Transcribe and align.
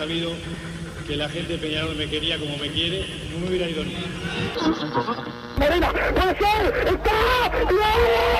sabido 0.00 0.32
que 1.06 1.14
la 1.14 1.28
gente 1.28 1.52
de 1.52 1.58
Peñarol 1.58 1.94
me 1.94 2.08
quería 2.08 2.38
como 2.38 2.56
me 2.56 2.70
quiere, 2.70 3.04
no 3.30 3.40
me 3.40 3.48
hubiera 3.48 3.68
ido 3.68 3.84
nunca. 3.84 3.98
Marina, 5.58 5.92
puede 5.92 6.38
ser, 6.38 6.88
está, 6.88 8.39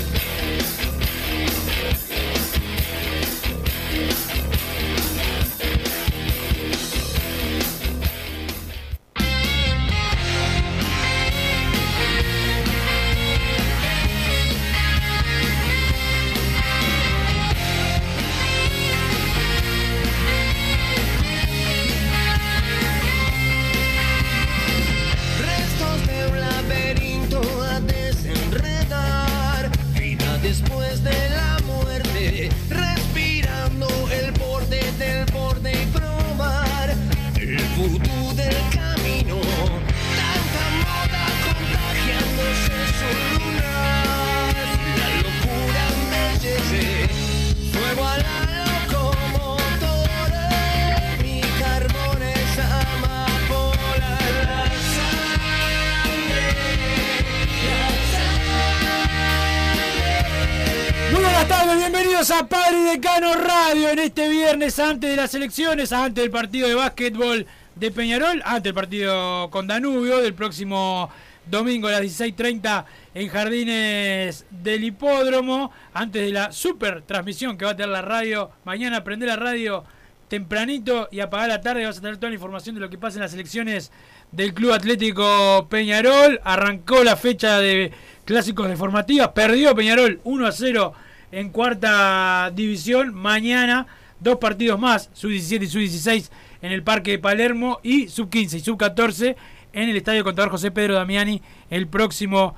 A 62.29 62.47
Padre 62.47 62.81
Decano 62.81 63.33
Radio 63.33 63.89
en 63.89 63.97
este 63.97 64.29
viernes 64.29 64.77
antes 64.77 65.09
de 65.09 65.15
las 65.15 65.33
elecciones, 65.33 65.91
antes 65.91 66.23
del 66.23 66.29
partido 66.29 66.67
de 66.67 66.75
básquetbol 66.75 67.47
de 67.75 67.89
Peñarol, 67.89 68.43
antes 68.45 68.65
del 68.65 68.73
partido 68.75 69.49
con 69.49 69.65
Danubio 69.65 70.19
del 70.19 70.35
próximo 70.35 71.09
domingo 71.49 71.87
a 71.87 71.93
las 71.93 72.01
16.30 72.01 72.85
en 73.15 73.27
Jardines 73.27 74.45
del 74.51 74.83
Hipódromo, 74.83 75.71
antes 75.95 76.21
de 76.21 76.31
la 76.31 76.51
super 76.51 77.01
transmisión 77.01 77.57
que 77.57 77.65
va 77.65 77.71
a 77.71 77.75
tener 77.75 77.89
la 77.89 78.03
radio. 78.03 78.51
Mañana 78.65 79.03
prender 79.03 79.29
la 79.29 79.37
radio 79.37 79.83
tempranito 80.27 81.09
y 81.11 81.21
apagar 81.21 81.49
la 81.49 81.61
tarde, 81.61 81.85
vas 81.87 81.97
a 81.97 82.01
tener 82.01 82.17
toda 82.17 82.29
la 82.29 82.35
información 82.35 82.75
de 82.75 82.81
lo 82.81 82.89
que 82.91 82.99
pasa 82.99 83.17
en 83.17 83.23
las 83.23 83.33
elecciones 83.33 83.91
del 84.31 84.53
Club 84.53 84.73
Atlético 84.73 85.65
Peñarol. 85.71 86.39
Arrancó 86.43 87.03
la 87.03 87.15
fecha 87.15 87.57
de 87.57 87.91
clásicos 88.25 88.69
de 88.69 88.77
formativas, 88.77 89.29
perdió 89.29 89.73
Peñarol 89.73 90.21
1 90.23 90.45
a 90.45 90.51
0 90.51 90.93
en 91.31 91.49
cuarta 91.49 92.51
división. 92.53 93.13
Mañana 93.13 93.87
dos 94.19 94.37
partidos 94.37 94.79
más, 94.79 95.09
sub-17 95.13 95.63
y 95.63 95.67
sub-16 95.67 96.29
en 96.61 96.71
el 96.71 96.83
Parque 96.83 97.11
de 97.11 97.19
Palermo 97.19 97.79
y 97.83 98.07
sub-15 98.07 98.53
y 98.55 98.59
sub-14 98.59 99.35
en 99.73 99.89
el 99.89 99.97
Estadio 99.97 100.23
Contador 100.23 100.51
José 100.51 100.71
Pedro 100.71 100.95
Damiani 100.95 101.41
el 101.69 101.87
próximo 101.87 102.55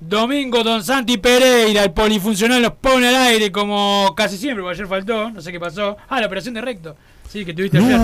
domingo. 0.00 0.62
Don 0.62 0.82
Santi 0.82 1.18
Pereira, 1.18 1.84
el 1.84 1.92
polifuncional, 1.92 2.62
los 2.62 2.72
pone 2.72 3.08
al 3.08 3.14
aire 3.14 3.52
como 3.52 4.12
casi 4.16 4.36
siempre, 4.36 4.62
porque 4.62 4.76
ayer 4.76 4.88
faltó, 4.88 5.30
no 5.30 5.40
sé 5.40 5.52
qué 5.52 5.60
pasó. 5.60 5.96
Ah, 6.08 6.20
la 6.20 6.26
operación 6.26 6.54
de 6.54 6.60
recto. 6.60 6.96
Sí, 7.28 7.44
que 7.44 7.52
tuviste 7.52 7.78
ayer. 7.78 8.00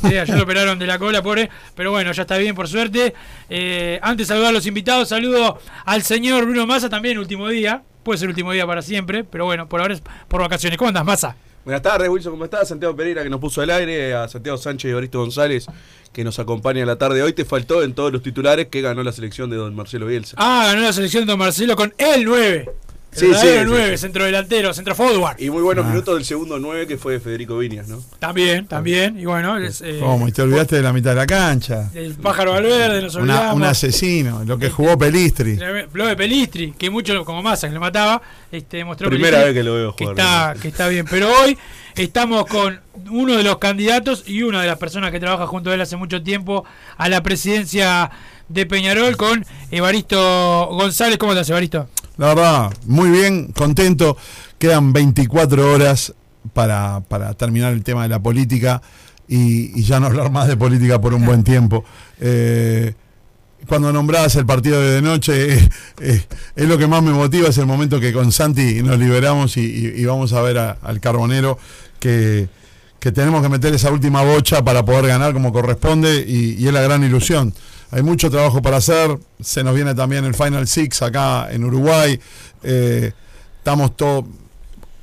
Sí, 0.00 0.16
ayer 0.16 0.36
lo 0.36 0.44
operaron 0.44 0.78
de 0.78 0.86
la 0.86 0.98
cola, 0.98 1.22
pobre. 1.22 1.50
Pero 1.74 1.90
bueno, 1.90 2.12
ya 2.12 2.22
está 2.22 2.38
bien, 2.38 2.54
por 2.54 2.68
suerte. 2.68 3.14
Eh, 3.50 3.98
antes 4.02 4.26
de 4.26 4.34
saludar 4.34 4.50
a 4.50 4.52
los 4.52 4.66
invitados, 4.66 5.08
saludo 5.08 5.58
al 5.84 6.02
señor 6.02 6.44
Bruno 6.44 6.66
Massa, 6.66 6.88
también 6.88 7.18
último 7.18 7.48
día. 7.48 7.82
Puede 8.02 8.18
ser 8.18 8.28
último 8.28 8.52
día 8.52 8.66
para 8.66 8.82
siempre, 8.82 9.24
pero 9.24 9.44
bueno, 9.44 9.68
por 9.68 9.80
ahora 9.80 9.94
es 9.94 10.02
por 10.28 10.40
vacaciones. 10.40 10.78
¿Cómo 10.78 10.88
andas, 10.88 11.04
Massa? 11.04 11.36
Buenas 11.64 11.82
tardes, 11.82 12.08
Wilson, 12.08 12.32
¿cómo 12.32 12.44
estás? 12.44 12.68
Santiago 12.68 12.96
Pereira 12.96 13.22
que 13.22 13.30
nos 13.30 13.38
puso 13.38 13.60
al 13.60 13.70
aire, 13.70 14.14
a 14.14 14.26
Santiago 14.26 14.58
Sánchez 14.58 14.88
y 14.88 14.90
Evaristo 14.90 15.20
González 15.20 15.66
que 16.12 16.24
nos 16.24 16.38
acompaña 16.38 16.84
la 16.84 16.96
tarde 16.96 17.16
de 17.16 17.22
hoy. 17.22 17.32
Te 17.32 17.44
faltó 17.44 17.82
en 17.82 17.94
todos 17.94 18.12
los 18.12 18.22
titulares 18.22 18.66
que 18.68 18.80
ganó 18.80 19.02
la 19.02 19.12
selección 19.12 19.50
de 19.50 19.56
don 19.56 19.74
Marcelo 19.74 20.06
Bielsa. 20.06 20.36
Ah, 20.38 20.64
ganó 20.66 20.82
la 20.82 20.92
selección 20.92 21.24
de 21.24 21.30
Don 21.30 21.38
Marcelo 21.38 21.74
con 21.74 21.94
el 21.98 22.24
9. 22.24 22.70
El 23.12 23.18
Sí, 23.18 23.26
verdadero 23.26 23.60
sí, 23.62 23.66
9, 23.68 23.90
sí. 23.90 24.00
centro 24.00 24.24
delantero, 24.24 24.72
centro 24.72 24.94
forward. 24.94 25.38
Y 25.38 25.50
muy 25.50 25.60
buenos 25.62 25.84
minutos 25.84 26.14
del 26.14 26.24
segundo 26.24 26.58
9 26.58 26.86
que 26.86 26.96
fue 26.96 27.20
Federico 27.20 27.58
Viñas, 27.58 27.86
¿no? 27.86 28.02
También, 28.18 28.66
también. 28.66 29.18
Y 29.20 29.26
bueno, 29.26 29.58
es, 29.58 29.82
eh, 29.82 29.98
¿Cómo? 30.00 30.26
Y 30.28 30.32
te 30.32 30.40
olvidaste 30.40 30.76
de 30.76 30.82
la 30.82 30.94
mitad 30.94 31.10
de 31.10 31.16
la 31.16 31.26
cancha. 31.26 31.90
el 31.94 32.14
pájaro 32.14 32.52
Valverde, 32.52 33.02
nos 33.02 33.14
Una- 33.16 33.52
un 33.52 33.64
asesino, 33.64 34.42
lo 34.46 34.58
que 34.58 34.70
jugó 34.70 34.96
Pelistri. 34.96 35.58
Lo 35.92 36.06
de 36.06 36.16
Pelistri, 36.16 36.72
que 36.72 36.88
mucho 36.88 37.22
como 37.26 37.42
Massa, 37.42 37.68
que 37.68 37.74
lo 37.74 37.80
mataba, 37.80 38.22
este, 38.50 38.78
demostró 38.78 39.10
Primera 39.10 39.40
Pelistri 39.40 39.52
vez 39.54 39.60
que 39.60 39.64
lo 39.68 39.74
veo 39.74 39.94
que 39.96 40.04
jugar, 40.06 40.18
está, 40.18 40.54
que 40.62 40.68
está 40.68 40.88
bien. 40.88 41.04
Pero 41.10 41.28
hoy 41.42 41.58
estamos 41.96 42.46
con 42.46 42.80
uno 43.10 43.36
de 43.36 43.42
los 43.42 43.58
candidatos 43.58 44.24
y 44.26 44.42
una 44.42 44.62
de 44.62 44.68
las 44.68 44.78
personas 44.78 45.10
que 45.10 45.20
trabaja 45.20 45.46
junto 45.46 45.68
a 45.70 45.74
él 45.74 45.80
hace 45.82 45.96
mucho 45.96 46.22
tiempo 46.22 46.64
a 46.96 47.10
la 47.10 47.22
presidencia 47.22 48.10
de 48.48 48.64
Peñarol 48.64 49.18
con 49.18 49.44
Evaristo 49.70 50.68
González. 50.72 51.18
¿Cómo 51.18 51.32
estás, 51.32 51.50
Evaristo? 51.50 51.88
La 52.18 52.28
verdad, 52.28 52.72
muy 52.86 53.10
bien, 53.10 53.52
contento. 53.52 54.16
Quedan 54.58 54.92
24 54.92 55.72
horas 55.72 56.14
para, 56.52 57.00
para 57.00 57.34
terminar 57.34 57.72
el 57.72 57.82
tema 57.82 58.02
de 58.02 58.08
la 58.08 58.22
política 58.22 58.82
y, 59.28 59.82
ya 59.82 59.98
no 59.98 60.06
hablar 60.06 60.30
más 60.30 60.48
de 60.48 60.56
política 60.56 61.00
por 61.00 61.14
un 61.14 61.24
buen 61.24 61.42
tiempo. 61.42 61.84
Eh, 62.20 62.92
cuando 63.66 63.92
nombrabas 63.92 64.34
el 64.36 64.44
partido 64.44 64.80
de, 64.80 65.00
noche, 65.00 65.54
eh, 65.54 65.68
eh, 66.00 66.26
es 66.56 66.68
lo 66.68 66.76
que 66.76 66.86
más 66.86 67.02
me 67.02 67.12
motiva, 67.12 67.48
es 67.48 67.58
el 67.58 67.66
momento 67.66 68.00
que 68.00 68.12
con 68.12 68.30
Santi 68.32 68.82
nos 68.82 68.98
liberamos 68.98 69.56
y, 69.56 70.04
vamos 70.04 70.32
a 70.32 70.42
ver 70.42 70.58
al 70.58 71.00
Carbonero 71.00 71.58
que, 71.98 72.48
que 73.02 73.10
tenemos 73.10 73.42
que 73.42 73.48
meter 73.48 73.74
esa 73.74 73.90
última 73.90 74.22
bocha 74.22 74.62
para 74.62 74.84
poder 74.84 75.08
ganar 75.08 75.32
como 75.32 75.52
corresponde 75.52 76.24
y, 76.24 76.64
es 76.64 76.72
la 76.72 76.82
gran 76.82 77.02
ilusión. 77.02 77.52
Hay 77.90 78.00
mucho 78.00 78.30
trabajo 78.30 78.62
para 78.62 78.76
hacer, 78.76 79.18
se 79.40 79.64
nos 79.64 79.74
viene 79.74 79.92
también 79.92 80.24
el 80.24 80.34
Final 80.34 80.68
Six 80.68 81.02
acá 81.02 81.48
en 81.50 81.64
Uruguay, 81.64 82.20
eh, 82.62 83.12
estamos 83.58 83.96
todos... 83.96 84.26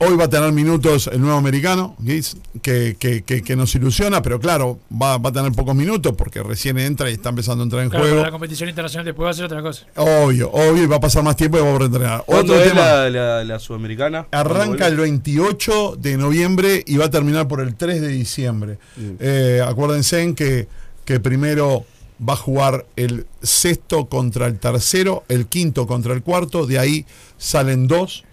Hoy 0.01 0.15
va 0.15 0.23
a 0.25 0.29
tener 0.29 0.53
minutos 0.53 1.07
el 1.11 1.19
nuevo 1.19 1.37
americano, 1.37 1.97
Giz, 2.01 2.37
que, 2.61 2.95
que- 2.97 3.21
que- 3.23 3.41
que 3.41 3.55
nos 3.57 3.75
ilusiona, 3.75 4.21
pero 4.21 4.39
claro, 4.39 4.79
va, 4.89 5.17
va 5.17 5.29
a 5.29 5.33
tener 5.33 5.51
pocos 5.51 5.75
minutos 5.75 6.13
porque 6.17 6.41
recién 6.41 6.79
entra 6.79 7.09
y 7.09 7.15
está 7.15 7.29
empezando 7.29 7.63
a 7.63 7.65
entrar 7.65 7.83
en 7.83 7.89
Claro, 7.89 8.03
juego. 8.05 8.17
para 8.19 8.27
la 8.29 8.31
competición 8.31 8.69
internacional 8.69 9.03
después 9.05 9.25
va 9.25 9.31
a 9.31 9.33
ser 9.33 9.43
otra 9.45 9.61
cosa. 9.61 9.85
Obvio, 9.97 10.49
obvio, 10.51 10.83
y 10.83 10.85
va 10.85 10.95
a 10.95 10.99
pasar 11.01 11.21
más 11.23 11.35
tiempo 11.35 11.57
y 11.57 11.61
va 11.61 11.75
a 11.75 11.77
reentrenar. 11.79 12.23
¿Cuándo 12.25 12.53
Otro 12.53 12.63
es 12.65 12.69
tema, 12.71 12.85
la, 12.85 13.09
la- 13.09 13.43
la 13.43 13.59
sudamericana? 13.59 14.25
arranca 14.31 14.87
el 14.87 14.95
¿Cuándo 14.95 15.01
28 15.01 15.97
de 15.99 16.15
noviembre 16.17 16.81
y 16.87 16.95
va 16.95 17.05
a 17.05 17.09
terminar 17.09 17.49
por 17.49 17.59
el 17.59 17.75
3 17.75 17.99
de 17.99 18.07
diciembre. 18.07 18.77
Mm. 18.95 19.01
Eh, 19.19 19.61
acuérdense 19.67 20.21
en 20.23 20.33
que, 20.33 20.69
que 21.03 21.19
primero 21.19 21.83
va 22.25 22.33
a 22.33 22.37
jugar 22.37 22.85
el 22.95 23.25
sexto 23.41 24.05
contra 24.07 24.47
el 24.47 24.59
tercero, 24.59 25.25
el 25.27 25.47
quinto 25.47 25.87
contra 25.87 26.13
el 26.13 26.21
cuarto, 26.21 26.65
de 26.65 26.79
ahí 26.79 27.05
salen 27.37 27.87
dos 27.87 28.23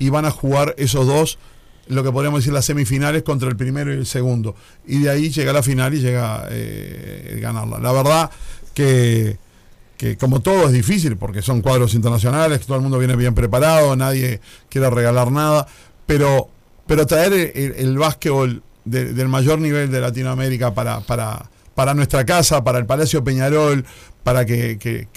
y 0.00 0.08
van 0.08 0.24
a 0.24 0.32
jugar 0.32 0.74
esos 0.78 1.06
dos, 1.06 1.38
lo 1.86 2.02
que 2.02 2.10
podríamos 2.10 2.40
decir 2.40 2.52
las 2.52 2.64
semifinales 2.64 3.22
contra 3.22 3.48
el 3.48 3.56
primero 3.56 3.92
y 3.92 3.98
el 3.98 4.06
segundo. 4.06 4.56
Y 4.86 4.98
de 5.02 5.10
ahí 5.10 5.30
llega 5.30 5.52
la 5.52 5.62
final 5.62 5.94
y 5.94 6.00
llega 6.00 6.46
eh, 6.50 7.38
ganarla. 7.40 7.78
La 7.78 7.92
verdad 7.92 8.30
que, 8.74 9.36
que 9.96 10.16
como 10.16 10.40
todo 10.40 10.66
es 10.66 10.72
difícil, 10.72 11.16
porque 11.16 11.42
son 11.42 11.60
cuadros 11.62 11.94
internacionales, 11.94 12.60
todo 12.66 12.76
el 12.76 12.82
mundo 12.82 12.98
viene 12.98 13.14
bien 13.16 13.34
preparado, 13.34 13.94
nadie 13.96 14.40
quiere 14.68 14.88
regalar 14.90 15.30
nada, 15.30 15.66
pero, 16.06 16.48
pero 16.86 17.06
traer 17.06 17.52
el, 17.54 17.98
básquetbol 17.98 18.62
de- 18.84 19.12
del 19.12 19.28
mayor 19.28 19.58
nivel 19.60 19.90
de 19.90 20.00
Latinoamérica 20.00 20.72
para, 20.74 21.00
para, 21.00 21.50
para 21.80 21.94
nuestra 21.94 22.26
casa, 22.26 22.62
para 22.62 22.78
el 22.78 22.84
Palacio 22.84 23.24
Peñarol, 23.24 23.86
para 24.22 24.44
que, 24.44 24.76
que- 24.78 25.08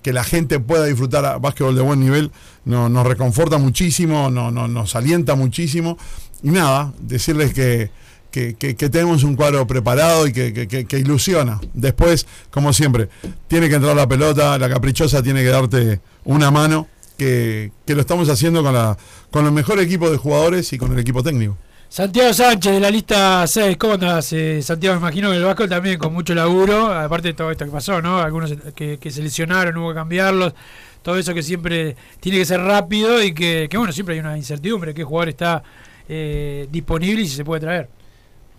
que- 0.00 0.12
la 0.12 0.22
gente 0.22 0.60
pueda 0.60 0.84
disfrutar 0.84 1.40
básquetbol 1.40 1.74
de 1.74 1.82
buen 1.82 1.98
nivel, 1.98 2.30
no- 2.64 2.88
nos 2.88 3.04
reconforta 3.04 3.58
muchísimo, 3.58 4.30
no- 4.30 4.52
no- 4.52 4.68
nos 4.68 4.94
alienta 4.94 5.34
muchísimo. 5.34 5.98
Y 6.44 6.50
nada, 6.50 6.92
decirles 7.00 7.52
que, 7.52 7.90
que, 8.30 8.54
que- 8.54 8.74
tenemos 8.88 9.24
un 9.24 9.34
cuadro 9.34 9.66
preparado 9.66 10.28
y 10.28 10.32
que, 10.32 10.52
que- 10.86 10.98
ilusiona. 11.00 11.60
Después, 11.74 12.28
como 12.52 12.72
siempre, 12.72 13.08
tiene 13.48 13.68
que 13.68 13.74
entrar 13.74 13.96
la 13.96 14.06
pelota, 14.06 14.56
la 14.58 14.68
caprichosa 14.68 15.24
tiene 15.24 15.40
que 15.42 15.48
darte 15.48 16.00
una 16.22 16.52
mano, 16.52 16.86
que, 17.18 17.72
que 17.84 17.96
lo 17.96 18.00
estamos 18.02 18.28
haciendo 18.28 18.62
con, 18.62 18.74
la, 18.74 18.96
con 19.32 19.44
el 19.44 19.50
mejor 19.50 19.80
equipo 19.80 20.08
de 20.08 20.18
jugadores 20.18 20.72
y 20.72 20.78
con 20.78 20.92
el 20.92 21.00
equipo 21.00 21.24
técnico. 21.24 21.58
Santiago 21.92 22.32
Sánchez 22.32 22.72
de 22.72 22.80
la 22.80 22.90
lista 22.90 23.46
6, 23.46 23.76
¿cómo 23.76 23.92
andás? 23.92 24.32
Eh, 24.32 24.62
Santiago, 24.62 24.94
me 24.94 25.00
imagino 25.00 25.28
que 25.28 25.36
el 25.36 25.44
Vasco 25.44 25.68
también 25.68 25.98
con 25.98 26.10
mucho 26.14 26.34
laburo, 26.34 26.86
aparte 26.86 27.28
de 27.28 27.34
todo 27.34 27.50
esto 27.50 27.66
que 27.66 27.70
pasó, 27.70 28.00
¿no? 28.00 28.18
Algunos 28.18 28.50
que, 28.74 28.96
que 28.96 29.10
se 29.10 29.20
lesionaron, 29.20 29.76
hubo 29.76 29.90
que 29.90 29.96
cambiarlos, 29.96 30.54
todo 31.02 31.18
eso 31.18 31.34
que 31.34 31.42
siempre 31.42 31.94
tiene 32.18 32.38
que 32.38 32.46
ser 32.46 32.60
rápido 32.60 33.22
y 33.22 33.34
que, 33.34 33.68
bueno, 33.74 33.92
siempre 33.92 34.14
hay 34.14 34.20
una 34.20 34.38
incertidumbre, 34.38 34.94
qué 34.94 35.04
jugador 35.04 35.28
está 35.28 35.62
eh, 36.08 36.66
disponible 36.72 37.24
y 37.24 37.28
si 37.28 37.36
se 37.36 37.44
puede 37.44 37.60
traer. 37.60 37.90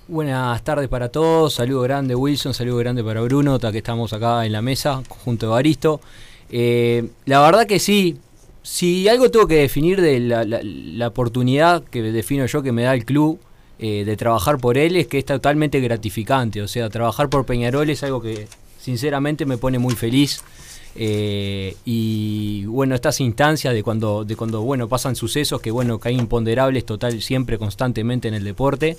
Buenas 0.07 0.63
tardes 0.63 0.88
para 0.88 1.09
todos, 1.09 1.56
saludo 1.56 1.81
grande 1.81 2.13
Wilson, 2.13 2.53
saludo 2.53 2.77
grande 2.77 3.03
para 3.03 3.21
Bruno, 3.21 3.57
que 3.57 3.77
estamos 3.79 4.13
acá 4.13 4.45
en 4.45 4.51
la 4.51 4.62
mesa 4.62 5.01
junto 5.09 5.47
a 5.47 5.56
Baristo. 5.56 6.01
Eh, 6.51 7.09
la 7.25 7.41
verdad 7.41 7.65
que 7.65 7.79
sí, 7.79 8.15
si 8.63 9.10
algo 9.10 9.30
tengo 9.30 9.45
que 9.45 9.57
definir 9.57 10.01
de 10.01 10.19
la, 10.21 11.07
oportunidad 11.07 11.83
que 11.83 12.01
defino 12.01 12.45
yo 12.45 12.63
que 12.63 12.71
me 12.71 12.83
da 12.83 12.94
el 12.94 13.06
club 13.06 13.39
eh, 13.77 14.06
de 14.06 14.15
trabajar 14.15 14.57
por 14.57 14.77
él 14.77 14.95
es 14.95 15.07
que 15.07 15.19
es 15.19 15.25
totalmente 15.25 15.81
gratificante, 15.81 16.62
o 16.62 16.68
sea, 16.68 16.89
trabajar 16.89 17.30
por 17.30 17.45
Peñarol 17.45 17.89
es 17.89 18.04
algo 18.04 18.21
que 18.21 18.48
sinceramente 18.80 19.45
me 19.45 19.57
pone 19.57 19.80
muy 19.80 19.95
feliz. 19.95 20.42
Eh, 20.95 21.75
y 21.86 22.65
bueno, 22.65 22.94
estas 22.94 23.19
instancias 23.19 23.74
de 23.74 23.81
cuando, 23.81 24.24
de 24.25 24.36
cuando 24.36 24.62
bueno, 24.62 24.88
pasan 24.88 25.15
sucesos 25.15 25.60
que 25.60 25.71
bueno, 25.71 26.00
que 26.00 26.10
hay 26.10 26.15
imponderables 26.15 26.86
total 26.86 27.19
siempre, 27.19 27.57
constantemente 27.57 28.27
en 28.27 28.36
el 28.36 28.44
deporte, 28.44 28.95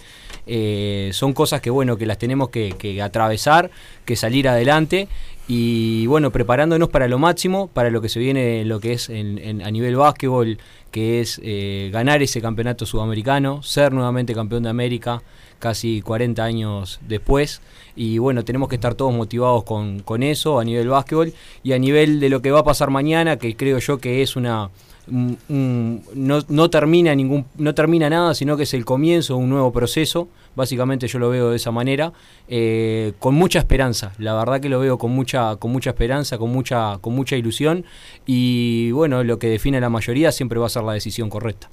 eh, 0.47 1.11
son 1.13 1.33
cosas 1.35 1.61
que 1.61 1.71
bueno, 1.71 1.97
que 1.97 2.05
las 2.05 2.19
tenemos 2.19 2.51
que 2.51 3.01
atravesar, 3.01 3.71
que 4.05 4.17
salir 4.17 4.49
adelante 4.49 5.09
y 5.47 6.07
bueno, 6.07 6.31
preparándonos 6.31 6.89
para 6.89 7.07
lo 7.07 7.19
máximo, 7.19 7.69
para 7.69 7.91
lo 7.91 8.01
que 8.01 8.09
se 8.09 8.19
viene, 8.19 8.65
lo 8.65 8.81
que 8.81 8.93
es 8.95 9.11
en- 9.11 9.39
en- 9.39 9.63
a 9.63 9.71
nivel 9.71 9.97
básquetbol, 9.97 10.59
que 10.91 11.21
es 11.21 11.41
eh, 11.45 11.91
ganar 11.93 12.23
ese 12.23 12.41
campeonato 12.41 12.87
sudamericano, 12.87 13.63
ser 13.63 13.93
nuevamente 13.93 14.35
campeón 14.35 14.63
de 14.63 14.71
América 14.71 15.23
casi 15.59 16.01
40 16.03 16.45
años 16.45 16.99
después. 17.07 17.61
Y 17.97 18.19
bueno, 18.19 18.45
tenemos 18.45 18.69
que 18.69 18.75
estar 18.77 18.95
todos 18.95 19.13
motivados 19.15 19.65
con, 19.65 20.01
con 20.01 20.23
eso 20.23 20.59
a 20.59 20.65
nivel 20.65 20.89
básquetbol 20.89 21.33
y 21.63 21.73
a 21.73 21.79
nivel 21.79 22.21
de 22.21 22.29
lo 22.29 22.41
que 22.43 22.51
va 22.51 22.61
a 22.61 22.65
pasar 22.65 22.91
mañana, 22.91 23.37
que 23.39 23.55
creo 23.57 23.79
yo 23.79 23.99
que 23.99 24.23
es 24.23 24.37
una... 24.37 24.71
no, 25.07 26.45
no 26.49 26.71
termina 26.71 27.15
ningún 27.15 27.45
no 27.57 27.75
termina 27.75 28.09
nada 28.09 28.35
sino 28.35 28.57
que 28.57 28.63
es 28.63 28.75
el 28.75 28.85
comienzo 28.85 29.35
de 29.35 29.41
un 29.41 29.51
nuevo 29.51 29.73
proceso 29.73 30.29
básicamente 30.57 31.09
yo 31.09 31.19
lo 31.19 31.29
veo 31.29 31.51
de 31.51 31.57
esa 31.57 31.71
manera 31.71 32.13
eh, 32.49 33.13
con 33.19 33.35
mucha 33.35 33.59
esperanza 33.59 34.13
la 34.19 34.35
verdad 34.35 34.61
que 34.61 34.69
lo 34.69 34.81
veo 34.81 34.97
con 34.97 35.11
mucha 35.11 35.57
con 35.57 35.73
mucha 35.73 35.91
esperanza 35.91 36.39
con 36.39 36.51
mucha 36.51 36.99
con 37.01 37.15
mucha 37.15 37.37
ilusión 37.37 37.85
y 38.25 38.91
bueno 38.93 39.23
lo 39.25 39.39
que 39.39 39.49
define 39.49 39.77
a 39.77 39.81
la 39.81 39.91
mayoría 39.91 40.33
siempre 40.33 40.59
va 40.59 40.67
a 40.67 40.71
ser 40.71 40.85
la 40.85 40.95
decisión 40.95 41.29
correcta 41.29 41.69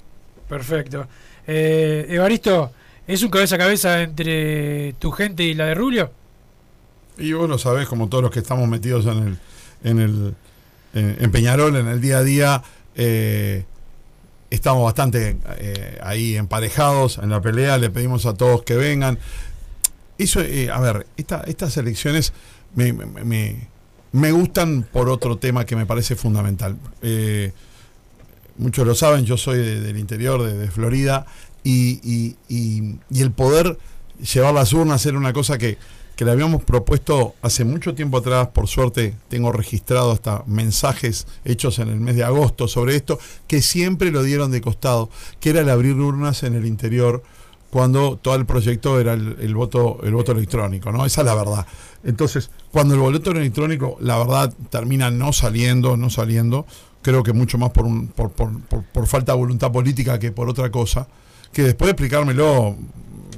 Perfecto. 0.52 1.06
Eh, 1.46 2.04
Evaristo, 2.10 2.72
¿es 3.06 3.22
un 3.22 3.30
cabeza 3.30 3.54
a 3.54 3.58
cabeza 3.58 4.02
entre 4.02 4.92
tu 4.98 5.10
gente 5.10 5.44
y 5.44 5.54
la 5.54 5.64
de 5.64 5.74
Rubio? 5.74 6.10
Y 7.16 7.32
vos 7.32 7.48
lo 7.48 7.56
sabés, 7.56 7.88
como 7.88 8.10
todos 8.10 8.24
los 8.24 8.30
que 8.30 8.40
estamos 8.40 8.68
metidos 8.68 9.06
en 9.06 9.18
el, 9.28 9.38
en 9.82 9.98
el 9.98 10.34
en, 10.92 11.16
en 11.20 11.30
Peñarol, 11.30 11.76
en 11.76 11.88
el 11.88 12.02
día 12.02 12.18
a 12.18 12.22
día, 12.22 12.62
eh, 12.96 13.64
estamos 14.50 14.84
bastante 14.84 15.36
eh, 15.58 15.98
ahí 16.02 16.36
emparejados 16.36 17.18
en 17.18 17.30
la 17.30 17.40
pelea, 17.40 17.78
le 17.78 17.90
pedimos 17.90 18.26
a 18.26 18.34
todos 18.34 18.62
que 18.62 18.74
vengan. 18.76 19.18
Eso, 20.18 20.40
eh, 20.40 20.70
a 20.70 20.78
ver, 20.80 21.06
esta- 21.16 21.42
estas 21.46 21.76
elecciones 21.76 22.32
me, 22.74 22.92
me- 22.92 23.68
me- 24.12 24.32
gustan 24.32 24.82
por 24.92 25.08
otro 25.08 25.38
tema 25.38 25.64
que 25.64 25.74
me 25.76 25.86
parece 25.86 26.16
fundamental. 26.16 26.76
Muchos 28.58 28.86
lo 28.86 28.94
saben, 28.94 29.24
yo 29.24 29.36
soy 29.38 29.58
de- 29.58 29.80
del 29.80 29.96
interior 29.98 30.42
de, 30.42 30.52
de 30.56 30.70
Florida 30.70 31.24
y, 31.64 32.00
y- 32.02 32.36
y- 32.48 32.98
y 33.10 33.22
el 33.22 33.30
poder 33.32 33.78
llevar 34.32 34.52
las 34.54 34.72
urnas 34.74 35.04
era 35.06 35.16
una 35.16 35.32
cosa 35.32 35.56
que, 35.56 35.78
que 36.16 36.24
le 36.24 36.30
habíamos 36.30 36.62
propuesto 36.62 37.34
hace 37.42 37.64
mucho 37.64 37.94
tiempo 37.94 38.18
atrás, 38.18 38.48
por 38.48 38.68
suerte 38.68 39.14
tengo 39.28 39.50
registrado 39.52 40.12
hasta 40.12 40.42
mensajes 40.46 41.26
hechos 41.44 41.78
en 41.78 41.88
el 41.88 42.00
mes 42.00 42.16
de 42.16 42.24
agosto 42.24 42.68
sobre 42.68 42.96
esto, 42.96 43.18
que 43.46 43.62
siempre 43.62 44.10
lo 44.10 44.22
dieron 44.22 44.50
de 44.50 44.60
costado, 44.60 45.08
que 45.40 45.50
era 45.50 45.60
el 45.60 45.70
abrir 45.70 45.94
urnas 45.94 46.42
en 46.42 46.54
el 46.54 46.66
interior 46.66 47.22
cuando 47.70 48.18
todo 48.20 48.34
el 48.34 48.44
proyecto 48.44 49.00
era 49.00 49.14
el, 49.14 49.54
voto 49.54 49.98
el 50.02 50.12
voto 50.12 50.32
electrónico, 50.32 50.92
¿no? 50.92 51.06
Esa 51.06 51.22
es 51.22 51.26
la 51.26 51.34
verdad. 51.34 51.66
Entonces, 52.04 52.50
cuando 52.70 52.94
el 52.94 53.00
voto 53.00 53.30
electrónico, 53.30 53.96
la 54.00 54.18
verdad, 54.18 54.52
termina 54.68 55.10
no 55.10 55.32
saliendo, 55.32 55.96
no 55.96 56.10
saliendo, 56.10 56.66
creo 57.00 57.22
que 57.22 57.32
mucho 57.32 57.56
más 57.56 57.70
por, 57.70 57.86
un, 57.86 58.08
por, 58.08 58.30
por, 58.32 58.60
por- 58.64 58.84
por 58.84 59.06
falta 59.06 59.32
de 59.32 59.38
voluntad 59.38 59.72
política 59.72 60.18
que 60.18 60.32
por 60.32 60.50
otra 60.50 60.70
cosa, 60.70 61.08
que 61.50 61.62
después 61.62 61.86
de 61.86 61.92
explicármelo, 61.92 62.76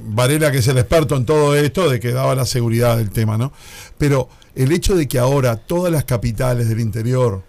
Varela, 0.05 0.51
que 0.51 0.59
es 0.59 0.67
el 0.67 0.77
experto 0.77 1.15
en 1.15 1.25
todo 1.25 1.55
esto, 1.55 1.89
de 1.89 1.99
que 1.99 2.11
daba 2.11 2.35
la 2.35 2.45
seguridad 2.45 2.97
del 2.97 3.09
tema, 3.09 3.37
¿no? 3.37 3.51
Pero 3.97 4.29
el 4.55 4.71
hecho 4.71 4.95
de 4.95 5.07
que 5.07 5.19
ahora 5.19 5.57
todas 5.57 5.91
las 5.91 6.05
capitales 6.05 6.69
del 6.69 6.79
interior 6.79 7.43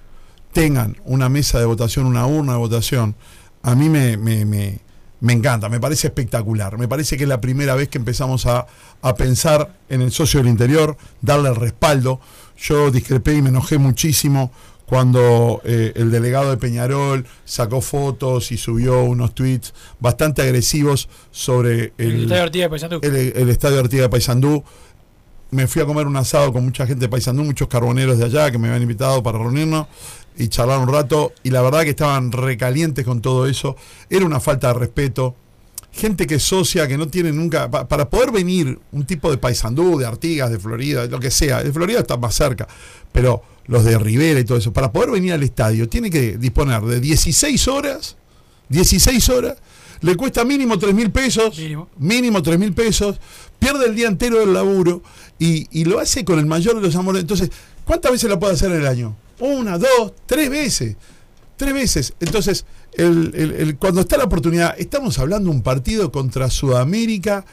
tengan 0.52 0.96
una 1.04 1.28
mesa 1.28 1.58
de 1.58 1.66
votación, 1.66 2.06
una 2.06 2.26
urna 2.26 2.52
de 2.52 2.58
votación, 2.58 3.14
a 3.62 3.74
mí 3.74 3.88
me, 3.88 4.16
me, 4.16 4.44
me- 4.44 4.80
me 5.18 5.32
encanta, 5.32 5.68
me 5.70 5.80
parece 5.80 6.08
espectacular. 6.08 6.76
Me 6.78 6.88
parece 6.88 7.16
que 7.16 7.22
es 7.22 7.28
la 7.28 7.40
primera 7.40 7.74
vez 7.74 7.88
que 7.88 7.96
empezamos 7.98 8.44
a, 8.46 8.66
a 9.00 9.14
pensar 9.14 9.74
en 9.88 10.02
el 10.02 10.12
socio 10.12 10.40
del 10.40 10.48
interior, 10.48 10.96
darle 11.22 11.48
el 11.48 11.56
respaldo. 11.56 12.20
Yo 12.58 12.90
discrepé 12.90 13.34
y 13.34 13.42
me 13.42 13.48
enojé 13.48 13.78
muchísimo 13.78 14.52
cuando 14.86 15.60
eh, 15.64 15.92
el 15.96 16.10
delegado 16.10 16.50
de 16.50 16.56
Peñarol 16.56 17.26
sacó 17.44 17.80
fotos 17.80 18.52
y 18.52 18.56
subió 18.56 19.02
unos 19.02 19.34
tweets 19.34 19.74
bastante 20.00 20.42
agresivos 20.42 21.08
sobre 21.30 21.92
El, 21.98 22.10
el, 22.10 22.22
Estadio 22.22 22.42
Ortiz 22.44 22.62
de 22.62 22.68
Paysandú. 22.68 23.00
el, 23.02 23.16
el 23.36 23.48
estadio 23.50 23.82
de 23.82 24.08
Paysandú. 24.08 24.64
Me 25.50 25.66
fui 25.68 25.80
a 25.82 25.86
comer 25.86 26.06
un 26.06 26.16
asado 26.16 26.52
con 26.52 26.64
mucha 26.64 26.86
gente 26.86 27.02
de 27.04 27.08
Paysandú, 27.08 27.44
muchos 27.44 27.68
carboneros 27.68 28.18
de 28.18 28.24
allá 28.24 28.50
que 28.50 28.58
me 28.58 28.68
habían 28.68 28.82
invitado 28.82 29.22
para 29.22 29.38
reunirnos 29.38 29.86
y 30.36 30.48
charlar 30.48 30.78
un 30.80 30.88
rato. 30.88 31.32
Y 31.44 31.50
la 31.50 31.62
verdad 31.62 31.82
que 31.82 31.90
estaban 31.90 32.32
recalientes 32.32 33.04
con 33.04 33.20
todo 33.22 33.46
eso. 33.46 33.76
Era 34.10 34.24
una 34.24 34.40
falta 34.40 34.68
de 34.68 34.74
respeto. 34.74 35.34
Gente 35.92 36.26
que 36.26 36.34
es 36.34 36.42
socia, 36.42 36.86
que 36.88 36.98
no 36.98 37.06
tiene 37.08 37.32
nunca. 37.32 37.70
pa- 37.70 37.88
para 37.88 38.10
poder 38.10 38.30
venir 38.32 38.78
un 38.92 39.06
tipo 39.06 39.30
de 39.30 39.38
Paysandú, 39.38 39.98
de 39.98 40.06
Artigas, 40.06 40.50
de 40.50 40.58
Florida, 40.58 41.02
de 41.02 41.08
lo 41.08 41.18
que 41.20 41.30
sea. 41.30 41.62
De 41.62 41.72
Florida 41.72 42.00
está 42.00 42.16
más 42.16 42.34
cerca. 42.34 42.66
Pero 43.12 43.42
los 43.66 43.84
de 43.84 43.98
Rivera 43.98 44.40
y 44.40 44.44
todo 44.44 44.58
eso. 44.58 44.72
Para 44.72 44.92
poder 44.92 45.10
venir 45.10 45.32
al 45.32 45.42
estadio, 45.42 45.88
tiene 45.88 46.10
que 46.10 46.38
disponer 46.38 46.82
de 46.82 47.00
16 47.00 47.68
horas. 47.68 48.16
16 48.68 49.28
horas. 49.28 49.56
Le 50.00 50.14
cuesta 50.16 50.44
mínimo 50.44 50.78
3 50.78 50.94
mil 50.94 51.10
pesos. 51.10 51.58
Mínimo. 51.98 52.42
3 52.42 52.58
mil 52.58 52.72
pesos. 52.74 53.18
Pierde 53.58 53.86
el 53.86 53.94
día 53.94 54.08
entero 54.08 54.38
del 54.40 54.52
laburo. 54.52 55.02
Y, 55.38 55.66
y 55.70 55.84
lo 55.84 55.98
hace 55.98 56.24
con 56.24 56.38
el 56.38 56.46
mayor 56.46 56.76
de 56.76 56.82
los 56.82 56.96
amores. 56.96 57.22
Entonces, 57.22 57.50
¿cuántas 57.84 58.12
veces 58.12 58.28
lo 58.28 58.38
puede 58.38 58.54
hacer 58.54 58.70
en 58.72 58.78
el 58.80 58.86
año? 58.86 59.16
Una, 59.40 59.78
dos, 59.78 60.12
tres 60.26 60.48
veces. 60.50 60.96
Tres 61.56 61.72
veces. 61.72 62.12
Entonces, 62.20 62.66
el- 62.92 63.32
el- 63.34 63.52
el- 63.52 63.76
cuando 63.76 64.02
está 64.02 64.16
la 64.18 64.24
oportunidad, 64.24 64.74
estamos 64.78 65.18
hablando 65.18 65.48
de 65.50 65.56
un 65.56 65.62
partido 65.62 66.12
contra 66.12 66.50
Sudamérica 66.50 67.44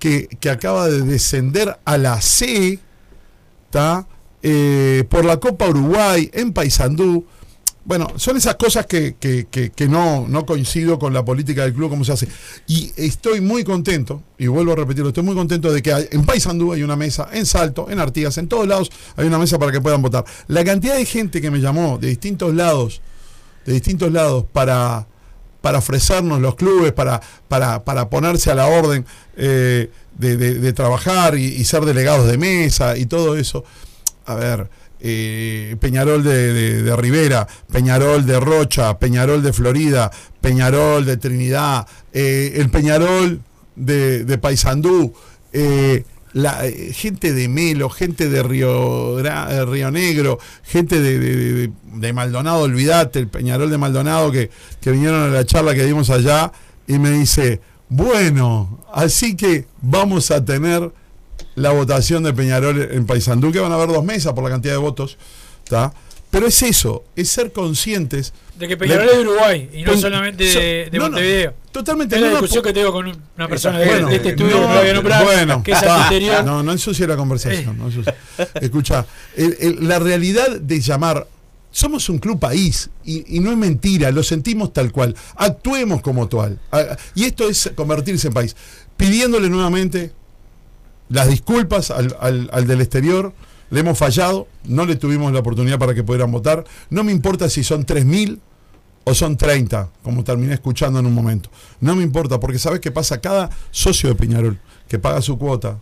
que, 0.00 0.26
que 0.40 0.50
acaba 0.50 0.88
de 0.88 1.02
descender 1.02 1.78
a 1.84 1.96
la 1.98 2.20
C, 2.20 2.80
¿tá? 3.70 4.06
Eh, 4.42 5.04
por 5.08 5.24
la 5.24 5.38
Copa 5.38 5.68
Uruguay, 5.68 6.28
en 6.32 6.52
Paysandú. 6.52 7.24
Bueno, 7.84 8.06
son 8.16 8.36
esas 8.36 8.54
cosas 8.54 8.86
que, 8.86 9.16
que- 9.18 9.46
que- 9.50 9.88
no, 9.88 10.26
no 10.28 10.46
coincido 10.46 11.00
con 11.00 11.12
la 11.12 11.24
política 11.24 11.62
del 11.62 11.74
club, 11.74 11.90
cómo 11.90 12.04
se 12.04 12.12
hace. 12.12 12.28
Y 12.68 12.92
estoy 12.96 13.40
muy 13.40 13.64
contento, 13.64 14.22
y 14.38 14.46
vuelvo 14.46 14.72
a 14.72 14.76
repetirlo, 14.76 15.08
estoy 15.08 15.24
muy 15.24 15.34
contento 15.34 15.72
de 15.72 15.82
que 15.82 16.08
en 16.12 16.24
Paysandú 16.24 16.72
hay 16.72 16.84
una 16.84 16.94
mesa, 16.94 17.28
en 17.32 17.44
Salto, 17.44 17.90
en 17.90 17.98
Artigas, 17.98 18.38
en 18.38 18.46
todos 18.46 18.68
lados 18.68 18.90
hay 19.16 19.26
una 19.26 19.36
mesa 19.38 19.58
para 19.58 19.72
que 19.72 19.80
puedan 19.80 20.00
votar. 20.00 20.24
La 20.46 20.64
cantidad 20.64 20.94
de 20.96 21.04
gente 21.04 21.40
que 21.40 21.50
me 21.50 21.58
llamó 21.60 21.98
de 21.98 22.06
distintos 22.08 22.54
lados, 22.54 23.00
de 23.66 23.72
distintos 23.72 24.12
lados, 24.12 24.44
para, 24.52 25.08
para 25.60 25.78
ofrecernos 25.78 26.40
los 26.40 26.54
clubes, 26.54 26.92
para, 26.92 27.20
para, 27.48 27.82
para 27.84 28.08
ponerse 28.08 28.52
a 28.52 28.54
la 28.54 28.66
orden 28.68 29.04
eh, 29.36 29.90
de, 30.18 30.36
de- 30.36 30.72
trabajar 30.72 31.36
y 31.36 31.64
ser 31.64 31.84
delegados 31.84 32.28
de 32.28 32.38
mesa 32.38 32.96
y 32.96 33.06
todo 33.06 33.36
eso. 33.36 33.64
A 34.26 34.34
ver, 34.34 34.68
eh, 35.00 35.76
Peñarol 35.80 36.22
de, 36.22 36.82
de- 36.82 36.96
Rivera, 36.96 37.46
Peñarol 37.72 38.24
de 38.24 38.38
Rocha, 38.38 38.98
Peñarol 38.98 39.42
de 39.42 39.52
Florida, 39.52 40.10
Peñarol 40.40 41.04
de 41.04 41.16
Trinidad, 41.16 41.86
eh, 42.12 42.52
el 42.56 42.70
Peñarol 42.70 43.40
de, 43.74 44.24
de 44.24 44.38
Paysandú, 44.38 45.12
eh, 45.52 46.04
la, 46.34 46.62
gente 46.92 47.32
de 47.32 47.48
Melo, 47.48 47.90
gente 47.90 48.28
de 48.28 48.42
Río, 48.42 49.18
Río 49.66 49.90
Negro, 49.90 50.38
gente 50.62 51.00
de 51.00 52.12
Maldonado, 52.12 52.60
olvídate, 52.60 53.18
el 53.18 53.28
Peñarol 53.28 53.70
de 53.70 53.78
Maldonado 53.78 54.30
que, 54.30 54.50
que 54.80 54.92
vinieron 54.92 55.22
a 55.24 55.28
la 55.28 55.44
charla 55.44 55.74
que 55.74 55.84
dimos 55.84 56.10
allá 56.10 56.52
y 56.86 56.98
me 56.98 57.10
dice, 57.10 57.60
bueno, 57.88 58.84
así 58.94 59.36
que 59.36 59.66
vamos 59.82 60.30
a 60.30 60.44
tener 60.44 60.90
la 61.54 61.70
votación 61.70 62.22
de 62.22 62.32
Peñarol 62.32 62.80
en 62.92 63.06
Paysandú, 63.06 63.52
que 63.52 63.60
van 63.60 63.72
a 63.72 63.76
haber 63.76 63.88
dos 63.88 64.04
mesas 64.04 64.32
por 64.32 64.44
la 64.44 64.50
cantidad 64.50 64.74
de 64.74 64.78
votos, 64.78 65.18
¿tá? 65.68 65.92
Pero 66.30 66.46
es 66.46 66.62
eso, 66.62 67.04
es 67.14 67.28
ser 67.28 67.52
conscientes 67.52 68.32
De 68.58 68.66
que 68.66 68.78
Peñarol 68.78 69.06
es 69.06 69.16
de 69.16 69.20
Uruguay 69.20 69.68
y 69.74 69.82
no 69.82 69.94
solamente 69.98 70.50
so- 70.50 70.58
de, 70.58 70.88
de 70.90 70.98
no, 70.98 71.04
no, 71.04 71.10
Montevideo. 71.10 71.54
totalmente, 71.72 72.14
Es 72.16 72.22
la 72.22 72.28
no, 72.28 72.32
no, 72.36 72.40
discusión 72.40 72.64
que 72.64 72.72
tengo 72.72 72.90
con 72.90 73.06
un- 73.06 73.22
una 73.36 73.48
persona 73.48 73.78
de, 73.78 73.84
Bueno, 73.86 74.08
de 74.08 74.16
este 74.16 74.28
estudio 74.30 74.56
no, 74.56 74.62
que 74.62 74.68
no 74.68 74.78
voy 74.80 74.88
a 74.88 74.94
nombrar, 74.94 75.24
bueno, 75.24 75.62
que 75.62 75.72
es 75.72 75.82
va, 75.86 76.04
anterior. 76.04 76.42
No, 76.44 76.62
no 76.62 76.72
ensucie 76.72 77.06
la 77.06 77.16
conversación. 77.18 77.76
no 77.76 77.86
ensucie. 77.88 78.14
Escucha, 78.62 79.04
el- 79.36 79.56
el- 79.60 79.86
la 79.88 79.98
realidad 79.98 80.58
de 80.58 80.80
llamar. 80.80 81.26
Somos 81.70 82.08
un 82.10 82.18
club 82.18 82.38
país 82.38 82.88
y, 83.04 83.36
y 83.36 83.40
no 83.40 83.50
es 83.50 83.56
mentira, 83.58 84.10
lo 84.10 84.22
sentimos 84.22 84.72
tal 84.72 84.90
cual. 84.92 85.14
Actuemos 85.36 86.00
como 86.02 86.28
tal. 86.28 86.58
Ah, 86.70 86.96
Y 87.14 87.24
esto 87.24 87.46
es 87.48 87.70
convertirse 87.74 88.28
en 88.28 88.34
país. 88.34 88.56
Pidiéndole 88.96 89.48
nuevamente 89.50 90.12
las 91.12 91.28
disculpas 91.28 91.90
al, 91.90 92.16
al- 92.20 92.66
del 92.66 92.80
exterior. 92.80 93.32
Le 93.70 93.80
hemos 93.80 93.96
fallado, 93.96 94.48
no 94.64 94.84
le 94.84 94.96
tuvimos 94.96 95.32
la 95.32 95.38
oportunidad 95.40 95.78
para 95.78 95.94
que 95.94 96.02
pudieran 96.04 96.30
votar. 96.30 96.64
No 96.90 97.04
me 97.04 97.12
importa 97.12 97.48
si 97.48 97.64
son 97.64 97.86
3.000 97.86 98.38
o 99.04 99.14
son 99.14 99.36
30, 99.36 99.88
como 100.02 100.22
terminé 100.24 100.52
escuchando 100.54 100.98
en 100.98 101.06
un 101.06 101.14
momento. 101.14 101.50
No 101.80 101.96
me 101.96 102.02
importa, 102.02 102.38
porque 102.38 102.58
¿sabes 102.58 102.80
qué 102.80 102.90
pasa? 102.90 103.20
Cada 103.20 103.48
socio 103.70 104.08
de 104.10 104.14
Peñarol 104.14 104.58
que 104.88 104.98
paga 104.98 105.22
su 105.22 105.38
cuota, 105.38 105.78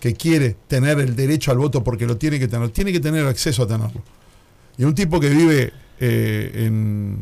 que 0.00 0.14
quiere 0.14 0.56
tener 0.66 0.98
el 0.98 1.14
derecho 1.16 1.50
al 1.52 1.58
voto 1.58 1.84
porque 1.84 2.06
lo 2.06 2.16
tiene 2.16 2.38
que 2.40 2.48
tener, 2.48 2.70
tiene 2.70 2.92
que 2.92 3.00
tener 3.00 3.24
acceso 3.26 3.62
a 3.62 3.66
tenerlo. 3.68 4.02
Y 4.76 4.84
un 4.84 4.94
tipo 4.94 5.18
que 5.20 5.28
vive 5.30 5.72
eh, 6.00 6.52
en, 6.66 7.20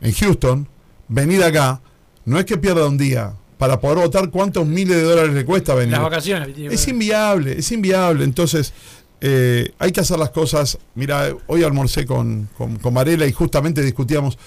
en 0.00 0.12
Houston, 0.12 0.68
venir 1.08 1.42
acá, 1.42 1.80
no 2.24 2.38
es 2.38 2.44
que 2.44 2.56
pierda 2.56 2.86
un 2.86 2.96
día 2.98 3.34
para 3.58 3.80
poder 3.80 3.98
votar 3.98 4.30
cuántos 4.30 4.66
miles 4.66 4.96
de 4.96 5.02
dólares 5.02 5.32
le 5.34 5.44
cuesta 5.44 5.74
venir. 5.74 5.92
Las 5.92 6.02
vacaciones. 6.02 6.54
tío. 6.54 6.70
Es 6.70 6.86
inviable, 6.88 7.58
es 7.58 7.72
inviable. 7.72 8.24
Entonces, 8.24 8.72
eh, 9.20 9.72
hay 9.78 9.92
que 9.92 10.00
hacer 10.00 10.18
las 10.18 10.30
cosas. 10.30 10.78
Mira, 10.94 11.34
hoy 11.46 11.62
almorcé 11.62 12.04
con, 12.06 12.48
con, 12.56 12.76
con 12.76 12.94
Varela 12.94 13.26
y 13.26 13.32
justamente 13.32 13.82
discutíamos, 13.82 14.38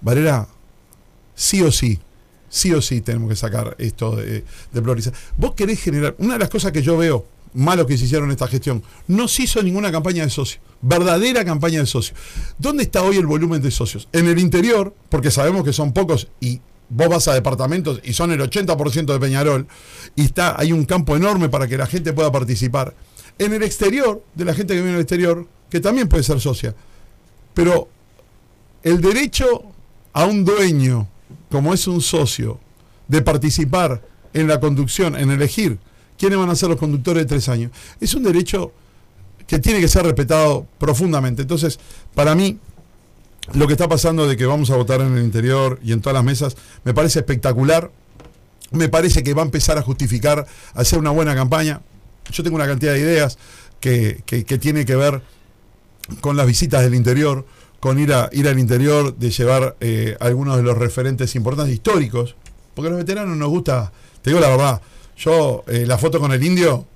Varela, 0.00 0.48
sí 1.34 1.62
o 1.62 1.70
sí, 1.70 2.00
sí 2.48 2.72
o 2.72 2.82
sí 2.82 3.00
tenemos 3.00 3.28
que 3.28 3.36
sacar 3.36 3.76
esto 3.78 4.16
de, 4.16 4.44
de 4.72 4.82
priorizar. 4.82 5.12
Vos 5.36 5.54
querés 5.54 5.80
generar, 5.80 6.16
una 6.18 6.34
de 6.34 6.40
las 6.40 6.48
cosas 6.48 6.72
que 6.72 6.82
yo 6.82 6.96
veo 6.96 7.26
malo 7.54 7.86
que 7.86 7.96
se 7.96 8.04
hicieron 8.04 8.28
en 8.28 8.32
esta 8.32 8.48
gestión, 8.48 8.82
no 9.08 9.28
se 9.28 9.44
hizo 9.44 9.62
ninguna 9.62 9.90
campaña 9.90 10.22
de 10.24 10.30
socios, 10.30 10.60
verdadera 10.82 11.44
campaña 11.44 11.80
de 11.80 11.86
socios. 11.86 12.18
¿Dónde 12.58 12.82
está 12.82 13.02
hoy 13.02 13.16
el 13.16 13.26
volumen 13.26 13.62
de 13.62 13.70
socios? 13.70 14.08
En 14.12 14.26
el 14.26 14.38
interior, 14.38 14.94
porque 15.08 15.30
sabemos 15.30 15.64
que 15.64 15.72
son 15.72 15.92
pocos 15.92 16.28
y 16.40 16.60
vos 16.88 17.08
vas 17.08 17.28
a 17.28 17.34
departamentos 17.34 18.00
y 18.04 18.12
son 18.12 18.32
el 18.32 18.40
80% 18.40 19.06
de 19.06 19.18
Peñarol 19.18 19.66
y 20.14 20.24
está 20.24 20.58
hay 20.58 20.72
un 20.72 20.84
campo 20.84 21.16
enorme 21.16 21.48
para 21.48 21.66
que 21.66 21.76
la 21.76 21.86
gente 21.86 22.12
pueda 22.12 22.30
participar. 22.30 22.94
En 23.38 23.52
el 23.52 23.62
exterior, 23.62 24.22
de 24.34 24.44
la 24.44 24.54
gente 24.54 24.74
que 24.74 24.80
viene 24.80 24.92
del 24.92 25.02
exterior, 25.02 25.46
que 25.68 25.80
también 25.80 26.08
puede 26.08 26.22
ser 26.22 26.40
socia. 26.40 26.74
Pero 27.52 27.88
el 28.82 29.00
derecho 29.00 29.62
a 30.12 30.24
un 30.24 30.44
dueño, 30.44 31.08
como 31.50 31.74
es 31.74 31.86
un 31.86 32.00
socio, 32.00 32.60
de 33.08 33.22
participar 33.22 34.02
en 34.32 34.48
la 34.48 34.60
conducción, 34.60 35.16
en 35.16 35.30
elegir 35.30 35.78
quiénes 36.18 36.38
van 36.38 36.50
a 36.50 36.56
ser 36.56 36.68
los 36.68 36.78
conductores 36.78 37.24
de 37.24 37.28
tres 37.28 37.48
años, 37.48 37.72
es 38.00 38.14
un 38.14 38.22
derecho 38.22 38.72
que 39.46 39.58
tiene 39.58 39.80
que 39.80 39.88
ser 39.88 40.04
respetado 40.04 40.66
profundamente. 40.78 41.42
Entonces, 41.42 41.78
para 42.14 42.34
mí, 42.34 42.58
lo 43.52 43.66
que 43.66 43.74
está 43.74 43.88
pasando 43.88 44.26
de 44.26 44.36
que 44.36 44.46
vamos 44.46 44.70
a 44.70 44.76
votar 44.76 45.00
en 45.00 45.16
el 45.16 45.24
interior 45.24 45.78
y 45.82 45.92
en 45.92 46.00
todas 46.00 46.14
las 46.14 46.24
mesas, 46.24 46.56
me 46.84 46.94
parece 46.94 47.20
espectacular. 47.20 47.90
Me 48.72 48.88
parece 48.88 49.22
que 49.22 49.32
va 49.32 49.42
a 49.42 49.44
empezar 49.44 49.78
a 49.78 49.82
justificar, 49.82 50.44
hacer 50.74 50.98
una 50.98 51.10
buena 51.10 51.34
campaña. 51.34 51.82
Yo 52.32 52.42
tengo 52.42 52.56
una 52.56 52.66
cantidad 52.66 52.94
de 52.94 52.98
ideas 52.98 53.38
que, 53.78 54.22
que, 54.26 54.44
que 54.44 54.58
tiene 54.58 54.84
que 54.84 54.96
ver 54.96 55.22
con 56.20 56.36
las 56.36 56.46
visitas 56.46 56.82
del 56.82 56.94
interior, 56.94 57.46
con 57.80 57.98
ir, 57.98 58.12
a, 58.12 58.28
ir 58.32 58.48
al 58.48 58.58
interior, 58.58 59.16
de 59.16 59.30
llevar 59.30 59.76
eh, 59.80 60.16
algunos 60.20 60.56
de 60.56 60.62
los 60.62 60.76
referentes 60.76 61.34
importantes 61.36 61.74
históricos, 61.74 62.34
porque 62.74 62.88
a 62.88 62.90
los 62.90 62.98
veteranos 62.98 63.36
nos 63.36 63.48
gusta, 63.48 63.92
te 64.22 64.30
digo 64.30 64.40
la 64.40 64.48
verdad, 64.48 64.82
yo 65.16 65.64
eh, 65.68 65.84
la 65.86 65.98
foto 65.98 66.18
con 66.18 66.32
el 66.32 66.42
indio 66.42 66.86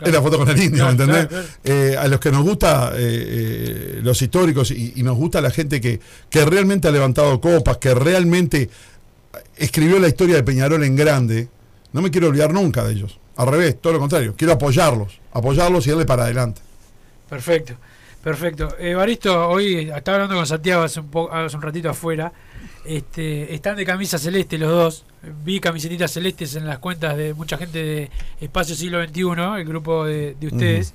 es 0.00 0.12
la 0.12 0.20
foto 0.22 0.38
con 0.38 0.48
el 0.48 0.56
indio, 0.62 0.84
Claro, 0.84 0.96
¿me 0.96 1.04
entendés? 1.04 1.26
claro, 1.26 1.46
Eh, 1.64 1.96
a 1.98 2.06
los 2.08 2.20
que 2.20 2.30
nos 2.30 2.42
gusta 2.42 2.92
eh, 2.94 2.98
eh, 2.98 4.00
los 4.02 4.20
históricos 4.20 4.70
y, 4.70 4.92
y 4.96 5.02
nos 5.02 5.16
gusta 5.16 5.40
la 5.40 5.50
gente 5.50 5.80
que, 5.80 6.00
que 6.28 6.44
realmente 6.44 6.88
ha 6.88 6.90
levantado 6.90 7.40
copas, 7.40 7.78
que 7.78 7.94
realmente 7.94 8.68
escribió 9.56 9.98
la 9.98 10.08
historia 10.08 10.36
de 10.36 10.42
Peñarol 10.42 10.84
en 10.84 10.96
grande, 10.96 11.48
no 11.92 12.02
me 12.02 12.10
quiero 12.10 12.28
olvidar 12.28 12.52
nunca 12.52 12.84
de 12.84 12.92
ellos. 12.92 13.18
Al 13.36 13.46
revés, 13.48 13.80
todo 13.80 13.94
lo 13.94 13.98
contrario, 13.98 14.34
quiero 14.36 14.54
apoyarlos, 14.54 15.18
apoyarlos 15.32 15.86
y 15.86 15.90
darle 15.90 16.04
para 16.06 16.24
adelante. 16.24 16.60
Perfecto, 17.28 17.74
perfecto. 18.22 18.68
Baristo, 18.96 19.48
hoy 19.48 19.90
estaba 19.94 20.16
hablando 20.16 20.36
con 20.36 20.46
Santiago 20.46 20.82
hace 20.82 21.00
un, 21.00 21.08
po- 21.10 21.30
hace 21.32 21.56
un 21.56 21.62
ratito 21.62 21.90
afuera. 21.90 22.32
Este, 22.86 23.54
están 23.54 23.76
de 23.76 23.84
camisa 23.84 24.18
celeste 24.18 24.58
los 24.58 24.70
dos. 24.70 25.04
Vi 25.44 25.60
camisetitas 25.60 26.12
celestes 26.12 26.54
en 26.54 26.66
las 26.66 26.78
cuentas 26.78 27.16
de 27.16 27.34
mucha 27.34 27.58
gente 27.58 27.82
de 27.82 28.10
Espacio 28.40 28.74
Siglo 28.74 29.04
XXI, 29.04 29.20
el 29.58 29.64
grupo 29.64 30.04
de, 30.04 30.36
de 30.38 30.46
ustedes. 30.46 30.94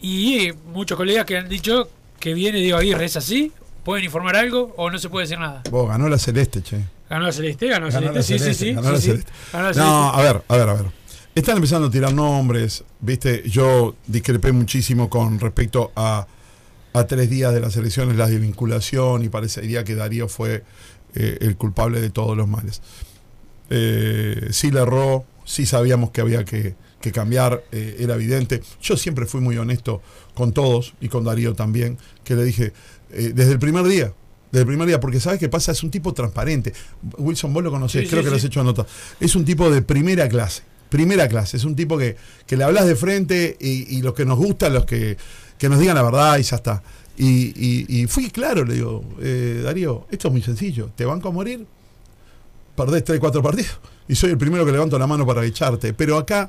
Y 0.00 0.50
muchos 0.72 0.96
colegas 0.96 1.24
que 1.24 1.36
han 1.36 1.48
dicho 1.48 1.88
que 2.20 2.34
viene 2.34 2.58
Diego 2.58 2.78
Aguirre. 2.78 3.06
¿Es 3.06 3.16
así? 3.16 3.52
¿Pueden 3.84 4.04
informar 4.04 4.36
algo 4.36 4.74
o 4.76 4.90
no 4.90 4.98
se 4.98 5.08
puede 5.08 5.24
decir 5.24 5.38
nada? 5.38 5.62
Vos 5.70 5.88
ganó 5.88 6.08
la 6.08 6.18
celeste, 6.18 6.62
che. 6.62 6.78
Ganó 7.08 7.24
la 7.24 7.32
Celeste, 7.32 7.68
ganó 7.68 7.86
la 7.86 7.92
Ganó 7.92 8.06
Celeste, 8.12 8.18
la 8.18 8.22
sí, 8.22 8.38
Celeste, 8.38 8.54
sí, 8.54 8.70
sí. 8.70 8.74
ganó 8.74 8.88
sí, 8.88 8.92
la 8.92 9.00
sí. 9.00 9.06
Celeste. 9.06 9.32
Ganó 9.52 9.70
la 9.70 9.74
No, 9.74 10.10
a 10.10 10.22
ver, 10.22 10.42
a 10.46 10.56
ver, 10.56 10.68
a 10.68 10.74
ver. 10.74 10.86
Están 11.34 11.56
empezando 11.56 11.88
a 11.88 11.90
tirar 11.90 12.12
nombres, 12.12 12.84
viste, 13.00 13.48
yo 13.48 13.94
discrepé 14.06 14.52
muchísimo 14.52 15.08
con 15.08 15.38
respecto 15.38 15.92
a, 15.94 16.26
a 16.92 17.06
tres 17.06 17.30
días 17.30 17.54
de 17.54 17.60
las 17.60 17.76
elecciones, 17.76 18.16
la 18.16 18.26
desvinculación, 18.26 19.24
y 19.24 19.28
parecería 19.28 19.84
que 19.84 19.94
Darío 19.94 20.28
fue 20.28 20.64
eh, 21.14 21.38
el 21.40 21.56
culpable 21.56 22.00
de 22.00 22.10
todos 22.10 22.36
los 22.36 22.48
males. 22.48 22.82
Eh, 23.70 24.48
sí 24.50 24.70
le 24.70 24.80
erró, 24.80 25.24
sí 25.44 25.66
sabíamos 25.66 26.10
que 26.10 26.20
había 26.20 26.44
que, 26.44 26.74
que 27.00 27.12
cambiar, 27.12 27.64
eh, 27.72 27.96
era 28.00 28.14
evidente. 28.14 28.62
Yo 28.80 28.96
siempre 28.96 29.26
fui 29.26 29.40
muy 29.40 29.56
honesto 29.58 30.02
con 30.34 30.52
todos 30.52 30.94
y 31.00 31.08
con 31.08 31.24
Darío 31.24 31.54
también, 31.54 31.98
que 32.24 32.34
le 32.34 32.44
dije, 32.44 32.72
desde 33.10 33.52
el 33.52 33.58
primer 33.58 33.84
día, 33.86 34.12
desde 34.50 34.60
el 34.62 34.66
primer 34.66 34.86
día, 34.86 35.00
porque 35.00 35.20
sabes 35.20 35.38
qué 35.38 35.48
pasa, 35.48 35.72
es 35.72 35.82
un 35.82 35.90
tipo 35.90 36.12
transparente. 36.14 36.72
Wilson, 37.18 37.52
vos 37.52 37.62
lo 37.62 37.70
conocés, 37.70 38.02
Sí, 38.02 38.08
creo 38.08 38.22
sí, 38.22 38.24
que 38.24 38.30
lo 38.30 38.36
has 38.36 38.44
hecho 38.44 38.64
nota. 38.64 38.86
Es 39.20 39.34
un 39.36 39.44
tipo 39.44 39.70
de 39.70 39.82
primera 39.82 40.28
clase, 40.28 40.62
primera 40.88 41.28
clase, 41.28 41.56
es 41.56 41.64
un 41.64 41.76
tipo 41.76 41.96
que, 41.98 42.16
que 42.46 42.56
le 42.56 42.64
hablas 42.64 42.86
de 42.86 42.96
frente 42.96 43.56
y, 43.60 44.00
los 44.02 44.14
que 44.14 44.24
nos 44.24 44.38
gusta, 44.38 44.68
los 44.68 44.84
que, 44.84 45.16
que 45.58 45.68
nos 45.68 45.78
digan 45.78 45.94
la 45.96 46.02
verdad 46.02 46.38
y 46.38 46.42
ya 46.42 46.56
está. 46.56 46.82
Y, 47.16 47.26
y- 47.56 47.86
y 48.02 48.06
fui 48.06 48.30
claro, 48.30 48.64
le 48.64 48.74
digo, 48.74 49.04
eh, 49.20 49.60
Darío, 49.64 50.06
esto 50.10 50.28
es 50.28 50.32
muy 50.32 50.42
sencillo, 50.42 50.90
te 50.94 51.04
banco 51.04 51.28
a 51.28 51.32
morir, 51.32 51.66
perdés 52.76 53.04
3, 53.04 53.18
4 53.20 53.42
partidos 53.42 53.78
y 54.08 54.14
soy 54.14 54.30
el 54.30 54.38
primero 54.38 54.64
que 54.64 54.72
levanto 54.72 54.98
la 54.98 55.06
mano 55.06 55.26
para 55.26 55.44
echarte. 55.44 55.92
Pero 55.94 56.16
acá 56.16 56.48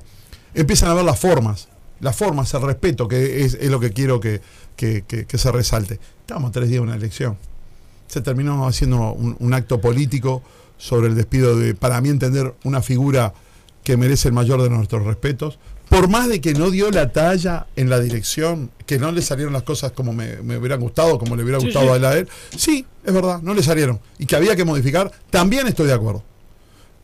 empiezan 0.53 0.89
a 0.89 0.93
ver 0.93 1.03
las 1.05 1.19
formas, 1.19 1.67
las 2.00 2.15
formas, 2.15 2.53
el 2.53 2.62
respeto, 2.62 3.08
que 3.08 3.43
es, 3.43 3.62
lo 3.69 3.79
que 3.79 3.91
quiero 3.91 4.19
que, 4.19 4.41
que- 4.75 5.03
que- 5.05 5.38
se 5.38 5.51
resalte. 5.51 6.00
Estamos 6.22 6.50
a 6.50 6.51
tres 6.51 6.69
días 6.69 6.77
de 6.81 6.88
una 6.88 6.96
elección. 6.96 7.38
Se 8.08 8.22
terminó 8.22 8.67
haciendo 8.67 9.12
un, 9.13 9.36
un 9.39 9.53
acto 9.53 9.81
político 9.81 10.41
sobre 10.77 11.08
el 11.08 11.15
despido 11.15 11.58
de, 11.58 11.75
para 11.75 12.00
mí 12.01 12.10
entender, 12.10 12.53
una 12.63 12.81
figura 12.81 13.34
que 13.89 13.98
merece 13.98 14.27
el 14.27 14.36
mayor 14.36 14.62
de 14.62 14.69
nuestros 14.69 15.03
respetos. 15.03 15.58
Por 15.89 16.10
más 16.10 16.29
de 16.29 16.39
que 16.41 16.53
no 16.53 16.69
dio 16.69 16.91
la 16.91 17.12
talla 17.12 17.65
en 17.75 17.89
la 17.89 18.00
dirección, 18.00 18.69
que 18.86 19.00
no 19.00 19.12
le 19.12 19.24
salieron 19.24 19.51
las 19.51 19.63
cosas 19.63 19.93
como 19.93 20.13
me, 20.13 20.36
me 20.43 20.58
hubieran 20.58 20.79
gustado, 20.79 21.17
como 21.17 21.36
le 21.36 21.41
hubiera 21.41 21.60
Sí, 21.60 21.65
gustado 21.65 21.88
sí. 21.88 21.91
a 21.91 21.96
él 21.96 22.05
a 22.05 22.13
él, 22.15 22.29
sí, 22.55 22.86
es 23.03 23.12
verdad, 23.12 23.41
no 23.41 23.55
le 23.55 23.63
salieron. 23.63 24.00
Y 24.19 24.27
que 24.27 24.36
había 24.36 24.55
que 24.55 24.63
modificar, 24.63 25.12
también 25.31 25.65
estoy 25.65 25.88
de 25.88 25.93
acuerdo. 25.93 26.24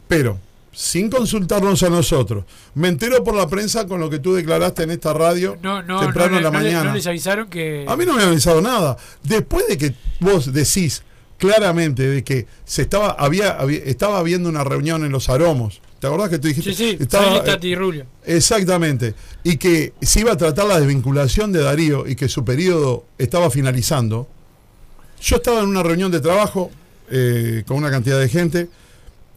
Pero, 0.07 0.37
sin 0.71 1.09
consultarnos 1.09 1.81
a 1.81 1.89
nosotros, 1.89 2.45
me 2.75 2.89
entero 2.89 3.23
por 3.23 3.33
la 3.33 3.47
prensa 3.47 3.87
con 3.87 3.99
lo 3.99 4.11
que 4.11 4.19
tú 4.19 4.35
declaraste 4.35 4.83
en 4.83 4.91
esta 4.91 5.11
radio 5.13 5.57
No, 5.63 5.81
no, 5.81 6.01
temprano 6.01 6.33
no, 6.33 6.37
en 6.37 6.43
la 6.43 6.49
le- 6.51 6.57
mañana. 6.57 6.83
no 6.91 6.93
les 6.95 7.07
avisaron 7.07 7.49
que. 7.49 7.85
A 7.87 7.95
mí 7.97 8.05
no 8.05 8.13
me 8.13 8.21
ha 8.21 8.27
avisado 8.27 8.61
nada. 8.61 8.95
Después 9.23 9.67
de 9.67 9.79
que 9.79 9.95
vos 10.19 10.53
decís 10.53 11.01
claramente 11.39 12.07
de 12.07 12.23
que 12.23 12.45
se 12.63 12.83
estaba 12.83 13.09
había, 13.17 13.53
había- 13.53 13.79
estaba 13.85 14.19
habiendo 14.19 14.47
una 14.49 14.63
reunión 14.63 15.03
en 15.03 15.11
los 15.11 15.29
aromos. 15.29 15.81
¿Te 15.99 16.07
acordás 16.07 16.29
que 16.29 16.39
tú 16.39 16.47
dijiste? 16.47 16.73
Sí, 16.73 16.97
Estaba, 16.99 17.43
Rubio. 17.75 18.05
Exactamente. 18.25 19.15
Y 19.43 19.57
que 19.57 19.93
se 20.01 20.19
iba 20.19 20.33
a 20.33 20.37
tratar 20.37 20.65
la 20.65 20.79
desvinculación 20.79 21.51
de 21.51 21.61
Darío 21.61 22.05
y 22.07 22.15
que 22.15 22.27
su 22.27 22.43
periodo 22.43 23.05
estaba 23.17 23.49
finalizando. 23.49 24.27
Yo 25.21 25.37
estaba 25.37 25.61
en 25.61 25.67
una 25.67 25.83
reunión 25.83 26.11
de 26.11 26.19
trabajo 26.19 26.69
eh, 27.09 27.63
con 27.65 27.77
una 27.77 27.89
cantidad 27.89 28.19
de 28.19 28.29
gente 28.29 28.69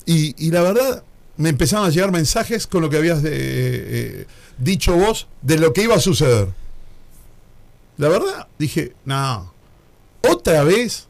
y, 0.04 0.34
y 0.44 0.50
la 0.50 0.62
verdad, 0.62 1.04
me 1.38 1.50
empezaron 1.50 1.86
a 1.86 1.90
llegar 1.90 2.10
mensajes 2.10 2.66
con 2.66 2.82
lo 2.82 2.90
que 2.90 2.96
habías 2.96 3.18
eh, 3.18 3.30
eh, 3.30 4.26
dicho 4.58 4.96
vos 4.96 5.28
de 5.40 5.58
lo 5.58 5.72
que 5.72 5.84
iba 5.84 5.94
a 5.94 6.00
suceder. 6.00 6.48
La 7.96 8.08
verdad, 8.08 8.48
dije, 8.58 8.92
no, 9.04 9.52
otra 10.28 10.64
vez, 10.64 11.06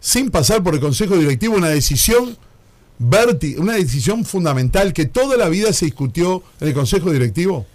sin 0.00 0.30
pasar 0.30 0.62
por 0.62 0.74
el 0.74 0.80
Consejo 0.80 1.16
Directivo, 1.16 1.56
una 1.56 1.68
decisión 1.68 2.36
verti- 3.00 3.58
una 3.58 3.74
decisión 3.74 4.24
fundamental 4.24 4.92
que 4.92 5.06
toda 5.06 5.36
la 5.36 5.48
vida 5.48 5.72
se 5.72 5.86
discutió 5.86 6.42
en 6.60 6.68
el 6.68 6.74
Consejo 6.74 7.10
Directivo. 7.10 7.66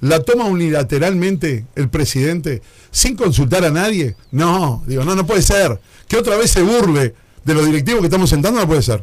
La 0.00 0.20
toma 0.22 0.44
unilateralmente 0.44 1.64
el 1.76 1.88
presidente 1.88 2.60
sin 2.90 3.16
consultar 3.16 3.64
a 3.64 3.70
nadie. 3.70 4.16
No, 4.32 4.82
digo, 4.86 5.04
no, 5.04 5.14
no 5.14 5.26
puede 5.26 5.42
ser. 5.42 5.80
Que 6.08 6.16
otra 6.18 6.36
vez 6.36 6.50
se 6.50 6.62
burle 6.62 7.14
de 7.44 7.54
los 7.54 7.64
directivos 7.66 8.00
que 8.00 8.06
estamos 8.06 8.28
sentando, 8.30 8.60
no 8.60 8.66
puede 8.66 8.82
ser. 8.82 9.02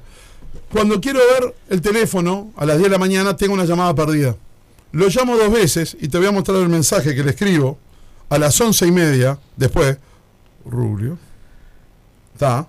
Cuando 0.71 1.01
quiero 1.01 1.19
ver 1.19 1.55
el 1.69 1.81
teléfono 1.81 2.51
a 2.55 2.65
las 2.65 2.77
10 2.77 2.89
de 2.89 2.93
la 2.93 2.99
mañana, 2.99 3.35
tengo 3.35 3.53
una 3.53 3.65
llamada 3.65 3.93
perdida. 3.95 4.35
Lo 4.91 5.07
llamo 5.07 5.37
dos 5.37 5.51
veces 5.51 5.97
y 5.99 6.07
te 6.07 6.17
voy 6.17 6.27
a 6.27 6.31
mostrar 6.31 6.57
el 6.57 6.69
mensaje 6.69 7.15
que 7.15 7.23
le 7.23 7.31
escribo 7.31 7.77
a 8.29 8.37
las 8.37 8.59
once 8.61 8.85
y 8.85 8.91
media, 8.91 9.39
después, 9.57 9.97
Rubio, 10.65 11.17
está, 12.33 12.67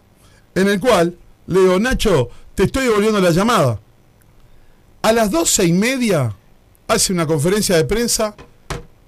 en 0.54 0.68
el 0.68 0.80
cual 0.80 1.16
le 1.46 1.60
digo, 1.60 1.78
Nacho, 1.78 2.28
te 2.54 2.64
estoy 2.64 2.84
devolviendo 2.84 3.20
la 3.20 3.30
llamada. 3.30 3.80
A 5.02 5.12
las 5.12 5.30
doce 5.30 5.64
y 5.64 5.72
media 5.72 6.34
hace 6.86 7.12
una 7.12 7.26
conferencia 7.26 7.76
de 7.76 7.84
prensa 7.84 8.34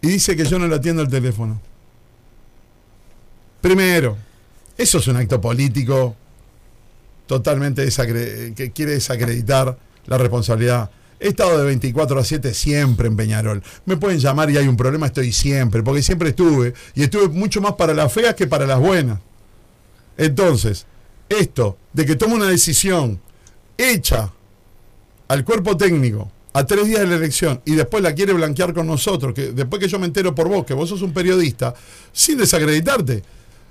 y 0.01 0.09
dice 0.09 0.37
que 0.37 0.45
yo 0.45 0.59
no 0.59 0.67
le 0.67 0.75
atiendo 0.75 1.03
el 1.03 1.09
teléfono. 1.09 1.61
Primero, 3.61 4.17
eso 4.77 4.99
es 4.99 5.07
un 5.07 5.17
acto 5.17 5.41
político 5.41 6.17
totalmente 7.27 7.89
que 8.55 8.73
quiere 8.75 8.93
desacreditar 8.93 9.79
la 10.07 10.19
responsabilidad. 10.19 10.91
He 11.21 11.29
estado 11.29 11.57
de 11.59 11.65
24 11.65 12.19
a 12.19 12.25
7 12.25 12.53
siempre 12.53 13.09
en 13.09 13.17
Peñarol. 13.17 13.63
Me 13.87 13.97
pueden 13.97 14.19
llamar 14.19 14.51
y 14.51 14.59
hay 14.59 14.69
un 14.69 14.77
problema, 14.77 15.07
estoy 15.07 15.33
siempre, 15.33 15.83
porque 15.83 16.03
siempre 16.03 16.31
estuve. 16.31 16.75
Y 16.95 17.05
estuve 17.05 17.29
mucho 17.29 17.61
más 17.63 17.75
para 17.75 17.95
las 17.95 18.13
feas 18.13 18.35
que 18.35 18.47
para 18.47 18.67
las 18.67 18.79
buenas. 18.79 19.21
Entonces, 20.19 20.87
esto 21.29 21.79
de 21.93 22.05
que 22.07 22.17
toma 22.17 22.35
una 22.35 22.47
decisión 22.47 23.21
hecha 23.77 24.33
al 25.29 25.45
cuerpo 25.45 25.77
técnico 25.77 26.31
a 26.53 26.65
tres 26.65 26.87
días 26.87 27.01
de 27.01 27.07
la 27.07 27.17
elección 27.17 27.61
y 27.65 27.75
después 27.75 28.03
la 28.03 28.15
quiere 28.15 28.33
blanquear 28.33 28.73
con 28.73 28.87
nosotros, 28.87 29.35
que 29.35 29.53
después 29.53 29.81
que 29.81 29.89
yo 29.89 29.99
me 29.99 30.07
entero 30.07 30.35
por 30.35 30.49
vos 30.49 30.65
que 30.65 30.75
vos 30.75 30.89
sos 30.89 31.03
un 31.03 31.13
periodista, 31.13 31.75
sin 32.13 32.39
desacreditarte, 32.39 33.23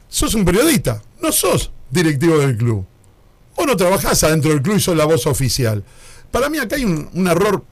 sos 0.10 0.36
un 0.36 0.44
periodista, 0.44 1.02
no 1.22 1.32
sos 1.32 1.72
directivo 1.90 2.38
del 2.40 2.58
club. 2.58 2.86
Vos 3.56 3.68
no 3.68 3.78
trabajás 3.78 4.24
adentro 4.24 4.52
del 4.52 4.62
club 4.62 4.78
y 4.78 4.80
sos 4.82 4.98
la 4.98 5.06
voz 5.06 5.26
oficial. 5.28 5.84
Para 6.32 6.50
mí 6.50 6.58
acá 6.58 6.76
hay 6.76 6.84
un, 6.84 7.28
error 7.28 7.64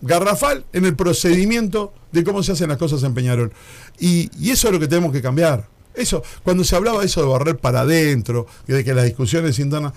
garrafal 0.00 0.64
en 0.72 0.86
el 0.86 0.96
procedimiento 0.96 1.92
de 2.10 2.24
cómo 2.24 2.42
se 2.42 2.52
hacen 2.52 2.68
las 2.70 2.78
cosas 2.78 3.02
en 3.04 3.14
Peñarol. 3.14 3.52
Y, 4.00 4.30
y 4.38 4.50
eso 4.50 4.68
es 4.68 4.72
lo 4.72 4.80
que 4.80 4.88
tenemos 4.88 5.12
que 5.12 5.22
cambiar. 5.22 5.68
Eso, 5.98 6.22
cuando 6.42 6.64
se 6.64 6.76
hablaba 6.76 7.04
eso 7.04 7.20
de 7.20 7.28
barrer 7.28 7.58
para 7.58 7.80
adentro, 7.80 8.46
de 8.66 8.84
que 8.84 8.94
las 8.94 9.04
discusiones 9.04 9.58
internas, 9.58 9.92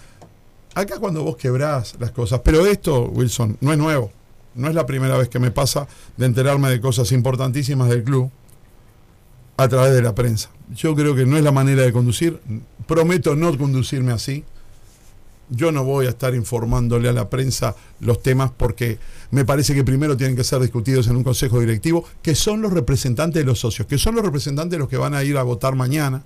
acá 0.73 0.99
cuando 0.99 1.23
vos 1.23 1.37
quebrás 1.37 1.95
las 1.99 2.11
cosas, 2.11 2.41
pero 2.43 2.65
esto, 2.65 3.05
Wilson, 3.05 3.57
no 3.61 3.71
es 3.71 3.77
nuevo. 3.77 4.11
No 4.53 4.67
es 4.67 4.75
la 4.75 4.85
primera 4.85 5.17
vez 5.17 5.29
que 5.29 5.39
me 5.39 5.51
pasa 5.51 5.87
de 6.17 6.25
enterarme 6.25 6.69
de 6.69 6.81
cosas 6.81 7.11
importantísimas 7.13 7.87
del 7.87 8.03
club 8.03 8.29
a 9.55 9.67
través 9.67 9.93
de 9.93 10.01
la 10.01 10.13
prensa. 10.13 10.49
Yo 10.75 10.95
creo 10.95 11.15
que 11.15 11.25
no 11.25 11.37
es 11.37 11.43
la 11.43 11.51
manera 11.51 11.83
de 11.83 11.93
conducir. 11.93 12.39
Prometo 12.87 13.35
no 13.35 13.57
conducirme 13.57 14.11
así. 14.11 14.43
Yo 15.51 15.71
no 15.71 15.83
voy 15.83 16.07
a 16.07 16.09
estar 16.09 16.33
informándole 16.33 17.09
a 17.09 17.13
la 17.13 17.29
prensa 17.29 17.75
los 17.99 18.23
temas 18.23 18.51
porque 18.55 18.97
me 19.31 19.45
parece 19.45 19.75
que 19.75 19.83
primero 19.83 20.17
tienen 20.17 20.35
que 20.35 20.43
ser 20.43 20.61
discutidos 20.61 21.07
en 21.07 21.17
un 21.17 21.23
consejo 21.23 21.59
directivo, 21.59 22.05
que 22.23 22.33
son 22.35 22.61
los 22.61 22.71
representantes 22.71 23.41
de 23.41 23.45
los 23.45 23.59
socios, 23.59 23.87
que 23.87 23.97
son 23.97 24.15
los 24.15 24.23
representantes 24.23 24.71
de 24.71 24.79
los 24.79 24.89
que 24.89 24.97
van 24.97 25.13
a 25.13 25.23
ir 25.23 25.37
a 25.37 25.43
votar 25.43 25.75
mañana, 25.75 26.23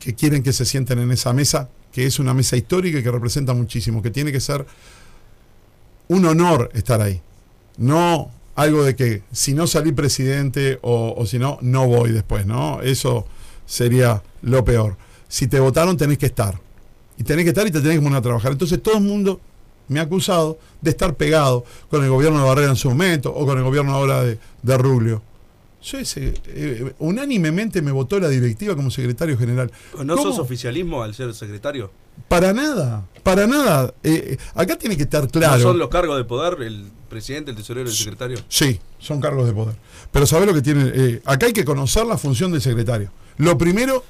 que 0.00 0.14
quieren 0.14 0.42
que 0.42 0.52
se 0.52 0.64
sienten 0.64 0.98
en 0.98 1.12
esa 1.12 1.32
mesa, 1.32 1.68
que 1.92 2.06
es 2.06 2.18
una 2.18 2.34
mesa 2.34 2.56
histórica 2.56 2.98
y 2.98 3.02
que 3.02 3.10
representa 3.10 3.52
muchísimo, 3.52 4.02
que 4.02 4.10
tiene 4.10 4.32
que 4.32 4.40
ser 4.40 4.66
un 6.08 6.24
honor 6.24 6.70
estar 6.72 7.00
ahí. 7.02 7.20
No 7.76 8.30
algo 8.58 8.82
de 8.82 8.96
que 8.96 9.22
si 9.30 9.54
no 9.54 9.68
salí 9.68 9.92
presidente 9.92 10.80
o, 10.82 11.24
si 11.26 11.38
no, 11.38 11.58
no 11.62 11.86
voy 11.86 12.10
después, 12.10 12.44
¿no? 12.44 12.82
Eso 12.82 13.24
sería 13.66 14.22
lo 14.42 14.64
peor. 14.64 14.96
Si 15.28 15.46
te 15.46 15.60
votaron, 15.60 15.96
tenés 15.96 16.18
que 16.18 16.26
estar. 16.26 16.58
Y 17.18 17.24
tenés 17.24 17.44
que 17.44 17.50
estar 17.50 17.66
y 17.66 17.70
te 17.70 17.80
tenés 17.80 17.98
que 17.98 18.02
poner 18.02 18.18
a 18.18 18.22
trabajar. 18.22 18.52
Entonces 18.52 18.82
todo 18.82 18.96
el 18.96 19.02
mundo 19.02 19.40
me 19.88 20.00
ha 20.00 20.04
acusado 20.04 20.58
de 20.80 20.90
estar 20.90 21.14
pegado 21.14 21.64
con 21.90 22.02
el 22.04 22.10
gobierno 22.10 22.38
de 22.38 22.44
Barrera 22.44 22.70
en 22.70 22.76
su 22.76 22.88
momento 22.88 23.34
o 23.34 23.44
con 23.44 23.58
el 23.58 23.64
gobierno 23.64 23.92
ahora 23.92 24.22
de, 24.22 24.38
de 24.62 24.78
Rubio. 24.78 25.22
Yo 25.82 25.98
ese, 25.98 26.34
eh, 26.46 26.92
unánimemente 26.98 27.82
me 27.82 27.92
votó 27.92 28.18
la 28.18 28.28
directiva 28.28 28.74
como 28.74 28.90
secretario 28.90 29.38
general. 29.38 29.70
¿No 30.04 30.16
¿Cómo? 30.16 30.30
sos 30.30 30.38
oficialismo 30.40 31.02
al 31.02 31.14
ser 31.14 31.32
secretario? 31.34 31.90
Para 32.26 32.52
nada, 32.52 33.06
para 33.22 33.46
nada. 33.46 33.94
Eh, 34.02 34.32
eh, 34.32 34.38
acá 34.54 34.76
tiene 34.76 34.96
que 34.96 35.04
estar 35.04 35.28
claro. 35.28 35.56
¿No 35.56 35.62
son 35.62 35.78
los 35.78 35.88
cargos 35.88 36.16
de 36.16 36.24
poder 36.24 36.60
el 36.62 36.90
presidente, 37.08 37.52
el 37.52 37.56
tesorero 37.56 37.88
y 37.88 37.92
el 37.92 37.96
secretario? 37.96 38.38
Sí, 38.48 38.80
son 38.98 39.20
cargos 39.20 39.46
de 39.46 39.52
poder. 39.52 39.76
Pero 40.10 40.26
¿sabés 40.26 40.46
lo 40.48 40.54
que 40.54 40.62
tiene? 40.62 40.90
Eh, 40.92 41.22
acá 41.24 41.46
hay 41.46 41.52
que 41.52 41.64
conocer 41.64 42.06
la 42.06 42.18
función 42.18 42.50
del 42.50 42.60
secretario. 42.60 43.10
Lo 43.36 43.56
primero 43.56 44.02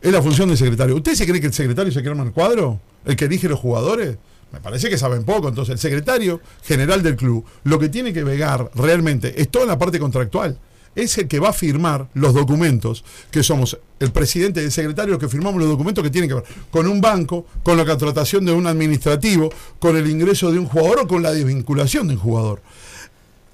es 0.00 0.12
la 0.12 0.22
función 0.22 0.48
del 0.48 0.58
secretario. 0.58 0.96
¿Usted 0.96 1.14
se 1.14 1.26
cree 1.26 1.40
que 1.40 1.48
el 1.48 1.52
secretario 1.52 1.92
se 1.92 2.00
arma 2.00 2.22
el 2.22 2.32
cuadro? 2.32 2.80
¿El 3.04 3.16
que 3.16 3.26
elige 3.26 3.48
los 3.48 3.58
jugadores? 3.58 4.16
Me 4.52 4.60
parece 4.60 4.88
que 4.88 4.98
saben 4.98 5.24
poco. 5.24 5.48
Entonces, 5.48 5.74
el 5.74 5.78
secretario 5.78 6.40
general 6.62 7.02
del 7.02 7.16
club, 7.16 7.44
lo 7.64 7.78
que 7.78 7.88
tiene 7.88 8.12
que 8.12 8.24
vegar 8.24 8.70
realmente 8.74 9.40
es 9.40 9.48
toda 9.48 9.66
la 9.66 9.78
parte 9.78 9.98
contractual. 9.98 10.58
Es 10.96 11.16
el 11.18 11.28
que 11.28 11.38
va 11.38 11.50
a 11.50 11.52
firmar 11.52 12.08
los 12.14 12.34
documentos, 12.34 13.04
que 13.30 13.44
somos 13.44 13.78
el 14.00 14.10
presidente 14.10 14.60
y 14.60 14.64
el 14.64 14.72
secretario 14.72 15.18
que 15.18 15.28
firmamos 15.28 15.60
los 15.60 15.70
documentos 15.70 16.02
que 16.02 16.10
tienen 16.10 16.28
que 16.28 16.34
ver 16.34 16.44
con 16.70 16.88
un 16.88 17.00
banco, 17.00 17.46
con 17.62 17.76
la 17.76 17.84
contratación 17.84 18.44
de 18.44 18.52
un 18.52 18.66
administrativo, 18.66 19.50
con 19.78 19.96
el 19.96 20.10
ingreso 20.10 20.50
de 20.50 20.58
un 20.58 20.66
jugador 20.66 21.00
o 21.00 21.08
con 21.08 21.22
la 21.22 21.30
desvinculación 21.30 22.08
de 22.08 22.14
un 22.14 22.20
jugador. 22.20 22.60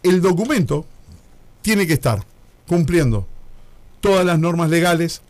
El 0.02 0.22
documento 0.22 0.86
tiene 1.60 1.86
que 1.86 1.94
estar 1.94 2.24
cumpliendo 2.66 3.26
todas 4.00 4.24
las 4.24 4.38
normas 4.38 4.70
legales, 4.70 5.20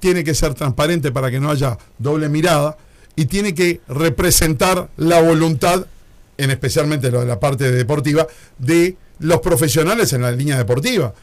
tiene 0.00 0.24
que 0.24 0.34
ser 0.34 0.54
transparente 0.54 1.12
para 1.12 1.30
que 1.30 1.38
no 1.38 1.50
haya 1.50 1.78
doble 1.98 2.28
mirada 2.28 2.76
y 3.14 3.26
tiene 3.26 3.54
que 3.54 3.80
representar 3.86 4.88
la 4.96 5.20
voluntad, 5.20 5.86
en 6.38 6.50
especialmente 6.50 7.10
lo 7.10 7.20
de 7.20 7.26
la 7.26 7.38
parte 7.38 7.70
deportiva, 7.70 8.26
de 8.58 8.96
los 9.20 9.40
profesionales 9.40 10.12
en 10.12 10.22
la 10.22 10.32
línea 10.32 10.56
deportiva. 10.56 11.14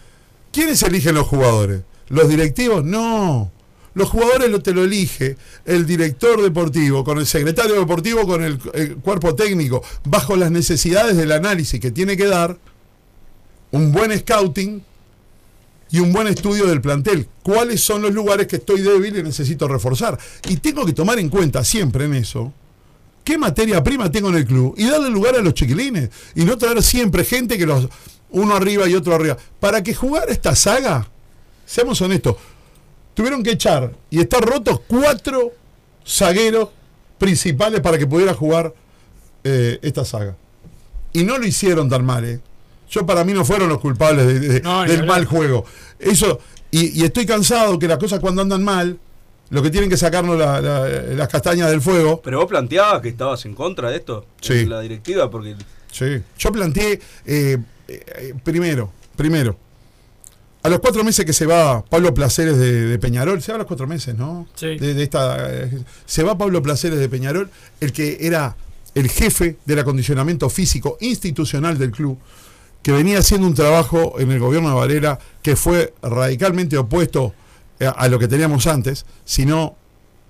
¿Quiénes 0.52 0.82
eligen 0.84 1.16
los 1.16 1.28
jugadores? 1.28 1.82
¿Los 2.10 2.30
directivos? 2.30 2.84
No. 2.86 3.52
Los 3.96 4.10
jugadores 4.10 4.62
te 4.62 4.74
lo 4.74 4.84
elige 4.84 5.38
el 5.66 5.88
director 5.88 6.42
deportivo, 6.42 7.04
con 7.04 7.18
el 7.18 7.26
secretario 7.26 7.80
deportivo, 7.80 8.28
con 8.28 8.44
el 8.44 8.60
cuerpo 8.98 9.34
técnico, 9.34 9.84
bajo 10.04 10.36
las 10.36 10.52
necesidades 10.52 11.18
del 11.18 11.32
análisis 11.32 11.80
que 11.80 11.90
tiene 11.90 12.16
que 12.16 12.28
dar, 12.28 12.58
un 13.72 13.92
buen 13.92 14.18
scouting 14.18 14.84
y 15.92 16.00
un 16.00 16.12
buen 16.14 16.28
estudio 16.28 16.66
del 16.66 16.82
plantel. 16.82 17.28
¿Cuáles 17.44 17.82
son 17.82 18.02
los 18.02 18.14
lugares 18.14 18.48
que 18.48 18.58
estoy 18.58 18.82
débil 18.82 19.18
y 19.18 19.24
necesito 19.24 19.68
reforzar? 19.68 20.18
Y 20.48 20.58
tengo 20.58 20.86
que 20.86 20.94
tomar 20.94 21.20
en 21.20 21.30
cuenta 21.30 21.64
siempre 21.64 22.06
en 22.06 22.16
eso 22.16 22.54
qué 23.28 23.38
materia 23.38 23.84
prima 23.84 24.10
tengo 24.10 24.30
en 24.30 24.36
el 24.36 24.46
club 24.46 24.74
y 24.78 24.88
darle 24.88 25.10
lugar 25.10 25.36
a 25.36 25.42
los 25.42 25.54
chiquilines 25.54 26.10
y 26.34 26.46
no 26.46 26.58
traer 26.58 26.82
siempre 26.82 27.26
gente 27.26 27.58
que 27.58 27.66
los 27.66 27.90
uno 28.30 28.56
arriba 28.56 28.88
y 28.88 28.96
otro 28.96 29.16
arriba. 29.16 29.36
Para 29.60 29.84
que 29.84 29.94
jugar 29.94 30.30
esta 30.30 30.56
saga, 30.56 31.10
seamos 31.66 32.02
honestos, 32.02 32.38
tuvieron 33.14 33.44
que 33.44 33.52
echar 33.52 33.94
y 34.10 34.22
estar 34.22 34.42
rotos 34.42 34.80
cuatro 34.88 35.52
zagueros 36.08 36.70
principales 37.18 37.82
para 37.82 37.98
que 37.98 38.08
pudiera 38.08 38.34
jugar 38.34 38.74
eh, 39.44 39.78
esta 39.82 40.06
saga. 40.06 40.38
Y 41.12 41.26
no 41.26 41.38
lo 41.38 41.46
hicieron 41.46 41.90
tan 41.90 42.06
mal, 42.06 42.24
¿eh? 42.24 42.40
Yo 42.90 43.06
para 43.06 43.24
mí 43.24 43.34
no 43.34 43.44
fueron 43.46 43.70
los 43.70 43.80
culpables 43.80 44.26
de- 44.28 44.40
de- 44.40 44.62
No, 44.62 44.86
ni 44.86 44.92
del 44.92 45.06
mal 45.06 45.26
juego. 45.26 45.66
Eso, 46.00 46.40
y, 46.72 47.00
y 47.02 47.04
estoy 47.06 47.26
cansado 47.26 47.78
que 47.80 47.88
las 47.88 47.98
cosas 47.98 48.20
cuando 48.20 48.42
andan 48.42 48.64
mal, 48.64 48.98
lo 49.50 49.62
que 49.64 49.70
tienen 49.70 49.90
que 49.90 49.98
sacarnos 49.98 50.38
la- 50.38 50.60
la- 50.62 50.88
las 50.88 51.28
castañas 51.28 51.70
del 51.70 51.82
fuego. 51.82 52.22
Pero 52.24 52.40
vos 52.40 52.48
planteabas 52.48 53.02
que 53.02 53.10
estabas 53.10 53.46
en 53.46 53.54
contra 53.56 53.90
de 53.90 53.98
esto, 53.98 54.26
Sí. 54.42 54.54
en 54.54 54.70
la 54.70 54.82
directiva, 54.82 55.30
porque 55.30 55.56
Sí. 55.92 56.22
Yo 56.38 56.52
planteé, 56.52 57.00
eh, 57.26 57.58
eh, 57.88 58.34
primero, 58.44 58.92
primero, 59.16 59.58
a 60.64 60.70
los 60.70 60.80
cuatro 60.80 61.04
meses 61.04 61.26
que 61.26 61.32
se 61.34 61.46
va 61.46 61.84
Pablo 61.86 62.14
Placeres 62.14 62.58
de, 62.58 62.88
de 62.88 63.00
Peñarol, 63.00 63.42
se 63.42 63.52
va 63.52 63.56
a 63.56 63.60
los 63.60 63.68
cuatro 63.68 63.88
meses, 63.88 64.16
¿no? 64.16 64.48
Sí. 64.56 64.78
De, 64.78 64.94
de 64.94 65.04
esta, 65.04 65.38
eh, 65.50 65.72
se 66.06 66.24
va 66.24 66.38
Pablo 66.38 66.62
Placeres 66.62 67.00
de 67.00 67.08
Peñarol, 67.08 67.50
el 67.80 67.94
que 67.94 68.18
era 68.22 68.56
el 68.96 69.10
jefe 69.10 69.58
del 69.66 69.80
acondicionamiento 69.80 70.50
físico 70.50 70.98
institucional 71.00 71.78
del 71.78 71.92
club, 71.92 72.18
que 72.82 72.92
venía 72.92 73.20
haciendo 73.20 73.48
un 73.48 73.54
trabajo 73.54 74.16
en 74.20 74.32
el 74.32 74.40
gobierno 74.40 74.70
de 74.70 74.76
Varela 74.76 75.20
que 75.42 75.56
fue 75.56 75.94
radicalmente 76.02 76.78
opuesto 76.78 77.34
a, 77.80 78.08
lo 78.08 78.18
que 78.18 78.28
teníamos 78.28 78.66
antes, 78.68 79.06
sino 79.26 79.76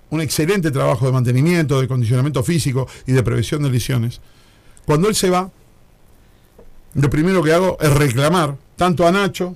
un 0.10 0.22
excelente 0.22 0.72
trabajo 0.72 1.06
de 1.06 1.12
mantenimiento, 1.12 1.80
de 1.80 1.86
acondicionamiento 1.86 2.44
físico 2.44 2.88
y 3.06 3.12
de 3.12 3.24
prevención 3.24 3.64
de 3.64 3.70
lesiones. 3.70 4.22
Cuando 4.86 5.08
él 5.08 5.16
se 5.16 5.30
va, 5.30 5.50
lo 6.94 7.10
primero 7.10 7.44
que 7.44 7.54
hago 7.54 7.78
es 7.80 7.94
reclamar 7.94 8.58
tanto 8.76 9.08
a 9.08 9.12
Nacho 9.12 9.56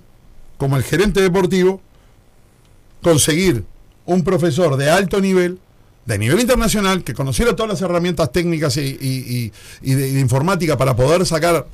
como 0.57 0.75
al 0.75 0.83
gerente 0.83 1.21
deportivo 1.21 1.81
conseguir 3.01 3.65
un 4.05 4.23
profesor 4.23 4.77
de 4.77 4.89
alto 4.89 5.19
nivel, 5.21 5.59
de 6.05 6.17
nivel 6.17 6.39
internacional, 6.39 7.03
que 7.03 7.13
conociera 7.13 7.55
todas 7.55 7.71
las 7.71 7.81
herramientas 7.81 8.31
técnicas 8.31 8.77
y, 8.77 9.51
de 9.81 10.19
informática 10.19 10.77
para 10.77 10.95
poder 10.95 11.25
sacar 11.25 11.67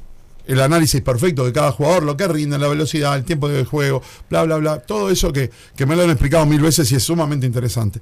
el 0.47 0.59
análisis 0.61 1.01
perfecto 1.01 1.45
de 1.45 1.53
cada 1.53 1.71
jugador, 1.71 2.03
lo 2.03 2.17
que 2.17 2.27
rinde, 2.27 2.57
la 2.57 2.67
velocidad, 2.67 3.15
el 3.15 3.23
tiempo 3.23 3.47
de 3.49 3.65
juego, 3.65 4.01
bla, 4.29 4.43
bla, 4.43 4.57
bla, 4.57 4.79
todo 4.79 5.09
eso 5.09 5.31
que, 5.31 5.51
que 5.75 5.85
me 5.85 5.95
lo 5.95 6.03
han 6.03 6.09
explicado 6.09 6.45
mil 6.45 6.61
veces 6.61 6.91
y 6.91 6.95
es 6.95 7.03
sumamente 7.03 7.45
interesante. 7.45 7.99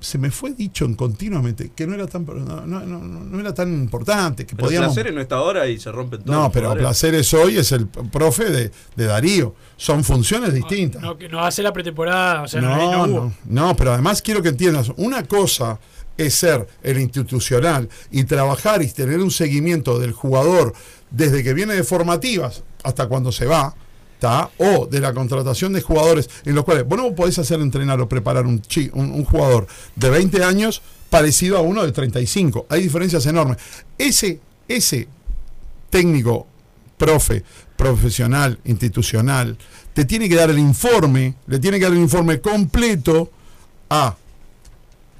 Se 0.00 0.18
me 0.18 0.32
fue 0.32 0.54
dicho 0.54 0.84
en 0.86 0.96
continuamente 0.96 1.70
que 1.72 1.86
no 1.86 1.94
era 1.94 2.08
tan 2.08 2.26
no, 2.26 2.66
no- 2.66 2.80
no- 2.84 2.98
no 3.00 3.38
era 3.40 3.54
tan 3.54 3.72
importante, 3.72 4.44
que 4.44 4.56
Pero 4.56 4.66
podíamos... 4.66 4.88
Placeres 4.88 5.14
no 5.14 5.20
está 5.20 5.36
ahora 5.36 5.68
y 5.68 5.78
se 5.78 5.92
rompen 5.92 6.20
todos. 6.24 6.34
No, 6.36 6.42
los 6.44 6.52
pero. 6.52 6.74
Placeres 6.74 7.32
hoy 7.32 7.58
es 7.58 7.70
el 7.70 7.86
profe 7.86 8.50
de, 8.50 8.72
de 8.96 9.04
Darío. 9.04 9.54
Son 9.76 10.02
funciones 10.02 10.52
distintas. 10.52 11.00
No, 11.00 11.16
que 11.16 11.28
no 11.28 11.38
hace 11.44 11.62
la 11.62 11.72
pretemporada, 11.72 12.42
o 12.42 12.48
sea, 12.48 12.60
no, 12.60 13.06
no, 13.06 13.32
no, 13.44 13.76
pero 13.76 13.92
además 13.92 14.20
quiero 14.20 14.42
que 14.42 14.48
entiendas, 14.48 14.90
una 14.96 15.22
cosa 15.22 15.78
es 16.18 16.34
ser 16.34 16.66
el 16.82 17.00
institucional 17.00 17.88
y 18.10 18.24
trabajar 18.24 18.82
y 18.82 18.88
tener 18.88 19.20
un 19.20 19.30
seguimiento 19.30 19.98
del 19.98 20.12
jugador 20.12 20.74
desde 21.10 21.42
que 21.42 21.54
viene 21.54 21.74
de 21.74 21.84
formativas 21.84 22.62
hasta 22.84 23.06
cuando 23.08 23.32
se 23.32 23.46
va, 23.46 23.74
¿tá? 24.18 24.50
o 24.58 24.86
de 24.86 25.00
la 25.00 25.14
contratación 25.14 25.72
de 25.72 25.80
jugadores 25.80 26.28
en 26.44 26.54
los 26.54 26.64
cuales 26.64 26.84
vos 26.86 26.98
no 26.98 27.14
podés 27.14 27.38
hacer 27.38 27.60
entrenar 27.60 28.00
o 28.00 28.08
preparar 28.08 28.44
un, 28.46 28.60
chi- 28.60 28.90
un, 28.92 29.24
jugador 29.24 29.66
de 29.96 30.10
20 30.10 30.44
años 30.44 30.82
parecido 31.08 31.56
a 31.56 31.60
uno 31.62 31.84
de 31.86 31.92
35. 31.92 32.66
Hay 32.68 32.82
diferencias 32.82 33.24
enormes. 33.26 33.56
Ese, 33.96 34.40
ese 34.66 35.08
técnico, 35.88 36.46
profe, 36.98 37.44
profesional, 37.76 38.58
institucional, 38.64 39.56
te 39.94 40.04
tiene 40.04 40.28
que 40.28 40.34
dar 40.34 40.50
el 40.50 40.58
informe, 40.58 41.34
le 41.46 41.58
tiene 41.58 41.78
que 41.78 41.84
dar 41.84 41.92
el 41.92 41.98
informe 41.98 42.40
completo 42.40 43.30
a 43.88 44.16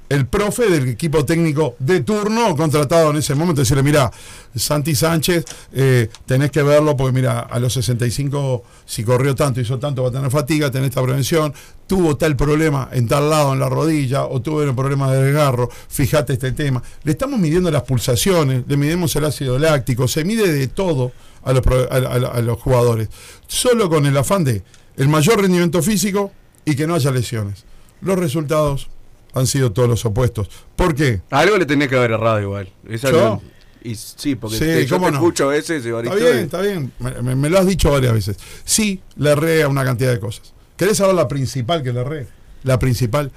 el 0.09 0.25
profe 0.25 0.69
del 0.69 0.89
equipo 0.89 1.23
técnico 1.23 1.75
de 1.77 2.01
turno 2.01 2.55
contratado 2.55 3.11
en 3.11 3.17
ese 3.17 3.35
momento. 3.35 3.61
Decirle, 3.61 3.83
mira, 3.83 4.11
Santi 4.55 4.95
Sánchez, 4.95 5.45
eh, 5.71 6.09
tenés 6.25 6.49
que 6.49 6.63
verlo 6.63 6.97
porque 6.97 7.13
mira, 7.13 7.41
a 7.41 7.59
los 7.59 7.73
65, 7.73 8.63
si 8.85 9.03
corrió 9.03 9.35
tanto, 9.35 9.61
hizo 9.61 9.77
tanto, 9.77 10.01
va 10.01 10.09
a 10.09 10.11
tener 10.11 10.31
fatiga, 10.31 10.71
tenés 10.71 10.89
esta 10.89 11.03
prevención, 11.03 11.53
tuvo 11.85 12.17
tal 12.17 12.35
problema 12.35 12.89
en 12.91 13.07
tal 13.07 13.29
lado 13.29 13.53
en 13.53 13.59
la 13.59 13.69
rodilla, 13.69 14.25
o 14.25 14.41
tuvo 14.41 14.63
un 14.63 14.75
problema 14.75 15.11
de 15.11 15.25
desgarro, 15.25 15.69
fíjate 15.87 16.33
este 16.33 16.53
tema. 16.53 16.81
Le 17.03 17.11
estamos 17.11 17.39
midiendo 17.39 17.69
las 17.69 17.83
pulsaciones, 17.83 18.63
le 18.67 18.77
midimos 18.77 19.15
el 19.15 19.25
ácido 19.25 19.59
láctico, 19.59 20.07
se 20.07 20.23
mide 20.23 20.51
de 20.51 20.67
todo 20.67 21.11
a 21.43 21.53
los, 21.53 21.63
a 21.67 22.41
los 22.41 22.59
jugadores, 22.59 23.09
solo 23.47 23.89
con 23.89 24.05
el 24.07 24.17
afán 24.17 24.43
de 24.43 24.63
el 24.97 25.07
mayor 25.07 25.39
rendimiento 25.39 25.81
físico 25.81 26.31
y 26.65 26.75
que 26.75 26.85
no 26.85 26.95
haya 26.95 27.11
lesiones. 27.11 27.63
Los 28.01 28.19
resultados 28.19 28.89
han 29.33 29.47
sido 29.47 29.71
todos 29.71 29.87
los 29.89 30.05
opuestos. 30.05 30.49
¿Por 30.75 30.95
qué? 30.95 31.21
Algo 31.31 31.57
le 31.57 31.65
tenía 31.65 31.87
que 31.87 31.95
haber 31.95 32.11
errado 32.11 32.41
igual. 32.41 32.69
Es 32.87 33.03
algo- 33.05 33.41
Y 33.81 33.95
sí, 33.95 34.35
porque 34.35 34.57
Sí, 34.57 34.65
te- 34.65 34.85
yo 34.85 34.95
¿cómo 34.97 35.05
te 35.05 35.11
no? 35.13 35.17
escucho 35.19 35.45
a 35.45 35.53
veces, 35.53 35.85
Está 35.85 36.15
bien, 36.15 36.35
y- 36.35 36.39
está 36.41 36.61
bien. 36.61 36.91
Me, 36.99 37.11
me- 37.21 37.35
me 37.35 37.49
lo 37.49 37.59
has 37.59 37.65
dicho 37.65 37.89
varias 37.91 38.13
veces. 38.13 38.37
Sí, 38.65 39.01
le 39.15 39.29
erré 39.31 39.63
a 39.63 39.69
una 39.69 39.85
cantidad 39.85 40.11
de 40.11 40.19
cosas. 40.19 40.53
¿Querés 40.75 40.97
saber 40.97 41.15
la 41.15 41.27
principal 41.29 41.81
que 41.81 41.93
le 41.93 42.01
erré? 42.01 42.27
La 42.63 42.77
principal. 42.77 43.31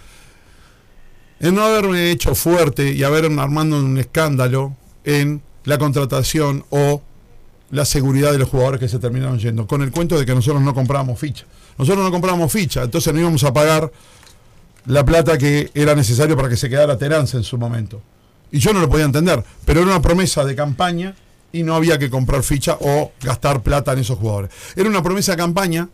En 1.40 1.54
no 1.54 1.62
haberme 1.64 2.10
hecho 2.10 2.34
fuerte 2.34 2.92
y 2.92 3.02
haber 3.04 3.24
armando 3.38 3.76
un 3.78 3.98
escándalo 3.98 4.76
en 5.04 5.42
la 5.64 5.78
contratación 5.78 6.64
o 6.70 7.02
la 7.70 7.84
seguridad 7.84 8.32
de 8.32 8.38
los 8.38 8.48
jugadores 8.48 8.80
que 8.80 8.88
se 8.88 8.98
terminaron 8.98 9.38
yendo. 9.38 9.66
Con 9.66 9.82
el 9.82 9.90
cuento 9.90 10.18
de 10.18 10.26
que 10.26 10.34
nosotros 10.34 10.62
no 10.62 10.74
comprábamos 10.74 11.18
ficha. 11.18 11.44
Nosotros 11.78 12.04
no 12.04 12.10
comprábamos 12.10 12.52
ficha, 12.52 12.82
entonces 12.82 13.12
no 13.14 13.20
íbamos 13.20 13.42
a 13.44 13.52
pagar 13.52 13.90
la 14.86 15.04
plata 15.04 15.38
que 15.38 15.70
era 15.74 15.94
necesario 15.94 16.36
para 16.36 16.48
que 16.48 16.56
se 16.56 16.68
quedara 16.68 16.96
Terance 16.98 17.36
en 17.36 17.44
su 17.44 17.56
momento. 17.58 18.02
Y 18.50 18.58
yo 18.58 18.72
no 18.72 18.80
lo 18.80 18.88
podía 18.88 19.04
entender, 19.04 19.42
pero 19.64 19.80
era 19.80 19.88
una 19.90 20.02
promesa 20.02 20.44
de 20.44 20.54
campaña 20.54 21.14
y 21.52 21.62
no 21.62 21.74
había 21.74 21.98
que 21.98 22.10
comprar 22.10 22.42
ficha 22.42 22.76
o 22.80 23.12
gastar 23.22 23.62
plata 23.62 23.92
en 23.92 24.00
esos 24.00 24.18
jugadores. 24.18 24.50
Era 24.76 24.88
una 24.88 25.02
promesa 25.02 25.32
de 25.32 25.38
campaña 25.38 25.88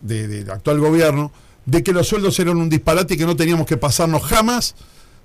de- 0.00 0.28
del 0.28 0.50
actual 0.50 0.78
gobierno 0.80 1.32
de 1.66 1.82
que 1.82 1.92
los 1.92 2.06
sueldos 2.08 2.38
eran 2.38 2.58
un 2.58 2.68
disparate 2.68 3.14
y 3.14 3.16
que 3.16 3.26
no 3.26 3.36
teníamos 3.36 3.66
que 3.66 3.76
pasarnos 3.76 4.22
jamás 4.22 4.74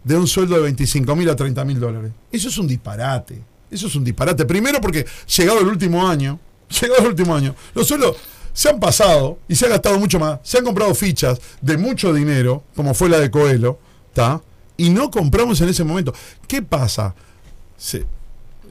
de 0.04 0.18
un 0.18 0.28
sueldo 0.28 0.56
de 0.56 0.62
25 0.64 1.16
mil 1.16 1.30
a 1.30 1.36
30 1.36 1.66
mil 1.66 1.80
dólares. 1.80 2.12
Eso 2.32 2.48
es 2.48 2.58
un 2.58 2.68
disparate. 2.68 3.42
Eso 3.70 3.88
es 3.88 3.96
un 3.96 4.04
disparate. 4.04 4.46
Primero 4.46 4.80
porque 4.82 5.06
llegado 5.38 5.60
el 5.60 5.68
último 5.68 6.08
año, 6.08 6.40
llegado 6.82 7.02
el 7.02 7.08
último 7.08 7.36
año, 7.36 7.54
los 7.76 7.88
sueldos 7.88 8.16
se 8.54 8.70
han 8.70 8.80
pasado 8.80 9.40
y 9.48 9.56
se 9.56 9.66
ha 9.66 9.70
gastado 9.70 10.00
mucho 10.00 10.20
más. 10.20 10.40
Se 10.44 10.58
han 10.58 10.64
comprado 10.66 10.94
fichas 10.96 11.40
de 11.62 11.78
mucho 11.78 12.14
dinero, 12.14 12.64
como 12.76 12.94
fue 12.94 13.10
la 13.10 13.20
de 13.20 13.30
Coelho, 13.32 13.80
¿está? 14.10 14.42
Y 14.78 14.90
no 14.90 15.12
compramos 15.12 15.60
en 15.62 15.70
ese 15.70 15.84
momento. 15.84 16.14
¿Qué 16.48 16.62
pasa? 16.62 17.14
Se- 17.78 18.06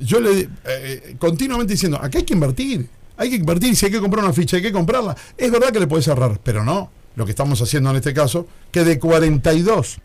yo 0.01 0.21
le 0.21 0.49
eh, 0.65 1.17
continuamente 1.19 1.73
diciendo, 1.75 1.99
acá 2.01 2.19
hay 2.19 2.25
que 2.25 2.35
invertir. 2.35 2.89
Hay 3.17 3.31
que 3.31 3.37
invertir, 3.37 3.75
si 3.75 3.87
hay 3.87 3.93
que 3.93 4.01
comprar 4.01 4.25
una 4.25 4.33
ficha, 4.33 4.57
hay 4.57 4.63
que 4.63 4.71
comprarla. 4.73 5.17
Es 5.37 5.51
verdad 5.51 5.71
que 5.73 5.81
le 5.81 5.87
podés 5.89 6.07
ahorrar, 6.09 6.39
pero 6.43 6.65
no. 6.65 6.91
Lo 7.17 7.25
que 7.25 7.33
estamos 7.33 7.61
haciendo 7.61 7.91
en 7.91 7.97
este 7.97 8.15
caso, 8.15 8.47
que 8.71 8.85
de 8.85 8.99
42 9.01 9.99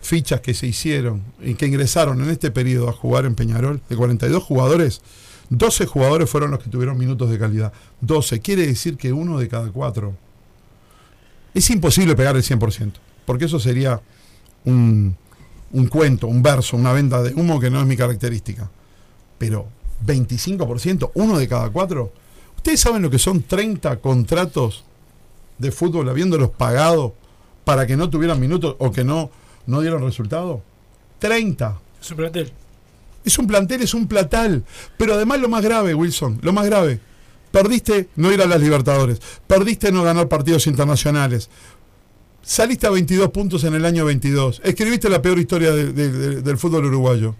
fichas 0.00 0.40
que 0.40 0.54
se 0.54 0.66
hicieron 0.66 1.22
y 1.42 1.54
que 1.54 1.66
ingresaron 1.66 2.22
en 2.22 2.30
este 2.30 2.50
periodo 2.50 2.88
a 2.88 2.92
jugar 2.92 3.24
en 3.26 3.34
Peñarol, 3.34 3.80
de 3.88 3.96
42 3.96 4.42
jugadores, 4.42 5.00
12 5.56 5.86
jugadores 5.86 6.28
fueron 6.28 6.50
los 6.50 6.60
que 6.60 6.70
tuvieron 6.70 6.98
minutos 6.98 7.30
de 7.30 7.38
calidad. 7.38 7.72
12, 8.00 8.40
quiere 8.40 8.66
decir 8.66 8.96
que 8.96 9.12
uno 9.12 9.38
de 9.38 9.48
cada 9.48 9.70
cuatro. 9.70 10.14
Es 11.52 11.70
imposible 11.70 12.16
pegar 12.16 12.36
el 12.36 12.42
100%, 12.42 12.92
porque 13.24 13.44
eso 13.44 13.60
sería 13.60 14.00
un, 14.64 15.16
un 15.72 15.86
cuento, 15.88 16.26
un 16.26 16.42
verso, 16.42 16.76
una 16.76 16.92
venta 16.92 17.22
de 17.22 17.34
humo 17.34 17.60
que 17.60 17.70
no 17.70 17.80
es 17.80 17.86
mi 17.86 17.96
característica. 17.96 18.70
Pero 19.38 19.66
25%, 20.04 21.10
uno 21.14 21.38
de 21.38 21.48
cada 21.48 21.70
cuatro. 21.70 22.12
¿Ustedes 22.56 22.80
saben 22.80 23.02
lo 23.02 23.10
que 23.10 23.18
son 23.18 23.42
30 23.42 24.00
contratos 24.00 24.84
de 25.58 25.70
fútbol 25.70 26.08
habiéndolos 26.08 26.50
pagado 26.50 27.14
para 27.64 27.86
que 27.86 27.96
no 27.96 28.10
tuvieran 28.10 28.40
minutos 28.40 28.76
o 28.78 28.90
que 28.90 29.04
no, 29.04 29.30
no 29.66 29.80
dieron 29.80 30.02
resultado? 30.02 30.62
30. 31.18 31.78
Es 32.00 32.10
un 32.10 32.16
plantel. 32.16 32.63
Es 33.24 33.38
un 33.38 33.46
plantel, 33.46 33.82
es 33.82 33.94
un 33.94 34.06
platal. 34.06 34.64
Pero 34.96 35.14
además 35.14 35.40
lo 35.40 35.48
más 35.48 35.62
grave, 35.62 35.94
Wilson, 35.94 36.38
lo 36.42 36.52
más 36.52 36.66
grave. 36.66 37.00
Perdiste 37.50 38.08
no 38.16 38.32
ir 38.32 38.42
a 38.42 38.46
las 38.46 38.60
Libertadores. 38.60 39.20
Perdiste 39.46 39.90
no 39.92 40.02
ganar 40.02 40.28
partidos 40.28 40.66
internacionales. 40.66 41.48
Saliste 42.42 42.86
a 42.86 42.90
22 42.90 43.30
puntos 43.30 43.64
en 43.64 43.74
el 43.74 43.84
año 43.86 44.04
22. 44.04 44.60
Escribiste 44.64 45.08
la 45.08 45.22
peor 45.22 45.38
historia 45.38 45.72
de- 45.72 45.92
de- 45.92 46.10
de- 46.12 46.42
del 46.42 46.58
fútbol 46.58 46.84
uruguayo. 46.84 47.34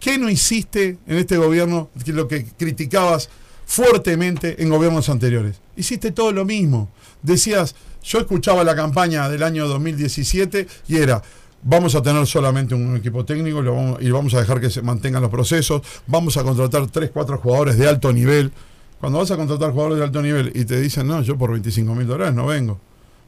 ¿Qué 0.00 0.16
no 0.18 0.30
hiciste 0.30 0.98
en 1.06 1.16
este 1.18 1.36
gobierno 1.36 1.90
que 2.04 2.12
lo 2.12 2.26
que 2.26 2.46
criticabas 2.58 3.28
fuertemente 3.66 4.62
en 4.62 4.70
gobiernos 4.70 5.08
anteriores? 5.08 5.56
Hiciste 5.76 6.10
todo 6.10 6.32
lo 6.32 6.44
mismo. 6.44 6.90
Decías, 7.22 7.74
yo 8.02 8.18
escuchaba 8.18 8.64
la 8.64 8.74
campaña 8.74 9.28
del 9.28 9.42
año 9.42 9.68
2017 9.68 10.66
y 10.88 10.96
era, 10.96 11.22
vamos 11.62 11.94
a 11.94 12.02
tener 12.02 12.26
solamente 12.26 12.74
un 12.74 12.96
equipo 12.96 13.24
técnico 13.24 13.60
lo 13.62 13.74
vamos- 13.74 14.02
y 14.02 14.10
vamos 14.10 14.34
a 14.34 14.40
dejar 14.40 14.60
que 14.60 14.70
se 14.70 14.82
mantengan 14.82 15.22
los 15.22 15.30
procesos, 15.30 15.82
vamos 16.06 16.36
a 16.36 16.42
contratar 16.42 16.86
3, 16.86 17.10
4 17.12 17.38
jugadores 17.38 17.76
de 17.76 17.88
alto 17.88 18.12
nivel. 18.12 18.52
Cuando 19.00 19.18
vas 19.18 19.30
a 19.30 19.36
contratar 19.36 19.70
jugadores 19.72 19.98
de 19.98 20.04
alto 20.04 20.20
nivel 20.22 20.52
y 20.54 20.64
te 20.64 20.78
dicen, 20.80 21.06
no, 21.06 21.22
yo 21.22 21.36
por 21.38 21.50
25 21.52 21.94
mil 21.94 22.06
dólares 22.06 22.34
no 22.34 22.46
vengo. 22.46 22.78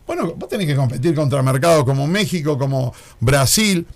Bueno, 0.07 0.35
vos 0.37 0.49
tenés 0.49 0.67
que 0.67 0.77
competir 0.77 1.15
contra 1.15 1.43
mercados 1.43 1.85
como 1.85 2.07
México, 2.07 2.59
como 2.59 2.93
Brasil. 3.21 3.87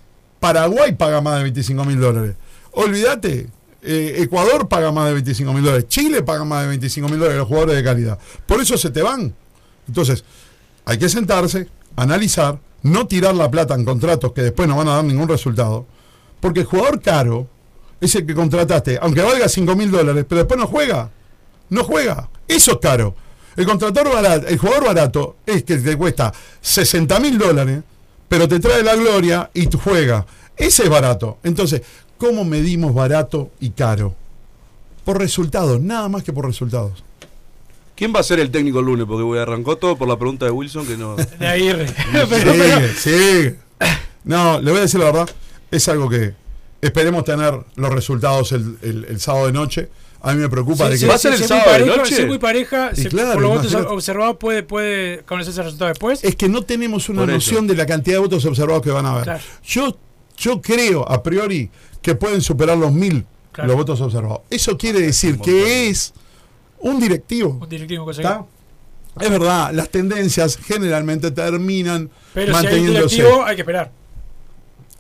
Paraguay 0.41 0.95
paga 0.95 1.21
más 1.21 1.39
de 1.39 1.43
25 1.45 1.85
mil 1.85 1.99
dólares. 2.01 2.35
Olvídate, 2.73 3.49
eh, 3.83 4.17
Ecuador 4.19 4.69
paga 4.69 4.93
más 4.93 5.07
de 5.09 5.15
25 5.15 5.53
mil 5.53 5.63
dólares. 5.65 5.87
Chile 5.89 6.23
paga 6.23 6.45
más 6.45 6.63
de 6.63 6.69
25 6.69 7.09
mil 7.09 7.19
dólares 7.19 7.39
los 7.39 7.49
jugadores 7.49 7.77
de 7.77 7.83
calidad. 7.85 8.19
Por 8.47 8.61
eso 8.61 8.77
se 8.79 8.91
te 8.91 9.03
van. 9.03 9.35
Entonces, 9.89 10.25
hay 10.85 10.99
que 10.99 11.09
sentarse, 11.09 11.69
analizar, 11.97 12.59
no 12.83 13.07
tirar 13.07 13.35
la 13.35 13.51
plata 13.51 13.75
en 13.75 13.85
contratos 13.85 14.33
que 14.33 14.43
después 14.43 14.69
no 14.69 14.77
van 14.77 14.89
a 14.89 14.97
dar 14.97 15.05
ningún 15.05 15.29
resultado. 15.29 15.87
Porque 16.41 16.61
el 16.61 16.67
jugador 16.67 17.01
caro 17.01 17.49
es 18.01 18.15
el 18.15 18.27
que 18.27 18.35
contrataste, 18.35 18.99
aunque 19.01 19.23
valga 19.23 19.49
5 19.49 19.75
mil 19.75 19.91
dólares, 19.91 20.25
pero 20.29 20.41
después 20.41 20.61
no 20.61 20.67
juega. 20.67 21.11
No 21.71 21.85
juega. 21.85 22.29
Eso 22.47 22.73
es 22.73 22.79
caro. 22.79 23.15
El 23.57 23.65
contratador 23.67 24.13
barato, 24.13 24.47
el 24.47 24.59
jugador 24.59 24.85
barato 24.85 25.37
es 25.47 25.65
que 25.65 25.79
te 25.79 25.97
cuesta 25.97 26.33
60 26.61 27.19
mil 27.21 27.39
dólares, 27.39 27.83
pero 28.29 28.47
te 28.47 28.61
trae 28.61 28.83
la 28.83 28.95
gloria 28.95 29.51
y 29.55 29.67
tú 29.67 29.79
juega. 29.79 30.27
Ese 30.57 30.85
es 30.85 30.91
barato. 30.91 31.39
Entonces, 31.43 31.83
¿cómo 32.19 32.45
medimos 32.45 32.95
barato 32.95 33.51
y 33.61 33.71
caro? 33.71 34.15
Por 35.05 35.19
resultados, 35.19 35.81
nada 35.81 36.09
más 36.09 36.23
que 36.23 36.33
por 36.33 36.45
resultados. 36.45 37.06
¿Quién 37.97 38.13
va 38.15 38.21
a 38.21 38.23
ser 38.23 38.39
el 38.39 38.51
técnico 38.51 38.79
el 38.81 38.87
lunes? 38.87 39.07
Porque 39.07 39.25
voy 39.25 39.39
arrancó 39.39 39.77
todo 39.77 39.97
por 39.97 40.07
la 40.07 40.17
pregunta 40.19 40.45
de 40.45 40.53
Wilson 40.53 40.87
que 40.87 40.97
no. 40.97 41.17
De 41.17 41.47
Aguirre. 41.47 41.89
Sigue, 41.89 42.89
sigue. 42.99 43.55
No, 44.25 44.61
le 44.61 44.71
voy 44.71 44.79
a 44.79 44.83
decir 44.83 45.01
la 45.01 45.07
verdad, 45.07 45.29
es 45.71 45.89
algo 45.89 46.09
que, 46.09 46.35
Esperemos 46.83 47.25
tener 47.25 47.55
los 47.77 47.91
resultados 47.93 48.53
el, 48.53 48.77
el- 48.83 49.07
el 49.09 49.19
sábado 49.21 49.47
de 49.47 49.53
noche. 49.53 49.89
A 50.21 50.35
mí 50.35 50.41
me 50.41 50.49
preocupa 50.49 50.89
de 50.91 50.99
que. 50.99 51.07
¿Va 51.07 51.15
a 51.15 51.19
ser 51.19 51.33
el 51.33 51.43
sábado 51.43 51.71
muy 51.71 51.79
de 51.81 51.87
pareja, 51.87 52.03
noche? 52.11 52.27
Muy 52.27 52.39
pareja, 52.39 52.91
Y 52.95 53.03
se- 53.03 53.09
claro, 53.09 53.33
por 53.33 53.43
los 53.43 53.51
votos 53.57 53.75
observados 53.91 54.37
puede, 54.37 54.63
puede 54.63 55.23
conocerse 55.25 55.61
el 55.61 55.65
resultado 55.65 55.89
después. 55.89 56.23
Es 56.23 56.37
que 56.37 56.49
no 56.51 56.63
tenemos 56.63 57.09
una 57.09 57.23
Por 57.23 57.31
eso. 57.31 57.37
noción 57.39 57.67
de 57.67 57.77
la 57.77 57.87
cantidad 57.87 58.17
de 58.17 58.21
votos 58.21 58.45
observados 58.45 58.83
que 58.83 58.91
van 58.91 59.07
a 59.07 59.13
haber. 59.13 59.25
Claro. 59.25 59.41
Yo, 59.65 59.97
yo 60.37 60.61
creo, 60.61 61.11
a 61.11 61.23
priori, 61.23 61.71
que 62.03 62.15
pueden 62.15 62.43
superar 62.43 62.77
los 62.77 62.93
mil 62.93 63.25
Claro. 63.53 63.69
los 63.69 63.77
votos 63.79 64.01
observados. 64.03 64.41
Eso 64.51 64.77
quiere 64.77 65.01
decir 65.01 65.39
que 65.39 65.89
es 65.89 66.13
un 66.87 67.01
directivo. 67.01 67.59
Un 67.61 67.69
directivo. 67.69 68.11
Es 68.11 69.31
verdad, 69.31 69.73
las 69.73 69.89
tendencias 69.89 70.59
generalmente 70.59 71.31
terminan 71.31 72.11
Pero 72.35 72.59
si 72.59 72.67
hay 72.67 72.81
un 72.81 72.87
directivo, 72.87 73.45
hay 73.45 73.57
que 73.57 73.63
esperar. 73.63 73.91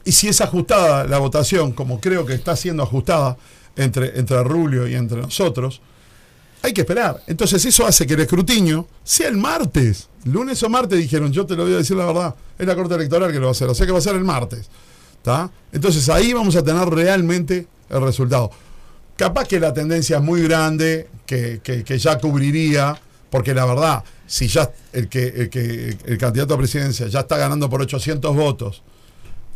Y 0.04 0.12
si 0.12 0.28
es 0.28 0.40
ajustada 0.40 1.04
la 1.04 1.18
votación, 1.18 1.72
como 1.72 2.00
creo 2.00 2.24
que 2.24 2.34
está 2.34 2.56
siendo 2.56 2.82
ajustada 2.82 3.36
entre, 3.76 4.18
entre 4.18 4.42
Rubio 4.42 4.86
y 4.88 4.94
entre 4.94 5.20
nosotros, 5.20 5.80
hay 6.62 6.72
que 6.72 6.80
esperar. 6.82 7.22
Entonces 7.26 7.64
eso 7.64 7.86
hace 7.86 8.06
que 8.06 8.14
el 8.14 8.20
escrutinio 8.20 8.88
sea 9.04 9.28
el 9.28 9.36
martes. 9.36 10.08
Lunes 10.24 10.62
o 10.62 10.68
martes 10.68 10.98
dijeron, 10.98 11.32
yo 11.32 11.44
te 11.44 11.54
lo 11.54 11.64
voy 11.64 11.74
a 11.74 11.78
decir 11.78 11.96
la 11.96 12.06
verdad, 12.06 12.34
es 12.58 12.66
la 12.66 12.74
Corte 12.74 12.94
Electoral 12.94 13.30
que 13.30 13.38
lo 13.38 13.46
va 13.46 13.48
a 13.48 13.52
hacer, 13.52 13.68
o 13.68 13.74
sea 13.74 13.84
que 13.84 13.92
va 13.92 13.98
a 13.98 14.02
ser 14.02 14.16
el 14.16 14.24
martes. 14.24 14.68
¿Está? 15.16 15.50
Entonces 15.72 16.08
ahí 16.08 16.32
vamos 16.32 16.56
a 16.56 16.62
tener 16.62 16.88
realmente 16.88 17.66
el 17.90 18.00
resultado. 18.00 18.50
Capaz 19.16 19.46
que 19.48 19.58
la 19.60 19.72
tendencia 19.72 20.16
es 20.18 20.22
muy 20.22 20.42
grande, 20.42 21.08
que, 21.24 21.60
que- 21.62 21.84
que 21.84 21.98
ya 21.98 22.18
cubriría, 22.18 22.98
porque 23.30 23.54
la 23.54 23.64
verdad, 23.64 24.04
si 24.26 24.46
ya 24.48 24.70
el 24.92 25.08
que, 25.08 25.26
el 25.26 25.50
que 25.50 25.96
el 26.04 26.18
candidato 26.18 26.54
a 26.54 26.58
presidencia 26.58 27.06
ya 27.08 27.20
está 27.20 27.36
ganando 27.38 27.68
por 27.70 27.80
800 27.82 28.34
votos, 28.36 28.82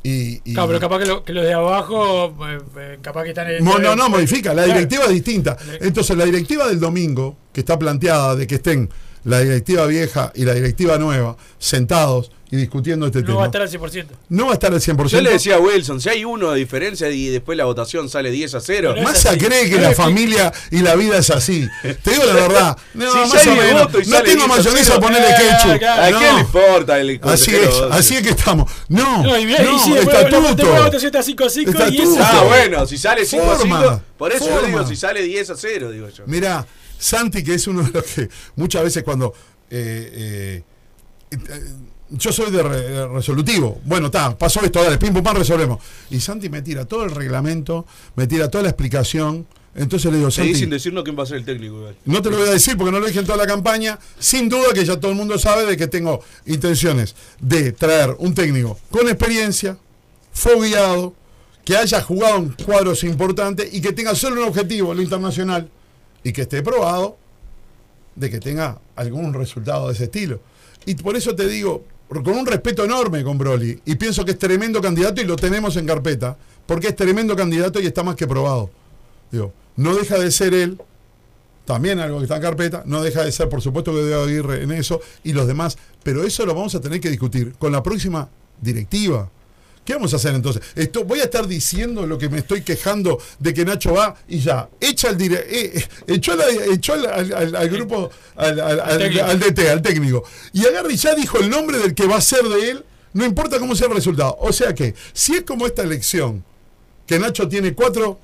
y, 0.02 0.40
y- 0.50 0.54
Claro, 0.54 0.68
pero 0.68 0.80
capaz 0.80 0.98
que, 1.00 1.06
lo- 1.06 1.24
que 1.24 1.32
los 1.34 1.44
de 1.44 1.52
abajo, 1.52 2.34
eh, 2.48 2.58
eh, 2.78 2.98
capaz 3.02 3.24
que 3.24 3.28
están 3.30 3.50
en. 3.50 3.62
no, 3.62 3.78
no, 3.78 3.94
no, 3.94 4.08
modifica. 4.08 4.54
La 4.54 4.64
Claro. 4.64 4.78
directiva 4.78 5.04
es 5.04 5.10
distinta. 5.10 5.58
Entonces, 5.80 6.16
la 6.16 6.24
directiva 6.24 6.66
del 6.68 6.80
domingo, 6.80 7.36
que 7.52 7.60
está 7.60 7.78
planteada 7.78 8.34
de 8.34 8.46
que 8.46 8.54
estén 8.54 8.88
la 9.24 9.40
directiva 9.40 9.84
vieja 9.84 10.32
y 10.34 10.46
la 10.46 10.54
directiva 10.54 10.96
nueva 10.96 11.36
sentados 11.58 12.32
y 12.52 12.56
discutiendo 12.56 13.06
este 13.06 13.20
No 13.20 13.26
tema, 13.26 13.36
va 13.38 13.42
a 13.44 13.46
estar 13.46 13.62
al 13.62 13.68
100%. 13.70 14.06
no 14.30 14.44
va 14.46 14.50
a 14.50 14.54
estar 14.54 14.72
al 14.72 14.80
100%. 14.80 15.06
Yo 15.08 15.20
le 15.20 15.30
decía 15.30 15.54
a 15.54 15.58
Wilson, 15.60 16.00
si 16.00 16.08
hay 16.08 16.24
uno 16.24 16.50
de 16.50 16.58
diferencia 16.58 17.08
y 17.08 17.28
después 17.28 17.56
la 17.56 17.64
votación 17.64 18.08
sale 18.08 18.30
10 18.30 18.54
a 18.56 18.60
0. 18.60 18.90
Pero 18.94 19.04
Massa 19.06 19.38
cree 19.38 19.70
que 19.70 19.78
la 19.80 19.92
familia 19.92 20.52
y 20.72 20.80
la 20.80 20.96
vida 20.96 21.18
es 21.18 21.30
así. 21.30 21.68
Te 21.82 22.10
digo 22.10 22.24
la 22.24 22.34
verdad. 22.34 22.76
No, 22.94 23.12
Si 23.12 23.18
más 23.34 23.46
o 23.46 23.54
menos. 23.54 23.92
No 24.08 24.22
tengo 24.22 24.24
10 24.24 24.42
a 24.44 24.46
mayonesa 24.48 24.80
a 24.80 24.96
0. 24.96 25.00
ponerle 25.00 25.28
Eh, 25.30 25.34
ketchup. 25.38 25.78
claro. 25.78 26.02
¿A 26.02 26.10
No. 26.10 26.18
qué 26.18 26.32
le 26.34 26.40
importa 26.40 27.00
el 27.00 27.20
Así 27.22 27.54
es, 27.54 27.70
así 27.92 28.16
es 28.16 28.22
que 28.22 28.30
estamos. 28.30 28.70
No, 28.88 29.22
No, 29.22 29.38
y 29.38 29.46
mirá, 29.46 29.62
no, 29.62 29.76
y 29.76 29.78
sí, 29.78 29.92
estatuto. 29.96 30.72
la 30.74 30.80
votación 30.86 31.06
está 31.06 31.22
5 31.22 31.44
a 31.44 31.50
5 31.50 31.72
y 31.90 32.00
eso. 32.02 32.16
Ah, 32.20 32.44
bueno, 32.48 32.86
si 32.86 32.98
sale 32.98 33.24
5 33.24 33.44
a 33.44 33.56
5, 33.58 33.58
Forma, 33.76 34.02
por 34.18 34.32
eso 34.32 34.46
yo 34.46 34.52
forma. 34.54 34.68
digo, 34.68 34.86
si 34.88 34.96
sale 34.96 35.22
10 35.22 35.50
a 35.50 35.54
0, 35.56 35.90
digo 35.92 36.08
yo. 36.08 36.24
Mira, 36.26 36.66
Santi, 36.98 37.44
que 37.44 37.54
es 37.54 37.66
uno 37.68 37.82
de 37.84 37.90
los 37.92 38.04
que 38.04 38.28
muchas 38.56 38.82
veces 38.82 39.02
cuando. 39.04 39.32
eh, 39.70 40.10
eh, 40.12 40.62
eh, 41.30 41.38
yo 42.10 42.32
soy 42.32 42.50
de 42.50 42.62
re- 42.62 43.08
resolutivo. 43.08 43.80
Bueno, 43.84 44.06
está, 44.06 44.36
pasó 44.36 44.60
esto, 44.62 44.82
dale, 44.82 44.98
pim 44.98 45.12
pum 45.12 45.22
pam, 45.22 45.36
resolvemos. 45.36 45.82
Y 46.10 46.20
Santi 46.20 46.48
me 46.48 46.62
tira 46.62 46.84
todo 46.84 47.04
el 47.04 47.10
reglamento, 47.10 47.86
me 48.16 48.26
tira 48.26 48.48
toda 48.50 48.64
la 48.64 48.70
explicación. 48.70 49.46
Entonces 49.74 50.10
le 50.10 50.18
digo, 50.18 50.30
Seguí 50.32 50.48
sin 50.48 50.62
Santi, 50.62 50.70
decirnos 50.74 51.04
quién 51.04 51.16
va 51.16 51.22
a 51.22 51.26
ser 51.26 51.36
el 51.36 51.44
técnico. 51.44 51.88
no 52.04 52.20
te 52.22 52.28
lo 52.30 52.38
voy 52.38 52.48
a 52.48 52.52
decir 52.52 52.76
porque 52.76 52.90
no 52.90 52.98
lo 52.98 53.06
dije 53.06 53.20
en 53.20 53.26
toda 53.26 53.38
la 53.38 53.46
campaña. 53.46 53.98
Sin 54.18 54.48
duda 54.48 54.72
que 54.74 54.84
ya 54.84 54.98
todo 54.98 55.12
el 55.12 55.16
mundo 55.16 55.38
sabe 55.38 55.64
de 55.64 55.76
que 55.76 55.86
tengo 55.86 56.20
intenciones 56.46 57.14
de 57.40 57.70
traer 57.72 58.16
un 58.18 58.34
técnico 58.34 58.76
con 58.90 59.08
experiencia, 59.08 59.78
fogueado, 60.32 61.14
que 61.64 61.76
haya 61.76 62.00
jugado 62.02 62.36
en 62.38 62.48
cuadros 62.64 63.04
importantes 63.04 63.72
y 63.72 63.80
que 63.80 63.92
tenga 63.92 64.14
solo 64.14 64.42
un 64.42 64.48
objetivo, 64.48 64.92
lo 64.94 65.02
internacional, 65.02 65.68
y 66.24 66.32
que 66.32 66.42
esté 66.42 66.62
probado 66.62 67.16
de 68.16 68.28
que 68.28 68.40
tenga 68.40 68.80
algún 68.96 69.32
resultado 69.32 69.86
de 69.88 69.94
ese 69.94 70.04
estilo. 70.04 70.40
Y 70.84 70.94
por 70.96 71.16
eso 71.16 71.34
te 71.36 71.46
digo, 71.46 71.84
con 72.10 72.36
un 72.36 72.44
respeto 72.44 72.84
enorme 72.84 73.22
con 73.22 73.38
Broly, 73.38 73.80
y 73.84 73.94
pienso 73.94 74.24
que 74.24 74.32
es 74.32 74.38
tremendo 74.38 74.80
candidato 74.80 75.20
y 75.20 75.24
lo 75.24 75.36
tenemos 75.36 75.76
en 75.76 75.86
carpeta, 75.86 76.36
porque 76.66 76.88
es 76.88 76.96
tremendo 76.96 77.36
candidato 77.36 77.80
y 77.80 77.86
está 77.86 78.02
más 78.02 78.16
que 78.16 78.26
probado. 78.26 78.70
Digo, 79.30 79.52
no 79.76 79.94
deja 79.94 80.18
de 80.18 80.30
ser 80.32 80.52
él, 80.52 80.80
también 81.64 82.00
algo 82.00 82.18
que 82.18 82.24
está 82.24 82.36
en 82.36 82.42
carpeta, 82.42 82.82
no 82.84 83.00
deja 83.00 83.24
de 83.24 83.30
ser, 83.30 83.48
por 83.48 83.62
supuesto, 83.62 83.92
que 83.92 84.02
debe 84.02 84.20
Aguirre 84.20 84.64
en 84.64 84.72
eso 84.72 85.00
y 85.22 85.32
los 85.32 85.46
demás, 85.46 85.78
pero 86.02 86.24
eso 86.24 86.44
lo 86.44 86.54
vamos 86.54 86.74
a 86.74 86.80
tener 86.80 87.00
que 87.00 87.10
discutir 87.10 87.54
con 87.58 87.70
la 87.70 87.82
próxima 87.82 88.28
directiva. 88.60 89.30
¿Qué 89.84 89.94
vamos 89.94 90.12
a 90.12 90.16
hacer 90.16 90.34
entonces? 90.34 90.62
Esto, 90.76 91.04
voy 91.04 91.20
a 91.20 91.24
estar 91.24 91.46
diciendo 91.48 92.06
lo 92.06 92.18
que 92.18 92.28
me 92.28 92.38
estoy 92.38 92.62
quejando 92.62 93.18
de 93.38 93.52
que 93.54 93.64
Nacho 93.64 93.92
va 93.94 94.14
y 94.28 94.38
ya. 94.38 94.68
Echa 94.78 95.08
al 95.08 95.16
dire, 95.16 95.36
eh, 95.48 95.72
eh, 95.74 95.88
echó, 96.06 96.36
la- 96.36 96.48
echó 96.72 96.92
al, 96.92 97.06
al- 97.06 97.32
al- 97.32 97.56
al 97.56 97.68
grupo, 97.68 98.10
al, 98.36 98.56
DT, 99.40 99.68
al 99.68 99.82
técnico. 99.82 100.22
Y 100.52 100.64
agarra 100.66 100.92
y 100.92 100.96
ya 100.96 101.14
dijo 101.14 101.38
el 101.38 101.50
nombre 101.50 101.78
del 101.78 101.94
que 101.94 102.06
va 102.06 102.16
a 102.16 102.20
ser 102.20 102.44
de 102.44 102.70
él, 102.70 102.84
no 103.14 103.24
importa 103.24 103.58
cómo 103.58 103.74
sea 103.74 103.88
el 103.88 103.94
resultado. 103.94 104.36
O 104.40 104.52
sea 104.52 104.74
que, 104.74 104.94
si 105.12 105.34
es 105.34 105.42
como 105.42 105.66
esta 105.66 105.82
elección, 105.82 106.44
que 107.06 107.18
Nacho 107.18 107.48
tiene 107.48 107.74
cuatro 107.74 108.20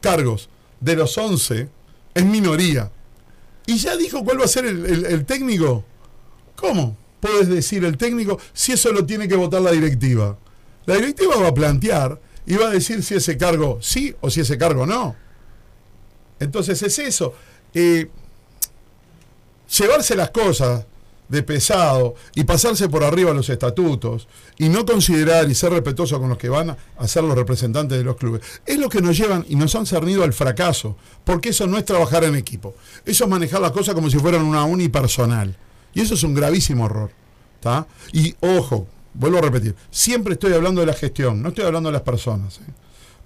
cargos 0.00 0.48
de 0.80 0.96
los 0.96 1.16
11, 1.16 1.68
es 2.14 2.24
minoría. 2.24 2.90
Y 3.66 3.76
ya 3.78 3.96
dijo 3.96 4.24
cuál 4.24 4.40
va 4.40 4.44
a 4.46 4.48
ser 4.48 4.64
el, 4.66 4.84
el- 4.86 5.04
el 5.06 5.24
técnico. 5.24 5.84
¿Cómo? 6.56 6.96
Puedes 7.20 7.48
decir 7.48 7.84
el 7.84 7.96
técnico 7.96 8.38
si 8.52 8.72
eso 8.72 8.90
lo 8.92 9.06
tiene 9.06 9.28
que 9.28 9.36
votar 9.36 9.60
la 9.62 9.70
directiva. 9.70 10.36
La 10.86 10.96
directiva 10.96 11.36
va 11.36 11.48
a 11.48 11.54
plantear 11.54 12.20
y 12.46 12.56
va 12.56 12.68
a 12.68 12.70
decir 12.70 13.02
si 13.02 13.14
ese 13.14 13.36
cargo 13.36 13.78
sí 13.80 14.14
o 14.20 14.30
si 14.30 14.40
ese 14.40 14.58
cargo 14.58 14.86
no. 14.86 15.16
Entonces 16.40 16.82
es 16.82 16.98
eso. 16.98 17.34
Eh, 17.72 18.10
llevarse 19.78 20.14
las 20.14 20.30
cosas 20.30 20.86
de 21.28 21.42
pesado 21.42 22.14
y 22.34 22.44
pasarse 22.44 22.88
por 22.88 23.02
arriba 23.02 23.32
los 23.32 23.48
estatutos 23.48 24.28
y 24.58 24.68
no 24.68 24.84
considerar 24.84 25.50
y 25.50 25.54
ser 25.54 25.72
respetuoso 25.72 26.20
con 26.20 26.28
los 26.28 26.38
que 26.38 26.50
van 26.50 26.76
a 26.98 27.08
ser 27.08 27.24
los 27.24 27.34
representantes 27.34 27.96
de 27.96 28.04
los 28.04 28.16
clubes, 28.16 28.42
es 28.66 28.78
lo 28.78 28.90
que 28.90 29.00
nos 29.00 29.16
llevan 29.16 29.44
y 29.48 29.56
nos 29.56 29.74
han 29.74 29.86
cernido 29.86 30.22
al 30.22 30.34
fracaso, 30.34 30.96
porque 31.24 31.48
eso 31.48 31.66
no 31.66 31.78
es 31.78 31.86
trabajar 31.86 32.24
en 32.24 32.36
equipo, 32.36 32.74
eso 33.06 33.24
es 33.24 33.30
manejar 33.30 33.62
las 33.62 33.72
cosas 33.72 33.94
como 33.94 34.10
si 34.10 34.18
fueran 34.18 34.42
una 34.42 34.64
unipersonal, 34.64 35.56
y 35.94 36.02
eso 36.02 36.14
es 36.14 36.22
un 36.22 36.34
gravísimo 36.34 36.84
error. 36.86 37.10
¿tá? 37.64 37.86
Y 38.12 38.34
ojo, 38.40 38.86
vuelvo 39.14 39.38
a 39.38 39.42
repetir, 39.42 39.74
siempre 39.90 40.34
estoy 40.34 40.52
hablando 40.52 40.80
de 40.80 40.88
la 40.88 40.94
gestión, 40.94 41.42
no 41.42 41.48
estoy 41.48 41.64
hablando 41.64 41.88
de 41.88 41.94
las 41.94 42.02
personas. 42.02 42.58
¿eh? 42.58 42.72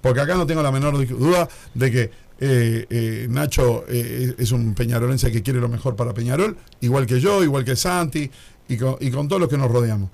Porque 0.01 0.21
acá 0.21 0.37
no 0.37 0.47
tengo 0.47 0.63
la 0.63 0.71
menor 0.71 1.07
duda 1.07 1.49
de 1.75 1.91
que 1.91 2.11
eh, 2.41 2.87
eh, 2.89 3.27
Nacho 3.29 3.85
es 3.89 4.53
un 4.53 4.75
peñarolense 4.75 5.33
que 5.33 5.43
quiere 5.43 5.61
lo 5.61 5.69
mejor 5.69 5.97
para 5.97 6.15
Peñarol, 6.15 6.57
igual 6.81 7.07
que 7.07 7.21
yo, 7.21 7.43
igual 7.43 7.65
que 7.65 7.75
Santi, 7.75 8.31
y 8.69 8.77
con, 8.77 8.97
y 9.01 9.11
con 9.11 9.27
todos 9.27 9.41
los 9.41 9.51
que 9.51 9.59
nos 9.59 9.71
rodeamos. 9.71 10.11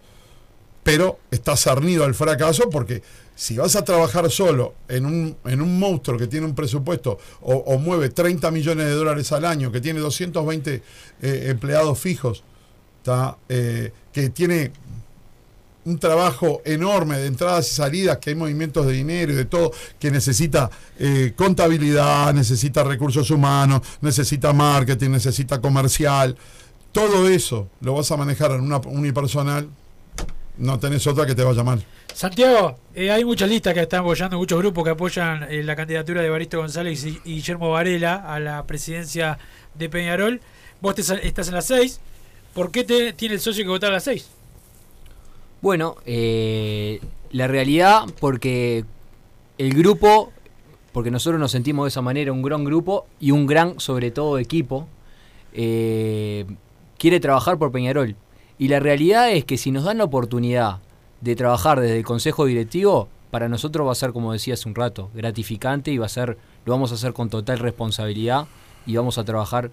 Pero 0.83 1.19
está 1.31 1.57
cernido 1.57 2.05
al 2.05 2.15
fracaso 2.15 2.69
porque 2.71 3.03
si 3.35 3.57
vas 3.57 3.75
a 3.75 3.85
trabajar 3.85 4.31
solo 4.31 4.75
en 4.89 5.07
un, 5.07 5.37
en 5.45 5.61
un 5.61 5.79
monstruo 5.79 6.19
que 6.19 6.27
tiene 6.27 6.47
un 6.47 6.55
presupuesto 6.55 7.19
o, 7.41 7.55
o 7.55 7.79
mueve 7.79 8.11
30 8.11 8.51
millones 8.51 8.87
de 8.87 8.93
dólares 8.93 9.33
al 9.33 9.45
año, 9.45 9.73
que 9.73 9.81
tiene 9.81 10.01
220 10.01 10.83
eh, 11.23 11.47
empleados 11.49 11.99
fijos, 11.99 12.45
que 14.13 14.31
tiene 14.31 14.73
un 15.85 15.99
trabajo 15.99 16.63
enorme 16.65 17.19
de 17.19 17.27
entradas 17.27 17.71
y 17.71 17.75
salidas, 17.75 18.19
que 18.19 18.31
hay 18.31 18.37
movimientos 18.37 18.87
de 18.87 18.93
dinero 18.93 19.33
y 19.33 19.37
de 19.37 19.45
todo, 19.45 19.73
que 19.99 20.11
necesita 20.11 20.71
eh, 20.99 21.33
contabilidad, 21.37 22.33
necesita 22.33 22.85
recursos 22.85 23.31
humanos, 23.31 23.83
necesita 24.01 24.53
marketing, 24.53 25.11
necesita 25.11 25.61
comercial. 25.61 26.37
Todo 26.93 27.29
eso 27.29 27.69
lo 27.81 27.95
vas 27.95 28.11
a 28.11 28.17
manejar 28.17 28.53
en 28.53 28.61
una 28.61 28.79
unipersonal, 28.79 29.69
no 30.57 30.79
tenés 30.79 31.07
otra 31.07 31.27
que 31.27 31.35
te 31.35 31.43
vaya 31.43 31.63
mal. 31.65 31.85
Santiago, 32.13 32.79
eh, 32.95 33.11
hay 33.11 33.25
muchas 33.25 33.49
listas 33.49 33.75
que 33.75 33.81
están 33.81 34.01
apoyando, 34.01 34.39
muchos 34.39 34.59
grupos 34.59 34.85
que 34.85 34.91
apoyan 34.91 35.43
eh, 35.51 35.65
la 35.65 35.75
candidatura 35.75 36.23
de 36.23 36.31
Baristo 36.31 36.59
González 36.59 37.05
y, 37.05 37.21
Guillermo 37.25 37.71
Varela 37.71 38.15
a 38.15 38.39
la 38.39 38.65
presidencia 38.65 39.39
de 39.75 39.89
Peñarol. 39.89 40.41
Vos 40.81 40.95
te 40.95 41.01
estás 41.01 41.49
en 41.49 41.55
las 41.55 41.67
6. 41.67 42.01
¿Por 42.55 42.71
qué 42.71 42.85
te, 42.85 43.13
tiene 43.15 43.35
el 43.35 43.41
socio 43.41 43.65
que 43.65 43.69
votar 43.69 43.91
a 43.91 43.95
las 43.95 44.05
6? 44.05 44.29
Bueno, 45.65 45.97
eh, 46.05 47.01
la 47.31 47.49
realidad, 47.49 48.03
porque 48.21 48.85
el 49.57 49.73
grupo, 49.73 50.31
porque 50.93 51.11
nosotros 51.11 51.41
nos 51.41 51.53
sentimos 51.53 51.87
de 51.87 51.89
esa 51.89 52.03
manera, 52.03 52.33
un 52.33 52.43
gran 52.43 52.65
grupo 52.65 53.07
y 53.19 53.31
un 53.31 53.47
gran, 53.47 53.81
sobre 53.81 54.11
todo, 54.11 54.37
equipo, 54.37 54.87
eh, 55.55 56.45
quiere 56.99 57.19
trabajar 57.19 57.57
por 57.57 57.73
Peñarol. 57.73 58.15
Y 58.59 58.69
la 58.69 58.79
realidad 58.79 59.31
es 59.31 59.47
que 59.47 59.57
si 59.57 59.71
nos 59.71 59.85
dan 59.85 59.97
la 59.97 60.05
oportunidad 60.05 60.81
de 61.23 61.35
trabajar 61.35 61.81
desde 61.81 61.97
el 61.97 62.05
consejo 62.05 62.45
directivo, 62.45 63.09
para 63.31 63.49
nosotros 63.49 63.87
va 63.87 63.93
a 63.93 63.95
ser, 63.95 64.13
como 64.13 64.35
decía 64.35 64.53
hace 64.53 64.69
un 64.69 64.75
rato, 64.75 65.09
gratificante 65.15 65.91
y 65.91 65.97
va 65.97 66.05
a 66.05 66.11
ser, 66.11 66.37
lo 66.67 66.75
vamos 66.75 66.93
a 66.93 66.97
hacer 66.97 67.15
con 67.15 67.31
total 67.31 67.59
responsabilidad 67.59 68.49
y 68.85 68.97
vamos 68.97 69.17
a 69.17 69.25
trabajar 69.25 69.71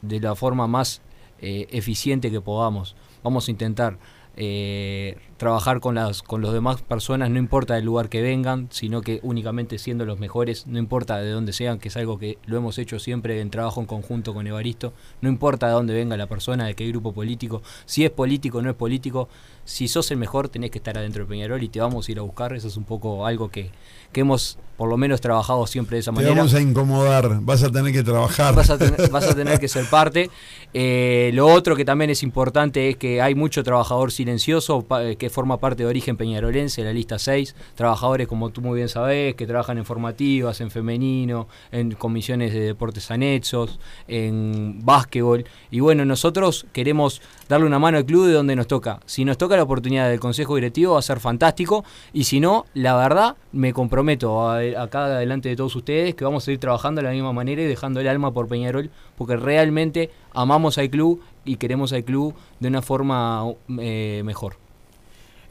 de 0.00 0.20
la 0.20 0.36
forma 0.36 0.66
más 0.66 1.02
eh, 1.42 1.66
eficiente 1.70 2.30
que 2.30 2.40
podamos. 2.40 2.96
Vamos 3.22 3.46
a 3.48 3.50
intentar 3.50 3.98
eh, 4.36 5.16
trabajar 5.36 5.80
con 5.80 5.94
las 5.96 6.22
con 6.22 6.40
los 6.40 6.52
demás 6.52 6.82
personas, 6.82 7.30
no 7.30 7.38
importa 7.38 7.74
del 7.74 7.84
lugar 7.84 8.08
que 8.08 8.22
vengan, 8.22 8.68
sino 8.70 9.02
que 9.02 9.20
únicamente 9.22 9.78
siendo 9.78 10.04
los 10.04 10.18
mejores, 10.18 10.66
no 10.66 10.78
importa 10.78 11.18
de 11.18 11.30
dónde 11.30 11.52
sean, 11.52 11.78
que 11.78 11.88
es 11.88 11.96
algo 11.96 12.18
que 12.18 12.38
lo 12.46 12.56
hemos 12.56 12.78
hecho 12.78 12.98
siempre 12.98 13.40
en 13.40 13.50
trabajo 13.50 13.80
en 13.80 13.86
conjunto 13.86 14.34
con 14.34 14.46
Evaristo, 14.46 14.92
no 15.20 15.28
importa 15.28 15.66
de 15.66 15.72
dónde 15.72 15.94
venga 15.94 16.16
la 16.16 16.26
persona, 16.26 16.66
de 16.66 16.74
qué 16.74 16.86
grupo 16.88 17.12
político, 17.12 17.62
si 17.84 18.04
es 18.04 18.10
político 18.10 18.58
o 18.58 18.62
no 18.62 18.70
es 18.70 18.76
político, 18.76 19.28
si 19.64 19.88
sos 19.88 20.10
el 20.10 20.18
mejor 20.18 20.48
tenés 20.48 20.70
que 20.70 20.78
estar 20.78 20.96
adentro 20.98 21.24
de 21.24 21.28
Peñarol 21.28 21.62
y 21.62 21.68
te 21.68 21.80
vamos 21.80 22.08
a 22.08 22.12
ir 22.12 22.18
a 22.18 22.22
buscar, 22.22 22.52
eso 22.52 22.68
es 22.68 22.76
un 22.76 22.84
poco 22.84 23.26
algo 23.26 23.50
que, 23.50 23.70
que 24.12 24.20
hemos 24.20 24.58
por 24.76 24.88
lo 24.88 24.96
menos 24.96 25.20
trabajado 25.20 25.66
siempre 25.66 25.96
de 25.96 26.00
esa 26.00 26.10
Te 26.10 26.16
manera. 26.16 26.34
vamos 26.34 26.54
a 26.54 26.60
incomodar, 26.60 27.40
vas 27.42 27.62
a 27.62 27.70
tener 27.70 27.92
que 27.92 28.02
trabajar. 28.02 28.54
Vas 28.54 28.70
a 28.70 28.78
tener, 28.78 29.08
vas 29.08 29.24
a 29.28 29.34
tener 29.36 29.60
que 29.60 29.68
ser 29.68 29.84
parte. 29.88 30.30
Eh, 30.72 31.30
lo 31.32 31.46
otro 31.46 31.76
que 31.76 31.84
también 31.84 32.10
es 32.10 32.22
importante 32.22 32.90
es 32.90 32.96
que 32.96 33.22
hay 33.22 33.34
mucho 33.34 33.62
trabajador 33.62 34.10
silencioso 34.10 34.84
eh, 35.00 35.16
que 35.16 35.30
forma 35.34 35.58
parte 35.58 35.82
de 35.82 35.88
Origen 35.88 36.16
Peñarolense, 36.16 36.82
la 36.82 36.92
lista 36.92 37.18
6. 37.18 37.54
Trabajadores, 37.74 38.26
como 38.28 38.48
tú 38.50 38.62
muy 38.62 38.76
bien 38.76 38.88
sabés, 38.88 39.34
que 39.34 39.46
trabajan 39.46 39.76
en 39.78 39.84
formativas, 39.84 40.60
en 40.62 40.70
femenino, 40.70 41.48
en 41.72 41.90
comisiones 41.92 42.54
de 42.54 42.60
deportes 42.60 43.10
anexos, 43.10 43.78
en 44.08 44.78
básquetbol. 44.84 45.44
Y 45.70 45.80
bueno, 45.80 46.04
nosotros 46.04 46.66
queremos 46.72 47.20
darle 47.48 47.66
una 47.66 47.78
mano 47.78 47.98
al 47.98 48.06
club 48.06 48.26
de 48.26 48.32
donde 48.32 48.56
nos 48.56 48.66
toca. 48.68 49.00
Si 49.06 49.24
nos 49.24 49.36
toca 49.36 49.56
la 49.56 49.64
oportunidad 49.64 50.08
del 50.08 50.20
consejo 50.20 50.54
directivo 50.54 50.94
va 50.94 51.00
a 51.00 51.02
ser 51.02 51.20
fantástico. 51.20 51.84
Y 52.12 52.24
si 52.24 52.40
no, 52.40 52.64
la 52.74 52.96
verdad, 52.96 53.36
me 53.52 53.72
comprometo 53.72 54.48
a- 54.48 54.60
acá 54.82 55.08
delante 55.18 55.48
de 55.48 55.56
todos 55.56 55.74
ustedes 55.76 56.14
que 56.14 56.24
vamos 56.24 56.44
a 56.44 56.46
seguir 56.46 56.60
trabajando 56.60 57.00
de 57.00 57.08
la 57.08 57.12
misma 57.12 57.32
manera 57.32 57.60
y 57.60 57.66
dejando 57.66 58.00
el 58.00 58.08
alma 58.08 58.32
por 58.32 58.48
Peñarol, 58.48 58.90
porque 59.18 59.36
realmente 59.36 60.10
amamos 60.32 60.78
al 60.78 60.88
club 60.90 61.20
y 61.44 61.56
queremos 61.56 61.92
al 61.92 62.04
club 62.04 62.34
de 62.60 62.68
una 62.68 62.80
forma 62.82 63.44
eh, 63.80 64.22
mejor. 64.24 64.63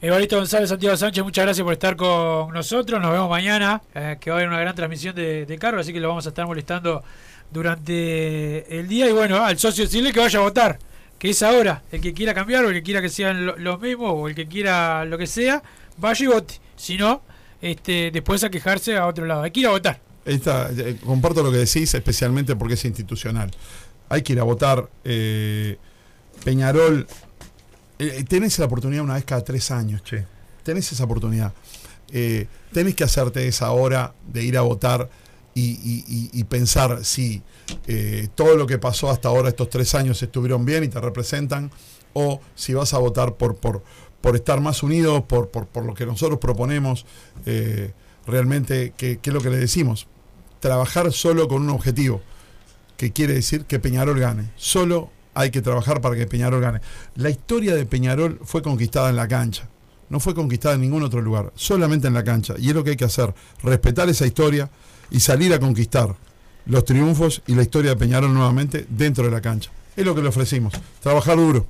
Evaristo 0.04 0.36
González, 0.36 0.68
Santiago 0.68 0.94
Sánchez, 0.98 1.24
muchas 1.24 1.46
gracias 1.46 1.64
por 1.64 1.72
estar 1.72 1.96
con 1.96 2.52
nosotros. 2.52 3.00
Nos 3.00 3.10
vemos 3.10 3.30
mañana, 3.30 3.80
eh, 3.94 4.18
que 4.20 4.28
va 4.30 4.36
a 4.36 4.38
haber 4.40 4.48
una 4.50 4.60
gran 4.60 4.74
transmisión 4.74 5.14
de, 5.14 5.46
de 5.46 5.58
cargo, 5.58 5.80
así 5.80 5.94
que 5.94 6.00
lo 6.00 6.08
vamos 6.08 6.26
a 6.26 6.28
estar 6.28 6.44
molestando 6.46 7.02
durante 7.50 8.78
el 8.78 8.86
día. 8.86 9.08
Y 9.08 9.12
bueno, 9.12 9.42
al 9.42 9.58
socio 9.58 9.84
decirle 9.84 10.12
que 10.12 10.20
vaya 10.20 10.40
a 10.40 10.42
votar, 10.42 10.78
que 11.18 11.30
es 11.30 11.42
ahora. 11.42 11.82
El 11.90 12.02
que 12.02 12.12
quiera 12.12 12.34
cambiar 12.34 12.66
o 12.66 12.68
el 12.68 12.74
que 12.74 12.82
quiera 12.82 13.00
que 13.00 13.08
sean 13.08 13.46
lo- 13.46 13.56
los 13.56 13.80
mismos 13.80 14.12
o 14.14 14.28
el 14.28 14.34
que 14.34 14.46
quiera 14.46 15.06
lo 15.06 15.16
que 15.16 15.26
sea, 15.26 15.62
vaya 15.96 16.22
y 16.22 16.28
vote. 16.28 16.54
Si 16.76 16.98
no, 16.98 17.22
este, 17.62 18.10
después 18.10 18.44
a 18.44 18.50
quejarse 18.50 18.98
a 18.98 19.06
otro 19.06 19.24
lado. 19.24 19.42
Hay 19.42 19.52
que 19.52 19.60
ir 19.60 19.66
a 19.68 19.70
votar. 19.70 20.00
Eh, 20.26 20.96
comparto 21.02 21.42
lo 21.42 21.50
que 21.50 21.58
decís, 21.58 21.94
especialmente 21.94 22.54
porque 22.56 22.74
es 22.74 22.84
institucional. 22.84 23.50
Hay 24.10 24.20
que 24.20 24.34
ir 24.34 24.40
a 24.40 24.42
votar. 24.44 24.86
eh, 25.02 25.78
Peñarol, 26.44 27.06
eh, 27.98 28.24
tenés 28.28 28.58
la 28.58 28.66
oportunidad 28.66 29.02
una 29.04 29.14
vez 29.14 29.24
cada 29.24 29.42
tres 29.44 29.70
años, 29.70 30.02
che. 30.02 30.24
Tenés 30.62 30.90
esa 30.92 31.04
oportunidad. 31.04 31.52
Eh, 32.10 32.46
tenés 32.72 32.94
que 32.94 33.04
hacerte 33.04 33.46
esa 33.46 33.70
hora 33.72 34.14
de 34.26 34.42
ir 34.44 34.56
a 34.56 34.62
votar 34.62 35.08
y, 35.54 35.62
y- 35.62 36.04
y- 36.08 36.30
y 36.40 36.44
pensar 36.44 37.04
si 37.04 37.42
eh, 37.86 38.28
todo 38.34 38.56
lo 38.56 38.66
que 38.66 38.78
pasó 38.78 39.10
hasta 39.10 39.28
ahora, 39.28 39.48
estos 39.48 39.68
tres 39.70 39.94
años, 39.94 40.22
estuvieron 40.22 40.64
bien 40.64 40.84
y 40.84 40.88
te 40.88 41.00
representan, 41.00 41.70
o 42.12 42.40
si 42.54 42.74
vas 42.74 42.94
a 42.94 42.98
votar 42.98 43.34
por, 43.36 43.56
por, 43.56 43.82
por 44.20 44.36
estar 44.36 44.60
más 44.60 44.82
unidos, 44.82 45.24
por, 45.24 45.50
por, 45.50 45.66
por 45.66 45.84
lo 45.84 45.94
que 45.94 46.06
nosotros 46.06 46.38
proponemos, 46.38 47.06
eh, 47.46 47.92
realmente, 48.26 48.92
que 48.96 49.18
es 49.22 49.32
lo 49.32 49.40
que 49.40 49.50
le 49.50 49.58
decimos, 49.58 50.06
trabajar 50.60 51.12
solo 51.12 51.46
con 51.48 51.62
un 51.62 51.70
objetivo, 51.70 52.22
que 52.96 53.12
quiere 53.12 53.34
decir 53.34 53.64
que 53.66 53.78
Peñarol 53.78 54.18
gane. 54.18 54.50
Solo 54.56 55.10
hay 55.34 55.50
que 55.50 55.62
trabajar 55.62 56.00
para 56.00 56.16
que 56.16 56.26
Peñarol 56.26 56.60
gane. 56.60 56.80
La 57.16 57.30
historia 57.30 57.74
de 57.74 57.86
Peñarol 57.86 58.40
fue 58.44 58.62
conquistada 58.62 59.10
en 59.10 59.16
la 59.16 59.28
cancha, 59.28 59.68
no 60.08 60.20
fue 60.20 60.34
conquistada 60.34 60.74
en 60.74 60.80
ningún 60.80 61.02
otro 61.02 61.20
lugar, 61.20 61.52
solamente 61.54 62.08
en 62.08 62.14
la 62.14 62.24
cancha. 62.24 62.54
Y 62.58 62.68
es 62.68 62.74
lo 62.74 62.84
que 62.84 62.90
hay 62.90 62.96
que 62.96 63.04
hacer, 63.04 63.34
respetar 63.62 64.08
esa 64.08 64.26
historia 64.26 64.70
y 65.10 65.20
salir 65.20 65.52
a 65.52 65.60
conquistar 65.60 66.14
los 66.66 66.84
triunfos 66.84 67.42
y 67.46 67.54
la 67.54 67.62
historia 67.62 67.90
de 67.90 67.96
Peñarol 67.96 68.32
nuevamente 68.32 68.86
dentro 68.88 69.24
de 69.24 69.30
la 69.30 69.40
cancha. 69.40 69.70
Es 69.96 70.04
lo 70.04 70.14
que 70.14 70.22
le 70.22 70.28
ofrecimos, 70.28 70.72
trabajar 71.00 71.36
duro. 71.36 71.66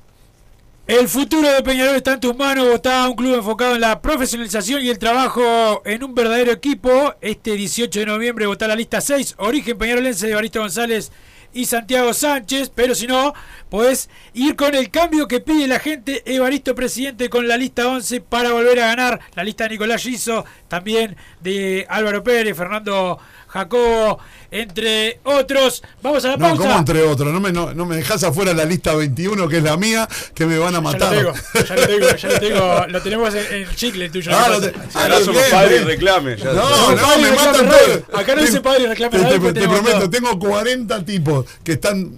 El 0.86 1.08
futuro 1.08 1.50
de 1.50 1.62
Peñarol 1.62 1.96
está 1.96 2.12
en 2.12 2.20
tus 2.20 2.36
manos. 2.36 2.68
Votá 2.68 3.08
un 3.08 3.16
club 3.16 3.36
enfocado 3.36 3.74
en 3.74 3.80
la 3.80 4.02
profesionalización 4.02 4.82
y 4.82 4.90
el 4.90 4.98
trabajo 4.98 5.80
en 5.86 6.04
un 6.04 6.14
verdadero 6.14 6.52
equipo. 6.52 7.14
Este 7.22 7.52
18 7.52 8.00
de 8.00 8.04
noviembre 8.04 8.44
votá 8.44 8.68
la 8.68 8.76
lista 8.76 9.00
6. 9.00 9.36
Origen 9.38 9.78
Peñarolense 9.78 10.26
de 10.26 10.32
Evaristo 10.32 10.60
González 10.60 11.10
y 11.54 11.64
Santiago 11.64 12.12
Sánchez. 12.12 12.70
Pero 12.74 12.94
si 12.94 13.06
no, 13.06 13.32
podés 13.70 14.10
ir 14.34 14.56
con 14.56 14.74
el 14.74 14.90
cambio 14.90 15.26
que 15.26 15.40
pide 15.40 15.66
la 15.66 15.78
gente. 15.78 16.22
Evaristo 16.26 16.74
presidente 16.74 17.30
con 17.30 17.48
la 17.48 17.56
lista 17.56 17.88
11 17.88 18.20
para 18.20 18.52
volver 18.52 18.80
a 18.80 18.88
ganar. 18.88 19.20
La 19.34 19.44
lista 19.44 19.64
de 19.64 19.70
Nicolás 19.70 20.02
Giso, 20.02 20.44
también 20.68 21.16
de 21.40 21.86
Álvaro 21.88 22.22
Pérez, 22.22 22.56
Fernando 22.56 23.18
Jacobo, 23.54 24.18
entre 24.50 25.20
otros. 25.22 25.80
Vamos 26.02 26.24
a 26.24 26.28
la 26.30 26.36
No, 26.36 26.48
pausa. 26.48 26.62
como 26.64 26.78
entre 26.78 27.02
otros, 27.04 27.32
no 27.32 27.38
me, 27.40 27.52
no, 27.52 27.72
no 27.72 27.86
me 27.86 27.94
dejas 27.96 28.24
afuera 28.24 28.52
la 28.52 28.64
lista 28.64 28.94
21, 28.94 29.48
que 29.48 29.58
es 29.58 29.62
la 29.62 29.76
mía, 29.76 30.08
que 30.34 30.44
me 30.44 30.58
van 30.58 30.74
a 30.74 30.78
Ya 30.78 30.80
matar. 30.82 31.14
lo 31.14 31.32
tengo, 31.32 31.34
ya 31.64 31.74
lo 31.76 31.86
tengo, 31.86 32.16
ya 32.16 32.28
lo 32.28 32.40
tengo, 32.40 32.86
lo 32.88 33.02
tenemos 33.02 33.34
en, 33.34 33.54
el 33.54 33.76
chicle 33.76 34.10
tuyo. 34.10 34.32
Ah, 34.34 34.48
¿no? 34.50 34.60
te- 34.60 34.72
ah, 34.94 35.08
lo 35.08 35.20
somos 35.24 35.42
bien. 35.68 35.82
y 35.82 35.84
reclame, 35.84 36.36
ya. 36.36 36.52
No, 36.52 36.90
no, 36.96 37.18
me 37.18 37.30
matan 37.30 37.68
radio. 37.70 38.00
todo. 38.02 38.18
Acá 38.18 38.34
no 38.34 38.42
dice 38.42 38.60
padre 38.60 38.82
y 38.82 38.86
reclame 38.86 39.18
Te, 39.18 39.38
te- 39.38 39.52
te 39.60 39.68
prometo, 39.68 39.98
todo. 40.00 40.10
tengo 40.10 40.36
40 40.38 41.04
tipos 41.04 41.46
que 41.62 41.72
están 41.74 42.10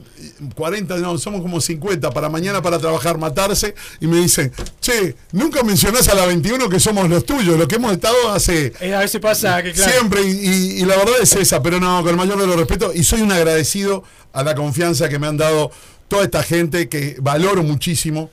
40, 0.55 0.96
no, 0.99 1.18
somos 1.18 1.40
como 1.42 1.61
50 1.61 2.11
para 2.11 2.29
mañana 2.29 2.61
para 2.62 2.79
trabajar, 2.79 3.18
matarse 3.18 3.75
y 4.01 4.07
me 4.07 4.16
dicen, 4.18 4.53
"Che, 4.81 5.14
nunca 5.33 5.62
mencionás 5.62 6.09
a 6.09 6.14
la 6.14 6.27
21 6.27 6.68
que 6.68 6.81
somos 6.81 7.09
los 7.09 7.25
tuyos, 7.25 7.59
los 7.59 7.66
que 7.68 7.77
hemos 7.77 7.92
estado 7.92 8.31
hace 8.33 8.72
Eh, 8.81 8.94
a 8.94 9.01
veces 9.01 9.20
pasa 9.20 9.62
que 9.62 9.72
claro. 9.72 9.92
Siempre, 9.92 10.22
y, 10.22 10.31
y- 10.31 10.83
y 10.83 10.85
la 10.85 10.96
verdad 10.96 11.14
es 11.22 11.35
esa, 11.35 11.62
pero 11.62 11.81
no, 11.81 12.01
con 12.03 12.11
el 12.11 12.16
mayor 12.16 12.38
de 12.40 12.46
los 12.46 12.57
respetos, 12.57 12.94
y 12.94 13.05
soy 13.05 13.22
un 13.22 13.33
agradecido 13.33 14.05
a 14.33 14.42
la 14.42 14.55
confianza 14.55 15.09
que 15.09 15.18
me 15.18 15.27
han 15.27 15.37
dado 15.37 15.70
toda 16.09 16.25
esta 16.25 16.42
gente 16.42 16.88
que 16.88 17.16
valoro 17.20 17.62
muchísimo. 17.62 18.31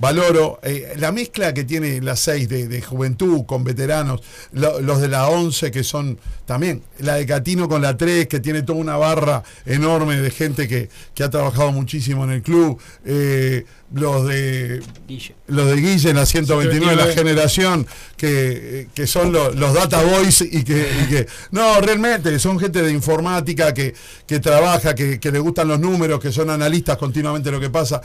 Valoro 0.00 0.58
eh, 0.62 0.94
la 0.96 1.12
mezcla 1.12 1.52
que 1.52 1.64
tiene 1.64 2.00
la 2.00 2.16
6 2.16 2.48
de, 2.48 2.66
de 2.68 2.80
juventud 2.82 3.44
con 3.44 3.62
veteranos, 3.64 4.22
lo- 4.52 4.80
los 4.80 5.00
de 5.00 5.08
la 5.08 5.28
11 5.28 5.70
que 5.70 5.84
son 5.84 6.18
también, 6.46 6.82
la 7.00 7.16
de 7.16 7.26
Catino 7.26 7.68
con 7.68 7.82
la 7.82 7.96
3 7.96 8.26
que 8.26 8.40
tiene 8.40 8.62
toda 8.62 8.78
una 8.78 8.96
barra 8.96 9.42
enorme 9.66 10.16
de 10.20 10.30
gente 10.30 10.66
que, 10.66 10.88
que 11.14 11.22
ha 11.22 11.28
trabajado 11.30 11.70
muchísimo 11.72 12.24
en 12.24 12.30
el 12.30 12.42
club, 12.42 12.80
eh, 13.04 13.64
los 13.92 14.26
de 14.28 14.80
Guille. 15.08 15.34
los 15.48 15.66
de 15.66 15.76
Guille 15.76 16.10
en 16.10 16.16
la 16.16 16.26
129 16.26 16.90
de 16.90 16.96
la 16.96 17.12
129. 17.12 17.14
generación, 17.14 17.86
que, 18.16 18.88
que 18.94 19.06
son 19.06 19.32
lo- 19.32 19.50
los 19.50 19.74
data 19.74 20.00
boys 20.02 20.40
y 20.42 20.62
que, 20.62 20.88
y 21.02 21.08
que- 21.08 21.26
no, 21.50 21.80
realmente 21.80 22.38
son 22.38 22.58
gente 22.60 22.82
de 22.82 22.92
informática 22.92 23.74
que, 23.74 23.92
que 24.26 24.38
trabaja, 24.38 24.94
que, 24.94 25.18
que 25.18 25.32
le 25.32 25.38
gustan 25.40 25.66
los 25.68 25.80
números, 25.80 26.20
que 26.20 26.30
son 26.30 26.50
analistas 26.50 26.96
continuamente 26.98 27.50
lo 27.50 27.58
que 27.60 27.70
pasa. 27.70 28.00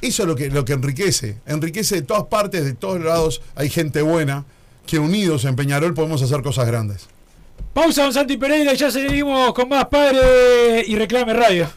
Eso 0.00 0.22
es 0.22 0.28
lo 0.28 0.36
que, 0.36 0.50
lo 0.50 0.64
que 0.64 0.74
enriquece, 0.74 1.38
enriquece 1.46 1.96
de 1.96 2.02
todas 2.02 2.24
partes, 2.24 2.64
de 2.64 2.74
todos 2.74 3.00
lados, 3.02 3.40
hay 3.56 3.70
gente 3.70 4.02
buena, 4.02 4.44
que 4.86 4.98
unidos 4.98 5.44
en 5.46 5.56
Peñarol 5.56 5.94
podemos 5.94 6.20
hacer 6.22 6.42
cosas 6.42 6.66
grandes. 6.66 7.06
Pausa, 7.72 8.04
don 8.04 8.12
Santi 8.12 8.36
Pereira, 8.36 8.72
y 8.72 8.76
ya 8.76 8.90
seguimos 8.90 9.52
con 9.54 9.68
más 9.68 9.86
padre 9.86 10.84
y 10.86 10.94
reclame 10.94 11.32
radio. 11.32 11.68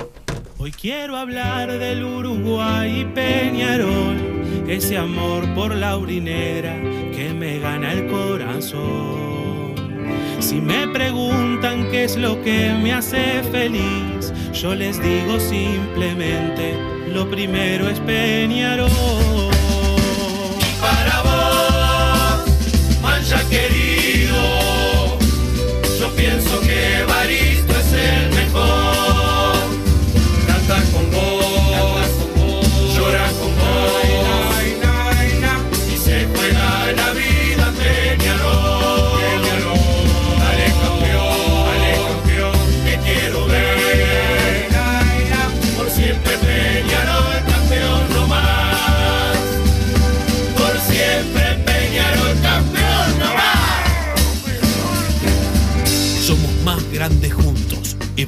Hoy 0.59 0.71
quiero 0.71 1.15
hablar 1.15 1.71
del 1.77 2.03
Uruguay 2.03 3.01
y 3.01 3.05
Peñarol, 3.05 4.65
ese 4.67 4.97
amor 4.97 5.53
por 5.53 5.75
la 5.75 5.95
urinera 5.97 6.75
que 7.15 7.31
me 7.31 7.59
gana 7.59 7.93
el 7.93 8.07
corazón. 8.07 9.75
Si 10.39 10.55
me 10.55 10.87
preguntan 10.87 11.87
qué 11.91 12.05
es 12.05 12.17
lo 12.17 12.41
que 12.41 12.73
me 12.73 12.91
hace 12.91 13.43
feliz, 13.51 14.33
yo 14.51 14.73
les 14.73 14.99
digo 14.99 15.39
simplemente, 15.39 16.73
lo 17.13 17.29
primero 17.29 17.87
es 17.87 17.99
Peñarol. 17.99 18.89
Y 20.59 20.81
para 20.81 21.21
vos, 21.21 22.99
mancha 23.03 23.47
querido, 23.47 25.19
yo 25.99 26.09
pienso 26.15 26.59
que 26.61 26.66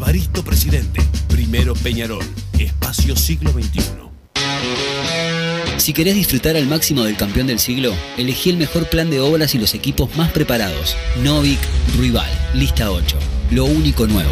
Evaristo 0.10 0.44
Presidente. 0.44 1.02
Primero 1.28 1.76
Peñarol. 1.76 2.26
Espacio 2.58 3.16
siglo 3.16 3.52
XXI. 3.52 4.10
Si 5.78 5.94
querés 5.94 6.16
disfrutar 6.16 6.56
al 6.58 6.66
máximo 6.66 7.04
del 7.04 7.16
campeón 7.16 7.46
del 7.46 7.60
siglo, 7.60 7.94
elegí 8.18 8.50
el 8.50 8.58
mejor 8.58 8.90
plan 8.90 9.12
de 9.12 9.20
obras 9.20 9.54
y 9.54 9.60
los 9.60 9.76
equipos 9.76 10.18
más 10.18 10.32
preparados. 10.32 10.98
Novik 11.24 11.60
Ruibal, 11.96 12.28
lista 12.56 12.90
8. 12.90 13.20
Lo 13.52 13.66
único 13.66 14.08
nuevo. 14.08 14.32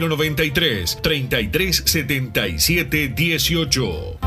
093 0.00 0.98
3377 1.02 3.08
18. 3.08 4.18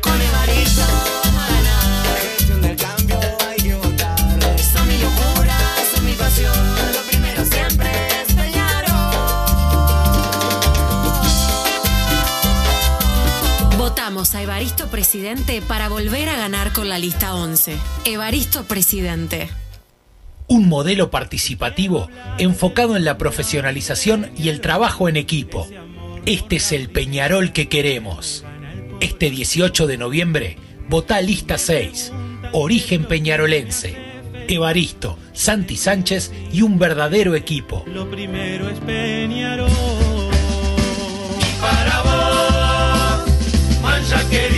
Con 0.00 0.20
Evaristo 0.20 0.82
ganar, 1.24 2.16
gestión 2.22 2.62
del 2.62 2.76
cambio 2.76 3.18
hay 3.46 3.56
que 3.56 3.74
votar. 3.74 4.18
Son 4.60 4.86
mi 4.88 4.98
locura, 4.98 5.58
son 5.94 6.04
mi 6.04 6.12
pasión, 6.12 6.54
lo 6.92 7.00
primero 7.10 7.44
siempre 7.44 7.90
es 8.22 8.32
Peñarol. 8.34 8.88
Votamos 13.76 14.34
a 14.34 14.42
Evaristo 14.42 14.88
Presidente 14.88 15.62
para 15.62 15.88
volver 15.88 16.28
a 16.28 16.36
ganar 16.36 16.72
con 16.72 16.88
la 16.88 16.98
lista 16.98 17.34
11. 17.34 17.76
Evaristo 18.04 18.64
Presidente. 18.64 19.48
Un 20.48 20.66
modelo 20.66 21.10
participativo 21.10 22.08
enfocado 22.38 22.96
en 22.96 23.04
la 23.04 23.18
profesionalización 23.18 24.30
y 24.34 24.48
el 24.48 24.62
trabajo 24.62 25.08
en 25.08 25.16
equipo. 25.16 25.68
Este 26.24 26.56
es 26.56 26.72
el 26.72 26.88
Peñarol 26.88 27.52
que 27.52 27.68
queremos. 27.68 28.44
Este 29.00 29.30
18 29.30 29.86
de 29.86 29.98
noviembre, 29.98 30.56
vota 30.88 31.20
lista 31.20 31.58
6. 31.58 32.12
Origen 32.52 33.04
peñarolense. 33.04 33.94
Evaristo, 34.48 35.18
Santi 35.34 35.76
Sánchez 35.76 36.32
y 36.50 36.62
un 36.62 36.78
verdadero 36.78 37.34
equipo. 37.34 37.84
Lo 37.86 38.10
primero 38.10 38.70
es 38.70 38.78
Peñarol. 38.80 39.68
Para 41.60 42.02
vos, 42.02 43.82
mancha 43.82 44.26
querido, 44.30 44.57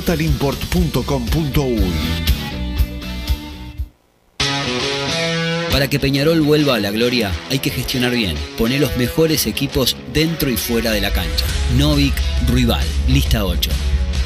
www.totalimport.com.uy. 0.01 1.91
Para 5.71 5.87
que 5.89 5.99
Peñarol 5.99 6.41
vuelva 6.41 6.75
a 6.75 6.79
la 6.79 6.91
gloria, 6.91 7.31
hay 7.49 7.59
que 7.59 7.69
gestionar 7.69 8.11
bien. 8.11 8.35
Poner 8.57 8.81
los 8.81 8.97
mejores 8.97 9.47
equipos 9.47 9.95
dentro 10.13 10.49
y 10.49 10.57
fuera 10.57 10.91
de 10.91 10.99
la 11.01 11.11
cancha. 11.11 11.45
Novik 11.77 12.13
Ruibal, 12.49 12.85
lista 13.07 13.45
8. 13.45 13.71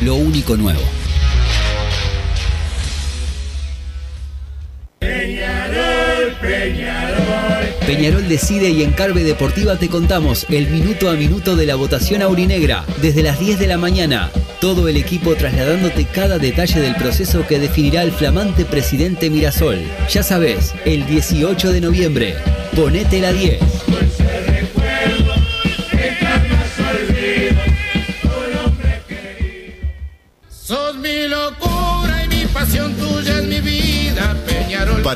Lo 0.02 0.16
único 0.16 0.58
nuevo. 0.58 0.82
Peñarol, 5.00 6.36
Peñarol. 6.42 7.45
Peñarol 7.86 8.28
decide 8.28 8.72
y 8.72 8.82
en 8.82 8.92
Carve 8.94 9.24
Deportiva 9.24 9.78
te 9.78 9.90
contamos 9.90 10.48
el 10.50 10.68
minuto 10.70 11.08
a 11.08 11.14
minuto 11.14 11.56
de 11.56 11.68
la 11.68 11.76
votación 11.76 12.24
aurinegra 12.24 12.84
desde 13.00 13.22
las 13.22 13.40
10 13.40 13.60
de 13.60 13.68
la 13.68 13.78
mañana. 13.78 14.32
Todo 14.60 14.88
el 14.88 14.98
equipo 14.98 15.36
trasladándote 15.36 16.06
cada 16.06 16.40
detalle 16.40 16.80
del 16.80 16.96
proceso 16.96 17.46
que 17.46 17.60
definirá 17.60 18.02
el 18.02 18.12
flamante 18.12 18.66
presidente 18.66 19.30
Mirasol. 19.30 19.80
Ya 20.10 20.24
sabes, 20.24 20.74
el 20.86 21.06
18 21.06 21.72
de 21.72 21.82
noviembre. 21.82 22.36
Ponete 22.76 23.22
la 23.22 23.32
10. 23.32 23.60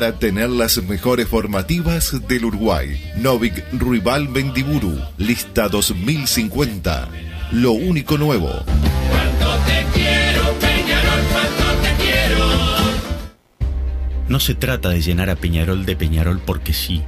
Para 0.00 0.18
tener 0.18 0.48
las 0.48 0.82
mejores 0.82 1.28
formativas 1.28 2.26
del 2.26 2.46
Uruguay. 2.46 3.12
Novik 3.18 3.62
Ruibal 3.70 4.28
Bendiburu, 4.28 4.98
lista 5.18 5.68
2050. 5.68 7.06
Lo 7.52 7.72
único 7.72 8.16
nuevo. 8.16 8.48
No 14.26 14.40
se 14.40 14.54
trata 14.54 14.88
de 14.88 15.02
llenar 15.02 15.28
a 15.28 15.36
Peñarol 15.36 15.84
de 15.84 15.96
Peñarol 15.96 16.40
porque 16.46 16.72
sí. 16.72 17.02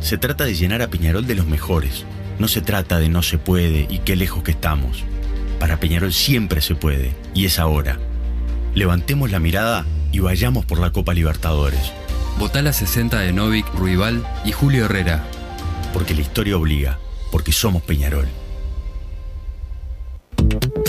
Se 0.00 0.18
trata 0.18 0.44
de 0.44 0.54
llenar 0.54 0.82
a 0.82 0.88
Peñarol 0.88 1.26
de 1.26 1.34
los 1.34 1.46
mejores. 1.46 2.04
No 2.38 2.46
se 2.46 2.60
trata 2.60 2.98
de 2.98 3.08
no 3.08 3.22
se 3.22 3.38
puede 3.38 3.86
y 3.88 4.00
qué 4.00 4.16
lejos 4.16 4.42
que 4.42 4.50
estamos. 4.50 5.02
Para 5.58 5.80
Peñarol 5.80 6.12
siempre 6.12 6.60
se 6.60 6.74
puede 6.74 7.14
y 7.32 7.46
es 7.46 7.58
ahora. 7.58 7.98
Levantemos 8.74 9.30
la 9.30 9.38
mirada 9.38 9.86
y 10.12 10.18
vayamos 10.18 10.66
por 10.66 10.78
la 10.78 10.92
Copa 10.92 11.14
Libertadores. 11.14 11.90
Votá 12.38 12.62
la 12.62 12.72
60 12.72 13.20
de 13.20 13.32
Novik, 13.32 13.66
Ruibal 13.74 14.26
y 14.44 14.52
Julio 14.52 14.86
Herrera. 14.86 15.24
Porque 15.92 16.14
la 16.14 16.22
historia 16.22 16.56
obliga, 16.56 16.98
porque 17.30 17.52
somos 17.52 17.82
Peñarol. 17.82 18.28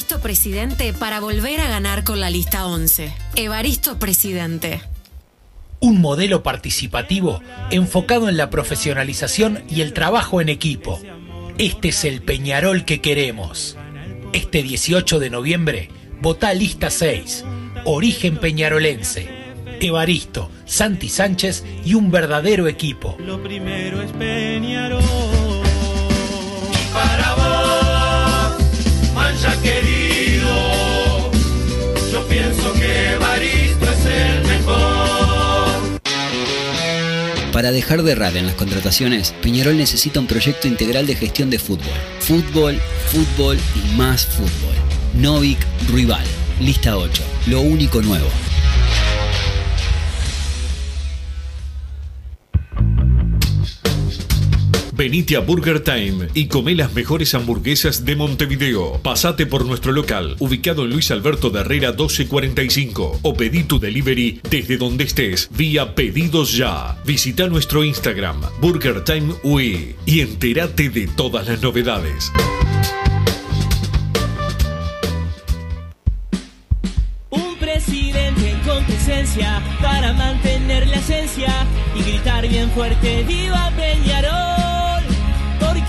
Evaristo 0.00 0.22
Presidente 0.22 0.94
para 0.94 1.20
volver 1.20 1.60
a 1.60 1.68
ganar 1.68 2.04
con 2.04 2.20
la 2.20 2.30
lista 2.30 2.64
11. 2.64 3.12
Evaristo 3.36 3.98
Presidente. 3.98 4.80
Un 5.78 6.00
modelo 6.00 6.42
participativo 6.42 7.42
enfocado 7.70 8.30
en 8.30 8.38
la 8.38 8.48
profesionalización 8.48 9.62
y 9.68 9.82
el 9.82 9.92
trabajo 9.92 10.40
en 10.40 10.48
equipo. 10.48 10.98
Este 11.58 11.88
es 11.88 12.06
el 12.06 12.22
Peñarol 12.22 12.86
que 12.86 13.02
queremos. 13.02 13.76
Este 14.32 14.62
18 14.62 15.18
de 15.18 15.28
noviembre, 15.28 15.90
vota 16.22 16.54
lista 16.54 16.88
6. 16.88 17.44
Origen 17.84 18.38
peñarolense. 18.38 19.28
Evaristo, 19.82 20.50
Santi 20.64 21.10
Sánchez 21.10 21.62
y 21.84 21.92
un 21.92 22.10
verdadero 22.10 22.68
equipo. 22.68 23.18
Lo 23.20 23.42
primero 23.42 24.00
es 24.00 24.12
Peñarol. 24.12 25.02
Para 26.94 27.34
vos, 27.34 27.59
Para 37.60 37.72
dejar 37.72 38.02
de 38.02 38.12
errar 38.12 38.38
en 38.38 38.46
las 38.46 38.54
contrataciones, 38.54 39.34
Peñarol 39.42 39.76
necesita 39.76 40.18
un 40.18 40.26
proyecto 40.26 40.66
integral 40.66 41.06
de 41.06 41.14
gestión 41.14 41.50
de 41.50 41.58
fútbol. 41.58 41.92
Fútbol, 42.20 42.80
fútbol 43.08 43.58
y 43.74 43.96
más 43.98 44.24
fútbol. 44.24 44.74
Novik 45.12 45.58
Rival. 45.92 46.24
Lista 46.58 46.96
8. 46.96 47.22
Lo 47.48 47.60
único 47.60 48.00
nuevo. 48.00 48.30
Venite 55.00 55.34
a 55.34 55.40
Burger 55.40 55.80
Time 55.80 56.28
y 56.34 56.48
come 56.48 56.74
las 56.74 56.92
mejores 56.92 57.34
hamburguesas 57.34 58.04
de 58.04 58.16
Montevideo. 58.16 59.00
Pasate 59.02 59.46
por 59.46 59.64
nuestro 59.64 59.92
local, 59.92 60.36
ubicado 60.40 60.84
en 60.84 60.90
Luis 60.90 61.10
Alberto 61.10 61.48
de 61.48 61.60
Herrera 61.60 61.92
1245, 61.92 63.20
o 63.22 63.34
pedí 63.34 63.62
tu 63.62 63.80
delivery 63.80 64.42
desde 64.50 64.76
donde 64.76 65.04
estés, 65.04 65.48
vía 65.56 65.94
Pedidos 65.94 66.54
Ya. 66.54 66.98
Visita 67.06 67.46
nuestro 67.46 67.82
Instagram, 67.82 68.42
Burger 68.60 69.02
Time 69.02 69.32
UE, 69.42 69.96
y 70.04 70.20
entérate 70.20 70.90
de 70.90 71.06
todas 71.06 71.48
las 71.48 71.62
novedades. 71.62 72.30
Para 79.80 80.12
mantener 80.12 80.86
la 80.88 80.96
esencia 80.96 81.66
y 81.94 82.02
gritar 82.02 82.46
bien 82.48 82.70
fuerte 82.70 83.22
¡Viva 83.26 83.70
Peñarol! 83.76 84.59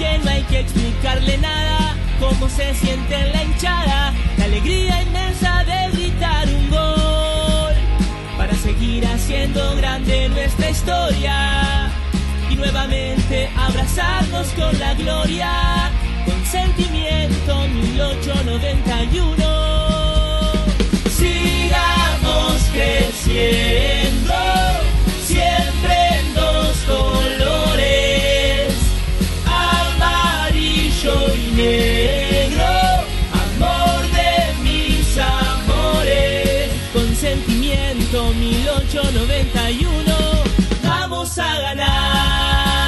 Porque 0.01 0.17
no 0.23 0.31
hay 0.31 0.41
que 0.43 0.61
explicarle 0.61 1.37
nada. 1.37 1.95
Cómo 2.19 2.49
se 2.49 2.73
siente 2.73 3.13
en 3.13 3.31
la 3.33 3.43
hinchada, 3.43 4.11
la 4.37 4.45
alegría 4.45 5.03
inmensa 5.03 5.63
de 5.63 5.91
gritar 5.91 6.47
un 6.47 6.69
gol. 6.71 7.75
Para 8.35 8.55
seguir 8.55 9.05
haciendo 9.05 9.75
grande 9.75 10.27
nuestra 10.29 10.71
historia. 10.71 11.91
Y 12.49 12.55
nuevamente 12.55 13.51
abrazarnos 13.55 14.47
con 14.53 14.79
la 14.79 14.95
gloria. 14.95 15.91
Con 16.25 16.43
sentimiento 16.45 17.67
1891. 17.67 19.35
Sigamos 21.11 22.63
creciendo, 22.73 24.33
1891, 38.33 40.03
vamos 40.83 41.37
a 41.37 41.59
ganar. 41.61 42.81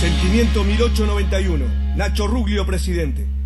Sentimiento 0.00 0.64
1891. 0.64 1.64
Nacho 1.96 2.26
Ruglio, 2.26 2.64
presidente. 2.64 3.39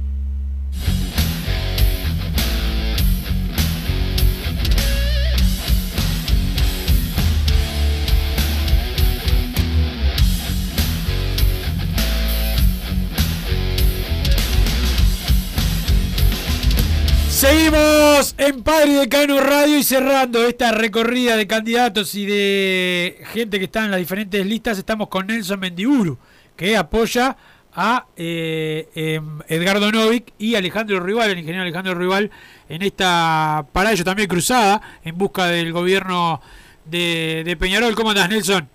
Seguimos 17.45 18.35
en 18.39 18.63
Padre 18.63 18.93
Decano 18.93 19.39
Radio 19.39 19.77
y 19.77 19.83
cerrando 19.83 20.47
esta 20.47 20.73
recorrida 20.73 21.37
de 21.37 21.47
candidatos 21.47 22.15
y 22.15 22.25
de 22.25 23.21
gente 23.35 23.59
que 23.59 23.67
está 23.67 23.85
en 23.85 23.91
las 23.91 24.01
diferentes 24.01 24.47
listas. 24.47 24.79
Estamos 24.79 25.09
con 25.09 25.27
Nelson 25.27 25.61
Mendiburu, 25.61 26.17
que 26.57 26.75
apoya 26.75 27.37
a 27.75 28.07
eh, 28.17 28.89
em, 28.95 29.41
Edgardo 29.47 29.91
y 30.39 30.55
Alejandro 30.55 31.01
Rival, 31.01 31.33
el 31.33 31.41
ingeniero 31.41 31.65
Alejandro 31.65 31.95
Rival, 31.95 32.31
en 32.71 32.81
esta, 32.81 33.67
para 33.75 33.93
ello 33.93 34.05
también 34.05 34.27
cruzada, 34.27 34.81
en 35.05 35.19
busca 35.19 35.45
del 35.45 35.71
gobierno 35.71 36.41
de, 36.87 37.43
de 37.45 37.57
Peñarol. 37.59 37.95
¿Cómo 37.95 38.09
andás, 38.09 38.31
Nelson? 38.31 38.71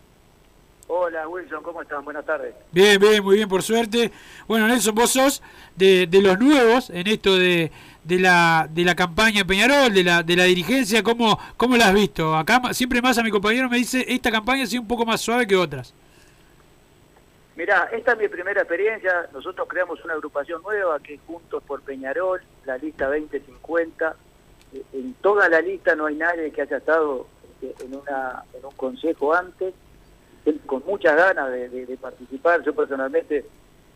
Hola 0.91 1.27
Wilson, 1.27 1.63
¿cómo 1.63 1.81
están? 1.81 2.03
Buenas 2.03 2.25
tardes. 2.25 2.53
Bien, 2.71 2.99
bien, 2.99 3.23
muy 3.23 3.37
bien, 3.37 3.49
por 3.49 3.63
suerte. 3.63 4.11
Bueno, 4.47 4.67
Nelson, 4.67 4.93
vos 4.93 5.11
sos 5.11 5.41
de, 5.75 6.05
de 6.05 6.21
los 6.21 6.39
nuevos 6.39 6.91
en 6.91 7.07
esto 7.07 7.35
de, 7.35 7.71
de, 8.09 8.19
la, 8.19 8.67
de 8.69 8.83
la 8.83 8.95
campaña 8.95 9.45
Peñarol, 9.45 9.93
de 9.93 10.03
la, 10.03 10.23
de 10.23 10.35
la 10.35 10.43
dirigencia. 10.43 11.01
¿Cómo, 11.03 11.39
¿Cómo 11.55 11.77
la 11.77 11.87
has 11.89 11.93
visto? 11.93 12.35
Acá 12.35 12.61
siempre 12.73 13.01
más 13.01 13.17
a 13.17 13.23
mi 13.23 13.29
compañero 13.31 13.69
me 13.69 13.77
dice, 13.77 14.03
esta 14.07 14.31
campaña 14.31 14.63
ha 14.63 14.67
sido 14.67 14.81
un 14.81 14.87
poco 14.87 15.05
más 15.05 15.21
suave 15.21 15.45
que 15.47 15.55
otras. 15.55 15.93
Mirá, 17.55 17.89
esta 17.91 18.13
es 18.13 18.17
mi 18.19 18.27
primera 18.27 18.61
experiencia. 18.61 19.29
Nosotros 19.33 19.67
creamos 19.69 20.03
una 20.03 20.13
agrupación 20.13 20.61
nueva 20.63 20.99
que 20.99 21.15
es 21.15 21.19
Juntos 21.27 21.61
por 21.67 21.81
Peñarol, 21.81 22.41
la 22.65 22.77
lista 22.77 23.07
2050. 23.07 24.15
Eh, 24.73 24.83
En 24.93 25.13
toda 25.15 25.49
la 25.49 25.61
lista 25.61 25.95
no 25.95 26.05
hay 26.05 26.15
nadie 26.15 26.51
que 26.51 26.61
haya 26.61 26.77
estado 26.77 27.27
eh, 27.61 27.73
en, 27.83 27.95
una, 27.95 28.43
en 28.57 28.65
un 28.65 28.71
consejo 28.75 29.33
antes, 29.33 29.73
con 30.65 30.83
muchas 30.87 31.15
ganas 31.15 31.51
de, 31.51 31.69
de- 31.69 31.85
de 31.85 31.97
participar. 31.97 32.63
Yo 32.63 32.73
personalmente 32.73 33.45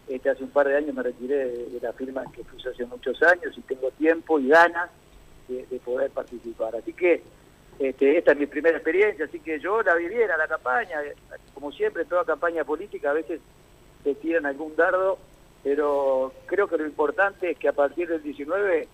este, 0.08 0.30
hace 0.30 0.43
un 0.43 0.49
par 0.49 0.68
de 0.68 0.78
años 0.78 0.95
me 0.95 1.04
retiré 1.04 1.45
de, 1.45 1.80
la 1.82 1.93
firma 1.93 2.24
que 2.32 2.43
puse 2.43 2.70
hace 2.70 2.86
muchos 2.86 3.22
años 3.24 3.58
y 3.58 3.62
tengo 3.62 3.89
tiempo 3.91 4.39
y 4.39 4.47
ganas 4.49 4.89
de, 5.47 5.66
de 5.66 5.80
poder 5.80 6.12
participar. 6.12 6.76
Así 6.76 6.93
que 6.93 7.24
este, 7.80 8.18
esta 8.18 8.34
es 8.34 8.38
mi 8.38 8.45
primera 8.45 8.78
experiencia, 8.78 9.26
así 9.26 9.39
que 9.39 9.60
yo 9.60 9.82
la 9.82 9.95
viviera 9.95 10.38
la 10.38 10.47
campaña, 10.47 10.99
como 11.54 11.72
siempre, 11.72 12.06
toda 12.06 12.24
campaña 12.24 12.64
política 12.64 13.10
a 13.10 13.14
veces 13.14 13.41
te 14.04 14.16
tiran 14.16 14.45
algún 14.45 14.76
dardo, 14.76 15.18
pero 15.64 16.34
creo 16.45 16.68
que 16.68 16.78
lo 16.78 16.86
importante 16.86 17.51
es 17.51 17.58
que 17.58 17.70
a 17.70 17.74
partir 17.74 18.08
del 18.08 18.22
19 18.22 18.88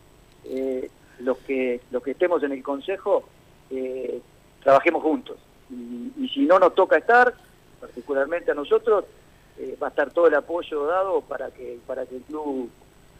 eh, 0.45 0.89
los 1.20 1.38
que 1.39 1.82
los 1.91 2.01
que 2.01 2.12
estemos 2.12 2.41
en 2.43 2.53
el 2.53 2.64
Consejo 2.64 3.28
eh, 3.70 4.22
trabajemos 4.64 5.03
juntos. 5.03 5.38
Y 5.70 6.28
si 6.34 6.45
no 6.45 6.57
nos 6.57 6.74
toca 6.74 6.97
estar, 6.97 7.34
particularmente 7.80 8.51
a 8.51 8.55
nosotros, 8.55 9.05
eh, 9.60 9.78
va 9.82 9.88
a 9.88 9.89
estar 9.89 10.12
todo 10.12 10.28
el 10.28 10.36
apoyo 10.36 10.86
dado 10.86 11.22
para 11.22 11.51
que 11.51 11.78
para 11.86 12.05
que 12.05 12.18
el 12.18 12.22
club 12.24 12.70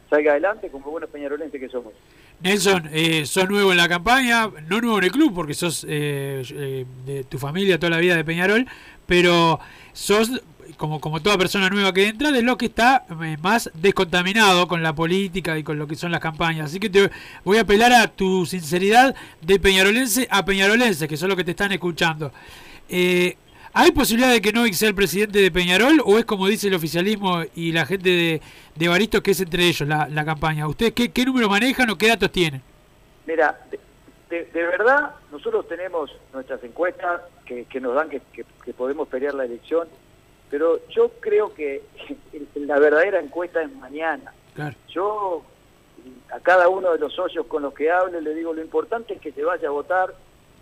salga 0.09 0.31
adelante 0.31 0.69
como 0.69 0.89
buenos 0.91 1.09
peñarolenses 1.09 1.59
que 1.59 1.69
somos. 1.69 1.93
Nelson, 2.41 2.89
eh, 2.93 3.25
sos 3.25 3.49
nuevo 3.49 3.71
en 3.71 3.77
la 3.77 3.89
campaña, 3.89 4.49
no 4.69 4.79
nuevo 4.79 4.97
en 4.99 5.03
el 5.03 5.11
club 5.11 5.33
porque 5.35 5.53
sos 5.53 5.85
eh, 5.87 6.41
eh, 6.51 6.85
de 7.05 7.23
tu 7.25 7.37
familia 7.37 7.77
toda 7.77 7.89
la 7.89 7.97
vida 7.97 8.15
de 8.15 8.23
Peñarol, 8.23 8.65
pero 9.05 9.59
sos, 9.91 10.41
como, 10.77 11.01
como 11.01 11.21
toda 11.21 11.37
persona 11.37 11.69
nueva 11.69 11.93
que 11.93 12.07
entra, 12.07 12.31
de 12.31 12.41
lo 12.41 12.57
que 12.57 12.67
está 12.67 13.05
eh, 13.21 13.35
más 13.41 13.69
descontaminado 13.73 14.69
con 14.69 14.81
la 14.81 14.95
política 14.95 15.57
y 15.57 15.63
con 15.63 15.77
lo 15.77 15.85
que 15.85 15.95
son 15.95 16.11
las 16.13 16.21
campañas. 16.21 16.67
Así 16.67 16.79
que 16.79 16.89
te 16.89 17.11
voy 17.43 17.57
a 17.57 17.61
apelar 17.61 17.91
a 17.91 18.07
tu 18.07 18.45
sinceridad 18.45 19.13
de 19.41 19.59
peñarolense 19.59 20.27
a 20.31 20.45
peñarolense, 20.45 21.09
que 21.09 21.17
son 21.17 21.27
los 21.27 21.37
que 21.37 21.43
te 21.43 21.51
están 21.51 21.73
escuchando. 21.73 22.31
Eh, 22.87 23.35
¿Hay 23.74 23.91
posibilidad 23.91 24.32
de 24.32 24.41
que 24.41 24.51
Novik 24.51 24.74
sea 24.74 24.89
el 24.89 24.95
presidente 24.95 25.39
de 25.39 25.51
Peñarol 25.51 26.01
o 26.05 26.17
es 26.17 26.26
como 26.26 26.47
dice 26.47 26.67
el 26.67 26.74
oficialismo 26.74 27.41
y 27.55 27.72
la 27.72 27.86
gente 27.86 28.09
de, 28.09 28.41
de 28.76 28.88
Baristo 28.88 29.22
que 29.22 29.32
es 29.32 29.39
entre 29.41 29.67
ellos 29.67 29.88
la, 29.88 30.07
la 30.09 30.26
campaña? 30.26 30.67
¿Ustedes 30.67 30.93
qué, 30.93 31.09
qué 31.11 31.24
número 31.26 31.47
manejan 31.49 31.89
o 31.89 31.97
qué 31.97 32.07
datos 32.07 32.32
tienen? 32.32 32.61
Mira, 33.28 33.59
de, 33.70 33.80
de- 34.30 34.45
de 34.45 34.63
verdad, 34.63 35.11
nosotros 35.32 35.67
tenemos 35.67 36.11
nuestras 36.34 36.63
encuestas 36.63 37.22
que, 37.45 37.65
que 37.65 37.80
nos 37.80 37.93
dan 37.95 38.09
que, 38.09 38.22
que- 38.34 38.45
que 38.65 38.74
podemos 38.74 39.07
pelear 39.07 39.36
la 39.36 39.45
elección, 39.45 39.88
pero 40.49 40.80
yo 40.89 41.09
creo 41.20 41.53
que 41.53 41.84
la 42.55 42.80
verdadera 42.80 43.20
encuesta 43.20 43.61
es 43.61 43.72
mañana. 43.76 44.34
Claro. 44.55 44.76
Yo 44.89 45.45
a 46.34 46.39
cada 46.39 46.70
uno 46.70 46.91
de 46.93 46.99
los 46.99 47.13
socios 47.13 47.45
con 47.45 47.61
los 47.61 47.74
que 47.74 47.91
hable 47.91 48.22
le 48.22 48.34
digo 48.34 48.53
lo 48.53 48.61
importante 48.61 49.13
es 49.13 49.22
que 49.22 49.32
se 49.32 49.43
vaya 49.43 49.67
a 49.67 49.72
votar, 49.72 50.15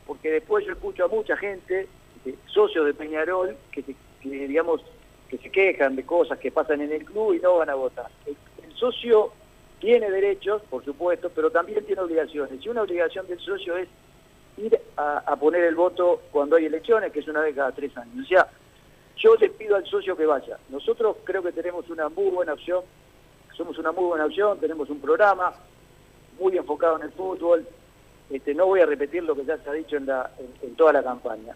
porque 0.05 0.29
después 0.29 0.65
yo 0.65 0.73
escucho 0.73 1.05
a 1.05 1.07
mucha 1.07 1.37
gente, 1.37 1.87
eh, 2.27 2.35
socios 2.47 2.85
de 2.85 2.93
Peñarol, 2.93 3.55
que, 3.71 3.83
digamos 4.21 4.81
que 5.29 5.37
se 5.37 5.49
quejan 5.49 5.95
de 5.95 6.05
cosas 6.05 6.39
que 6.39 6.51
pasan 6.51 6.81
en 6.81 6.91
el 6.91 7.05
club 7.05 7.33
y 7.33 7.39
no 7.39 7.57
van 7.57 7.69
a 7.69 7.75
votar. 7.75 8.07
El, 8.25 8.35
socio 8.75 9.31
tiene 9.79 10.11
derechos, 10.11 10.61
por 10.69 10.85
supuesto, 10.85 11.31
pero 11.33 11.49
también 11.49 11.83
tiene 11.85 12.01
obligaciones. 12.01 12.63
Y 12.63 12.69
una 12.69 12.83
obligación 12.83 13.25
del 13.27 13.39
socio 13.39 13.75
es 13.75 13.87
ir 14.57 14.79
a, 14.97 15.35
poner 15.35 15.63
el 15.63 15.73
voto 15.73 16.21
cuando 16.31 16.57
hay 16.57 16.65
elecciones, 16.65 17.11
que 17.11 17.21
es 17.21 17.27
una 17.27 17.41
vez 17.41 17.55
cada 17.55 17.71
tres 17.71 17.95
años. 17.97 18.23
O 18.23 18.27
sea, 18.27 18.47
yo 19.17 19.35
le 19.35 19.49
pido 19.49 19.75
al 19.75 19.85
socio 19.87 20.15
que 20.15 20.27
vaya. 20.27 20.59
Nosotros 20.69 21.17
creo 21.23 21.41
que 21.41 21.51
tenemos 21.51 21.89
una 21.89 22.07
muy 22.09 22.29
buena 22.29 22.53
opción, 22.53 22.83
somos 23.55 23.79
una 23.79 23.91
muy 23.91 24.05
buena 24.05 24.25
opción, 24.25 24.59
tenemos 24.59 24.89
un 24.91 24.99
programa 25.01 25.53
muy 26.39 26.55
enfocado 26.55 26.97
en 26.97 27.03
el 27.03 27.11
fútbol, 27.13 27.65
este, 28.29 28.53
no 28.53 28.67
voy 28.67 28.81
a 28.81 28.85
repetir 28.85 29.23
lo 29.23 29.35
que 29.35 29.45
ya 29.45 29.57
se 29.57 29.69
ha 29.69 29.73
dicho 29.73 29.97
en 29.97 30.75
toda 30.75 30.93
la 30.93 31.01
campaña. 31.01 31.55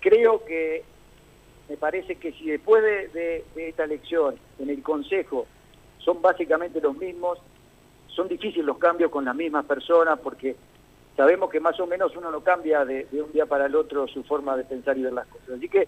Creo 0.00 0.44
que 0.44 0.82
me 1.68 1.76
parece 1.76 2.16
que 2.16 2.32
si 2.32 2.46
después 2.46 2.82
de, 2.82 3.08
de- 3.08 3.44
de 3.54 3.68
esta 3.68 3.84
elección 3.84 4.34
en 4.58 4.70
el 4.70 4.82
Consejo 4.82 5.46
son 5.98 6.20
básicamente 6.22 6.80
los 6.80 6.96
mismos, 6.96 7.38
son 8.08 8.26
difíciles 8.28 8.64
los 8.64 8.78
cambios 8.78 9.10
con 9.10 9.24
las 9.24 9.36
mismas 9.36 9.64
personas 9.66 10.18
porque 10.20 10.56
sabemos 11.16 11.50
que 11.50 11.60
más 11.60 11.78
o 11.78 11.86
menos 11.86 12.16
uno 12.16 12.30
no 12.30 12.40
cambia 12.40 12.84
de, 12.84 13.06
de 13.10 13.22
un 13.22 13.30
día 13.32 13.46
para 13.46 13.66
el 13.66 13.74
otro 13.76 14.08
su 14.08 14.24
forma 14.24 14.56
de 14.56 14.64
pensar 14.64 14.96
y 14.98 15.02
ver 15.02 15.12
las 15.12 15.26
cosas. 15.28 15.50
Así 15.56 15.68
que 15.68 15.86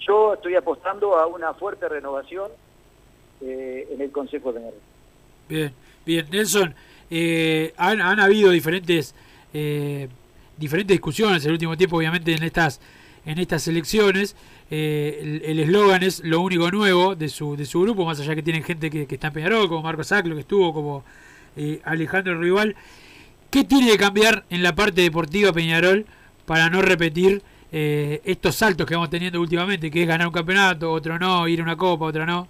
yo 0.00 0.34
estoy 0.34 0.54
apostando 0.54 1.16
a 1.18 1.26
una 1.26 1.54
fuerte 1.54 1.88
renovación 1.88 2.50
eh, 3.40 3.88
en 3.90 4.00
el 4.00 4.10
Consejo 4.12 4.52
General. 4.52 4.74
Bien, 5.48 5.72
bien. 6.06 6.26
Nelson, 6.30 6.74
eh, 7.10 7.72
han, 7.76 8.00
han 8.00 8.20
habido 8.20 8.50
diferentes 8.50 9.14
eh, 9.52 10.08
diferentes 10.56 10.94
discusiones 10.94 11.42
en 11.44 11.48
el 11.48 11.52
último 11.54 11.76
tiempo, 11.76 11.96
obviamente, 11.96 12.32
en 12.34 12.42
estas 12.44 12.80
en 13.30 13.38
estas 13.38 13.66
elecciones. 13.68 14.36
Eh, 14.70 15.40
el 15.44 15.60
eslogan 15.60 16.02
es 16.02 16.22
lo 16.24 16.40
único 16.40 16.70
nuevo 16.70 17.14
de 17.14 17.28
su 17.28 17.56
de 17.56 17.64
su 17.64 17.80
grupo, 17.80 18.04
más 18.04 18.20
allá 18.20 18.34
que 18.34 18.42
tienen 18.42 18.62
gente 18.62 18.90
que, 18.90 19.06
está 19.08 19.28
en 19.28 19.32
Peñarol, 19.32 19.68
como 19.68 19.82
Marco 19.82 20.04
Saclo, 20.04 20.34
que 20.34 20.42
estuvo, 20.42 20.72
como 20.72 21.04
eh, 21.56 21.80
Alejandro 21.84 22.38
Rival. 22.40 22.74
¿Qué 23.50 23.64
tiene 23.64 23.90
que 23.90 23.98
cambiar 23.98 24.44
en 24.50 24.62
la 24.62 24.74
parte 24.74 25.00
deportiva 25.02 25.52
Peñarol 25.52 26.06
para 26.46 26.70
no 26.70 26.82
repetir 26.82 27.42
eh, 27.72 28.20
estos 28.24 28.56
saltos 28.56 28.86
que 28.86 28.94
vamos 28.94 29.10
teniendo 29.10 29.40
últimamente, 29.40 29.90
que 29.90 30.02
es 30.02 30.08
ganar 30.08 30.26
un 30.26 30.32
campeonato, 30.32 30.90
otro 30.92 31.18
no, 31.18 31.46
ir 31.48 31.60
a 31.60 31.62
una 31.64 31.76
copa, 31.76 32.06
otro 32.06 32.26
no? 32.26 32.48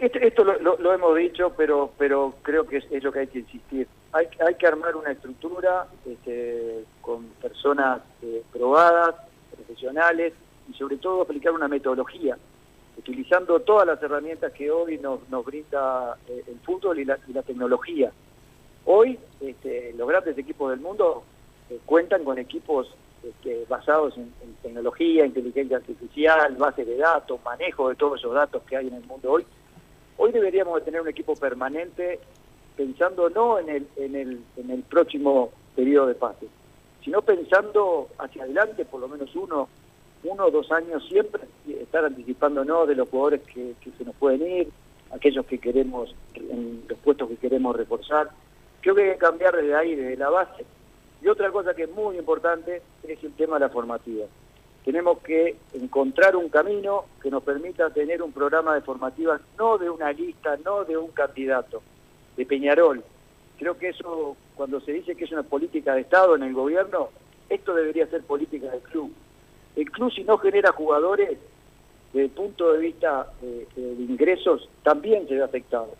Esto, 0.00 0.18
esto 0.20 0.44
lo 0.44 0.94
hemos 0.94 1.16
dicho, 1.16 1.52
pero 1.56 1.92
pero 1.98 2.36
creo 2.42 2.64
que 2.64 2.76
es, 2.76 2.84
es 2.92 3.02
lo 3.02 3.10
que 3.10 3.20
hay 3.20 3.26
que 3.26 3.40
insistir. 3.40 3.88
Hay, 4.12 4.26
hay 4.46 4.54
que 4.54 4.66
armar 4.66 4.96
una 4.96 5.10
estructura 5.10 5.86
este, 6.06 6.84
con 7.00 7.24
personas 7.42 8.00
eh, 8.22 8.42
probadas, 8.52 9.14
profesionales 9.54 10.32
y 10.68 10.74
sobre 10.74 10.96
todo 10.96 11.22
aplicar 11.22 11.52
una 11.52 11.68
metodología, 11.68 12.38
utilizando 12.96 13.60
todas 13.60 13.86
las 13.86 14.02
herramientas 14.02 14.52
que 14.52 14.70
hoy 14.70 14.98
nos, 14.98 15.20
brinda 15.44 16.16
eh, 16.26 16.42
el 16.46 16.58
fútbol 16.60 16.98
y 16.98 17.04
la, 17.04 17.18
tecnología. 17.46 18.10
Hoy 18.86 19.18
este, 19.40 19.92
los 19.94 20.08
grandes 20.08 20.38
equipos 20.38 20.70
del 20.70 20.80
mundo 20.80 21.22
eh, 21.68 21.78
cuentan 21.84 22.24
con 22.24 22.38
equipos 22.38 22.94
este, 23.22 23.66
basados 23.68 24.16
en, 24.16 24.32
tecnología, 24.62 25.26
inteligencia 25.26 25.76
artificial, 25.76 26.56
base 26.56 26.84
de 26.84 26.96
datos, 26.96 27.40
manejo 27.44 27.88
de 27.88 27.94
todos 27.94 28.18
esos 28.18 28.34
datos 28.34 28.62
que 28.64 28.76
hay 28.76 28.88
en 28.88 28.94
el 28.94 29.04
mundo 29.04 29.32
hoy. 29.32 29.46
Hoy 30.16 30.32
deberíamos 30.32 30.74
de 30.76 30.84
tener 30.84 31.00
un 31.00 31.08
equipo 31.08 31.34
permanente 31.36 32.20
pensando 32.78 33.28
no 33.28 33.58
en 33.58 33.68
el, 33.68 33.88
en 33.96 34.14
el, 34.14 34.40
en 34.56 34.70
el 34.70 34.82
próximo 34.84 35.50
periodo 35.74 36.06
de 36.06 36.14
pase, 36.14 36.46
sino 37.04 37.20
pensando 37.22 38.08
hacia 38.18 38.44
adelante, 38.44 38.84
por 38.84 39.00
lo 39.00 39.08
menos 39.08 39.34
uno, 39.34 39.68
uno 40.22 40.44
o 40.46 40.50
dos 40.52 40.70
años 40.70 41.04
siempre, 41.08 41.42
estar 41.68 42.04
anticipándonos 42.04 42.86
de 42.86 42.94
los 42.94 43.08
jugadores 43.08 43.40
que, 43.42 43.74
que 43.80 43.90
se 43.98 44.04
nos 44.04 44.14
pueden 44.14 44.46
ir, 44.46 44.68
aquellos 45.12 45.44
que 45.46 45.58
queremos, 45.58 46.14
en 46.34 46.84
los 46.88 46.98
puestos 47.00 47.28
que 47.28 47.36
queremos 47.36 47.74
reforzar. 47.74 48.30
Creo 48.80 48.94
que 48.94 49.02
hay 49.02 49.12
que 49.14 49.18
cambiar 49.18 49.56
desde 49.56 49.74
ahí, 49.74 49.96
desde 49.96 50.16
la 50.16 50.30
base. 50.30 50.64
Y 51.20 51.26
otra 51.26 51.50
cosa 51.50 51.74
que 51.74 51.82
es 51.82 51.90
muy 51.90 52.16
importante 52.16 52.80
es 53.02 53.24
el 53.24 53.32
tema 53.32 53.54
de 53.54 53.66
la 53.66 53.70
formativa. 53.70 54.26
Tenemos 54.84 55.18
que 55.18 55.56
encontrar 55.74 56.36
un 56.36 56.48
camino 56.48 57.06
que 57.20 57.28
nos 57.28 57.42
permita 57.42 57.90
tener 57.90 58.22
un 58.22 58.30
programa 58.30 58.76
de 58.76 58.82
formativas, 58.82 59.40
no 59.58 59.78
de 59.78 59.90
una 59.90 60.12
lista, 60.12 60.56
no 60.64 60.84
de 60.84 60.96
un 60.96 61.08
candidato, 61.08 61.82
de 62.38 62.46
Peñarol. 62.46 63.04
Creo 63.58 63.76
que 63.76 63.88
eso, 63.88 64.36
cuando 64.54 64.80
se 64.80 64.92
dice 64.92 65.16
que 65.16 65.24
es 65.24 65.32
una 65.32 65.42
política 65.42 65.94
de 65.94 66.02
Estado 66.02 66.36
en 66.36 66.44
el 66.44 66.54
gobierno, 66.54 67.10
esto 67.50 67.74
debería 67.74 68.06
ser 68.06 68.22
política 68.22 68.70
del 68.70 68.80
club. 68.80 69.12
El 69.76 69.90
club 69.90 70.12
si 70.12 70.22
no 70.22 70.38
genera 70.38 70.72
jugadores, 70.72 71.38
desde 72.12 72.24
el 72.24 72.30
punto 72.30 72.72
de 72.72 72.78
vista 72.78 73.32
eh, 73.42 73.66
eh, 73.76 73.94
de 73.98 74.02
ingresos, 74.04 74.68
también 74.82 75.26
se 75.28 75.34
ve 75.34 75.42
afectado. 75.42 75.94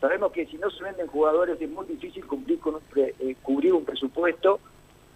Sabemos 0.00 0.32
que 0.32 0.46
si 0.46 0.56
no 0.56 0.70
se 0.70 0.82
venden 0.82 1.08
jugadores 1.08 1.60
es 1.60 1.68
muy 1.68 1.86
difícil 1.86 2.24
cumplir 2.26 2.58
con 2.60 2.76
un 2.76 2.80
pre- 2.82 3.14
eh, 3.18 3.36
cubrir 3.42 3.74
un 3.74 3.84
presupuesto 3.84 4.60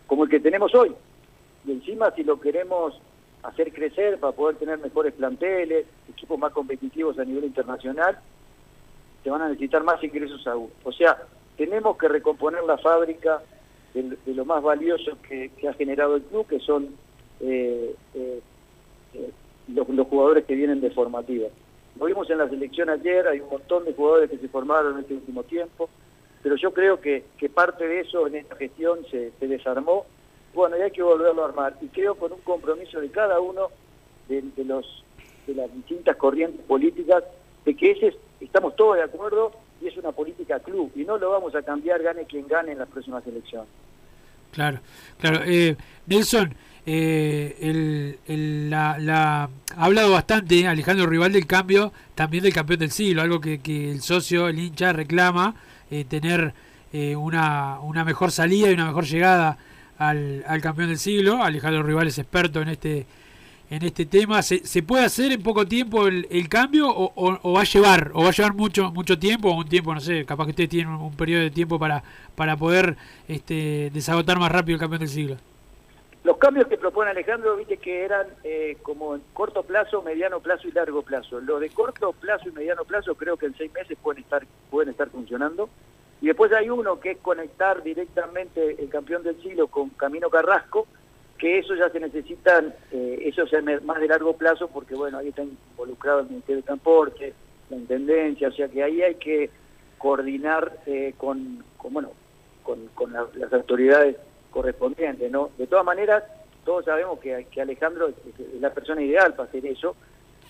como 0.07 0.24
el 0.24 0.30
que 0.30 0.41
tenemos 0.41 0.74
hoy. 0.74 0.93
Y 1.64 1.72
encima 1.72 2.11
si 2.11 2.24
lo 2.24 2.39
queremos 2.41 3.01
hacer 3.45 3.72
crecer 3.72 4.18
para 4.18 4.32
poder 4.32 4.57
tener 4.57 4.78
mejores 4.78 5.14
planteles, 5.14 5.87
equipos 6.09 6.39
más 6.39 6.53
competitivos 6.53 7.18
a 7.18 7.24
nivel 7.24 7.45
internacional, 7.45 8.18
se 9.25 9.31
van 9.31 9.43
a 9.43 9.49
necesitar 9.49 9.83
más 9.83 10.05
ingresos 10.05 10.47
aún. 10.47 10.70
O 10.85 10.93
sea, 10.93 11.16
tenemos 11.57 11.97
que 11.97 12.09
recomponer 12.09 12.62
la 12.64 12.77
fábrica 12.77 13.43
de, 13.95 14.16
de 14.25 14.35
lo 14.35 14.45
más 14.45 14.62
valioso 14.62 15.16
que, 15.27 15.51
ha 15.66 15.72
generado 15.72 16.16
el 16.16 16.22
club, 16.22 16.47
que 16.47 16.61
son 16.61 16.91
eh, 17.41 17.95
eh, 18.14 18.41
eh, 19.14 19.31
los, 19.68 19.87
jugadores 20.09 20.45
que 20.45 20.55
vienen 20.55 20.81
de 20.83 20.91
formativa. 20.91 21.49
Lo 21.99 22.07
vimos 22.07 22.29
en 22.29 22.39
la 22.39 22.49
selección 22.49 22.91
ayer, 22.91 23.27
hay 23.27 23.41
un 23.41 23.49
montón 23.49 23.85
de 23.85 23.95
jugadores 23.95 24.31
que 24.31 24.39
se 24.39 24.49
formaron 24.49 24.95
en 24.95 25.01
este 25.01 25.14
último 25.14 25.43
tiempo, 25.45 25.89
pero 26.43 26.57
yo 26.57 26.75
creo 26.75 27.01
que, 27.01 27.25
parte 27.55 27.87
de 27.87 28.01
eso 28.01 28.27
en 28.27 28.35
esta 28.35 28.57
gestión 28.57 28.99
se, 29.11 29.33
desarmó. 29.41 30.05
Bueno, 30.53 30.77
y 30.77 30.83
hay 30.83 30.91
que 30.91 31.03
volverlo 31.03 31.43
a 31.43 31.49
armar. 31.49 31.77
Y 31.81 31.87
creo 31.87 32.14
con 32.16 32.33
un 32.33 32.41
compromiso 32.41 33.01
de 33.01 33.11
cada 33.11 33.41
uno 33.41 33.68
de 34.29 34.43
los 34.64 35.05
de 35.47 35.55
las 35.55 35.72
distintas 35.75 36.16
corrientes 36.16 36.64
políticas, 36.66 37.22
de 37.64 37.75
que 37.77 37.91
ese 37.93 38.09
es- 38.09 38.16
estamos 38.41 38.74
todos 38.76 38.97
de 38.97 39.03
acuerdo 39.05 39.53
y 39.80 39.89
es 39.89 39.97
una 39.97 40.12
política 40.12 40.59
club. 40.61 40.91
Y 40.95 41.05
no 41.05 41.18
lo 41.18 41.30
vamos 41.30 41.55
a 41.55 41.62
cambiar, 41.62 42.03
gane 42.03 42.24
quien 42.24 42.47
gane 42.47 42.72
en 42.72 42.78
las 42.78 42.89
próximas 42.89 43.26
elecciones. 43.26 43.68
Claro, 44.53 44.78
claro. 45.18 45.41
Eh, 45.45 45.76
Nelson, 46.07 46.55
eh, 46.87 47.57
el, 47.61 48.18
el- 48.26 48.70
la, 48.70 48.97
la- 48.99 49.51
ha 49.76 49.85
hablado 49.85 50.12
bastante 50.12 50.66
Alejandro 50.68 51.07
Rival 51.07 51.32
del 51.32 51.47
cambio 51.47 51.93
también 52.14 52.45
del 52.45 52.53
campeón 52.53 52.78
del 52.80 52.91
siglo, 52.93 53.22
algo 53.22 53.41
que, 53.41 53.59
que 53.59 53.91
el 53.91 54.01
socio, 54.01 54.49
el 54.49 54.59
hincha 54.59 54.93
reclama, 54.93 55.57
eh, 55.91 56.05
tener 56.05 56.55
eh, 56.93 57.16
una, 57.16 57.80
una 57.80 58.05
mejor 58.05 58.30
salida 58.30 58.70
y 58.70 58.74
una 58.74 58.87
mejor 58.87 59.05
llegada 59.07 59.59
al, 59.99 60.45
al 60.47 60.61
campeón 60.61 60.89
del 60.89 60.99
siglo. 60.99 61.43
Alejandro 61.43 61.82
Rival 61.82 62.07
es 62.07 62.18
experto 62.18 62.61
en 62.62 62.68
este 62.68 63.07
en 63.77 63.83
este 63.85 64.07
tema. 64.07 64.43
¿Se, 64.43 64.64
se 64.66 64.83
puede 64.83 65.05
hacer 65.05 65.33
en 65.33 65.43
poco 65.43 65.66
tiempo 65.66 66.07
el, 66.07 66.49
cambio 66.49 66.89
o, 66.89 67.53
va 67.53 67.61
a 67.61 67.64
llevar 67.64 68.12
o 68.14 68.22
va 68.22 68.29
a 68.29 68.33
llevar 68.33 68.55
mucho 68.55 68.93
mucho 68.93 69.18
tiempo 69.18 69.51
o 69.51 69.59
un 69.59 69.68
tiempo, 69.68 69.93
no 69.93 70.01
sé, 70.01 70.25
capaz 70.25 70.45
que 70.45 70.51
ustedes 70.51 70.70
tienen 70.70 70.93
un, 70.93 71.01
un 71.01 71.16
periodo 71.16 71.43
de 71.43 71.51
tiempo 71.51 71.79
para 71.79 72.03
para 72.35 72.57
poder 72.57 72.97
este, 73.29 73.91
desagotar 73.93 74.39
más 74.39 74.51
rápido 74.51 74.77
el 74.77 74.81
campeón 74.81 75.01
del 75.01 75.09
siglo? 75.09 75.37
Los 76.25 76.39
cambios 76.39 76.68
que 76.68 76.79
propone 76.79 77.11
Alejandro, 77.11 77.55
viste 77.57 77.77
que 77.77 78.03
eran 78.03 78.27
eh, 78.45 78.79
como 78.83 79.14
en 79.14 79.22
corto 79.35 79.62
plazo, 79.62 80.01
mediano 80.01 80.41
plazo 80.41 80.66
y 80.66 80.72
largo 80.72 81.03
plazo. 81.03 81.39
Los 81.39 81.61
de 81.61 81.68
corto 81.68 82.12
plazo 82.12 82.49
y 82.49 82.53
mediano 82.53 82.85
plazo 82.85 83.14
creo 83.14 83.37
que 83.37 83.45
en 83.45 83.55
seis 83.55 83.70
meses 83.75 83.99
pueden 84.03 84.22
estar, 84.22 84.47
pueden 84.70 84.89
estar 84.91 85.11
funcionando. 85.11 85.68
Y 86.22 86.29
después 86.29 86.51
hay 86.53 86.70
uno 86.70 86.99
que 86.99 87.11
es 87.11 87.18
conectar 87.18 87.83
directamente 87.83 88.83
el 88.83 88.89
campeón 88.89 89.22
del 89.22 89.41
siglo 89.43 89.66
con 89.66 89.91
Camino 89.91 90.31
Carrasco, 90.31 90.87
que 91.39 91.59
eso 91.59 91.74
ya 91.74 91.89
se 91.91 92.01
necesitan, 92.01 92.72
eh, 92.93 93.18
eso 93.26 93.45
ya 93.47 93.61
más 93.82 94.01
de 94.01 94.09
largo 94.09 94.37
plazo 94.37 94.68
porque 94.68 94.95
bueno, 94.95 95.18
ahí 95.18 95.28
está 95.28 95.43
involucrado 95.43 96.20
el 96.20 96.26
Ministerio 96.28 96.57
de 96.57 96.62
Transporte, 96.66 97.35
la 97.70 97.76
Intendencia, 97.76 98.49
o 98.49 98.53
sea 98.53 98.68
que 98.68 98.82
ahí 98.82 99.03
hay 99.03 99.16
que 99.16 99.51
coordinar 99.99 100.78
eh, 100.87 101.14
con, 101.16 101.64
bueno, 101.91 102.11
con, 102.62 102.87
con 102.95 103.12
la- 103.12 103.26
las 103.35 103.53
autoridades 103.53 104.16
correspondientes, 104.51 105.30
¿no? 105.30 105.51
De 105.59 105.66
todas 105.66 105.85
maneras, 105.85 106.22
todos 106.64 106.85
sabemos 106.85 107.18
que, 107.18 107.47
que 107.51 107.61
Alejandro 107.61 108.09
es, 108.09 108.14
es 108.39 108.61
la 108.61 108.72
persona 108.72 109.03
ideal 109.03 109.35
para 109.35 109.49
hacer 109.49 109.66
eso, 109.66 109.97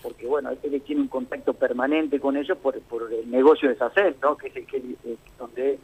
porque 0.03 0.27
bueno, 0.27 0.51
él 0.61 0.81
tiene 0.81 1.01
un 1.01 1.07
contacto 1.07 1.53
permanente 1.53 2.19
con 2.19 2.37
ellos 2.37 2.57
por, 2.59 2.79
por 2.81 3.11
el 3.11 3.29
negocio 3.31 3.69
de 3.69 3.75
SACEL, 3.75 4.15
¿no? 4.21 4.37
Que 4.37 4.47
es 4.49 4.55
el 4.55 4.65
que 4.67 4.77
eh, 4.77 5.15
donde 5.39 5.79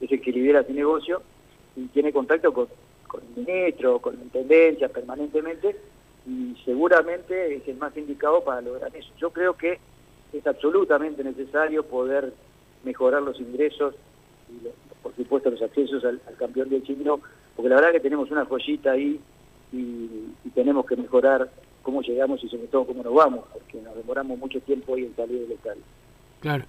es 0.00 0.12
el 0.12 0.20
que 0.20 0.30
lidera 0.32 0.60
ese 0.60 0.72
negocio 0.72 1.22
y 1.76 1.86
tiene 1.88 2.12
contacto 2.12 2.52
con, 2.52 2.68
con 3.14 3.22
el 3.22 3.44
ministro, 3.44 3.98
con 4.00 4.16
la 4.16 4.22
intendencia 4.22 4.88
permanentemente 4.88 5.76
y 6.26 6.56
seguramente 6.64 7.56
es 7.56 7.68
el 7.68 7.76
más 7.76 7.96
indicado 7.96 8.42
para 8.42 8.60
lograr 8.60 8.94
eso. 8.96 9.10
Yo 9.18 9.30
creo 9.30 9.56
que 9.56 9.78
es 10.32 10.46
absolutamente 10.46 11.22
necesario 11.22 11.84
poder 11.84 12.32
mejorar 12.82 13.22
los 13.22 13.38
ingresos 13.38 13.94
y 14.50 14.66
por 15.02 15.14
supuesto 15.14 15.50
los 15.50 15.62
accesos 15.62 16.04
al, 16.04 16.20
campeón 16.38 16.70
del 16.70 16.86
siglo, 16.86 17.20
porque 17.54 17.68
la 17.68 17.76
verdad 17.76 17.92
que 17.92 18.00
tenemos 18.00 18.30
una 18.30 18.44
joyita 18.46 18.92
ahí 18.92 19.20
y, 19.72 19.76
y 20.44 20.50
tenemos 20.54 20.86
que 20.86 20.96
mejorar 20.96 21.50
cómo 21.82 22.02
llegamos 22.02 22.42
y 22.42 22.48
sobre 22.48 22.66
todo 22.66 22.86
cómo 22.86 23.02
nos 23.02 23.14
vamos, 23.14 23.44
porque 23.52 23.80
nos 23.80 23.94
demoramos 23.94 24.38
mucho 24.38 24.60
tiempo 24.60 24.92
hoy 24.92 25.04
en 25.04 25.14
salir 25.14 25.42
del 25.42 25.52
estadio. 25.52 25.82
Claro. 26.40 26.64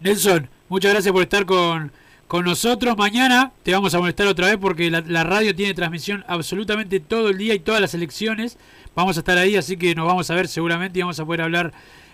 Nelson, 0.00 0.48
muchas 0.68 0.92
gracias 0.92 1.12
por 1.12 1.22
estar 1.22 1.44
con, 1.44 1.92
con 2.30 2.44
nosotros. 2.44 2.96
Mañana 2.96 3.50
te 3.64 3.72
vamos 3.72 3.92
a 3.92 3.98
molestar 3.98 4.28
otra 4.28 4.46
vez 4.46 4.56
porque 4.56 4.88
la, 4.88 5.00
la 5.04 5.24
radio 5.24 5.52
tiene 5.52 5.74
transmisión 5.74 6.24
absolutamente 6.28 7.00
todo 7.00 7.28
el 7.30 7.36
día 7.36 7.54
y 7.54 7.58
todas 7.58 7.80
las 7.80 7.92
elecciones. 7.92 8.56
Vamos 8.94 9.16
a 9.16 9.20
estar 9.20 9.36
ahí, 9.36 9.56
así 9.56 9.76
que 9.76 9.96
nos 9.96 10.06
vamos 10.06 10.30
a 10.30 10.36
ver 10.36 10.46
seguramente 10.46 11.00
y 11.00 11.02
vamos 11.02 11.18
a 11.18 11.24
poder 11.24 11.42
hablar 11.42 11.72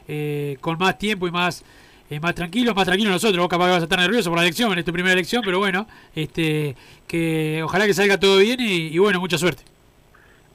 eh, 0.08 0.56
con 0.62 0.78
más 0.78 0.96
tiempo 0.96 1.28
y 1.28 1.30
más 1.30 1.62
eh, 2.08 2.18
más 2.18 2.34
tranquilos, 2.34 2.74
más 2.74 2.86
tranquilos 2.86 3.12
nosotros. 3.12 3.36
Vos 3.38 3.48
capaz 3.50 3.66
que 3.66 3.70
vas 3.72 3.80
a 3.80 3.84
estar 3.84 3.98
nervioso 3.98 4.30
por 4.30 4.38
la 4.38 4.44
elección, 4.44 4.72
en 4.72 4.78
esta 4.78 4.90
primera 4.90 5.12
elección, 5.12 5.42
pero 5.44 5.58
bueno, 5.58 5.86
este 6.14 6.76
que 7.06 7.60
ojalá 7.62 7.84
que 7.84 7.92
salga 7.92 8.18
todo 8.18 8.38
bien 8.38 8.58
y, 8.58 8.86
y 8.86 8.98
bueno, 8.98 9.20
mucha 9.20 9.36
suerte. 9.36 9.64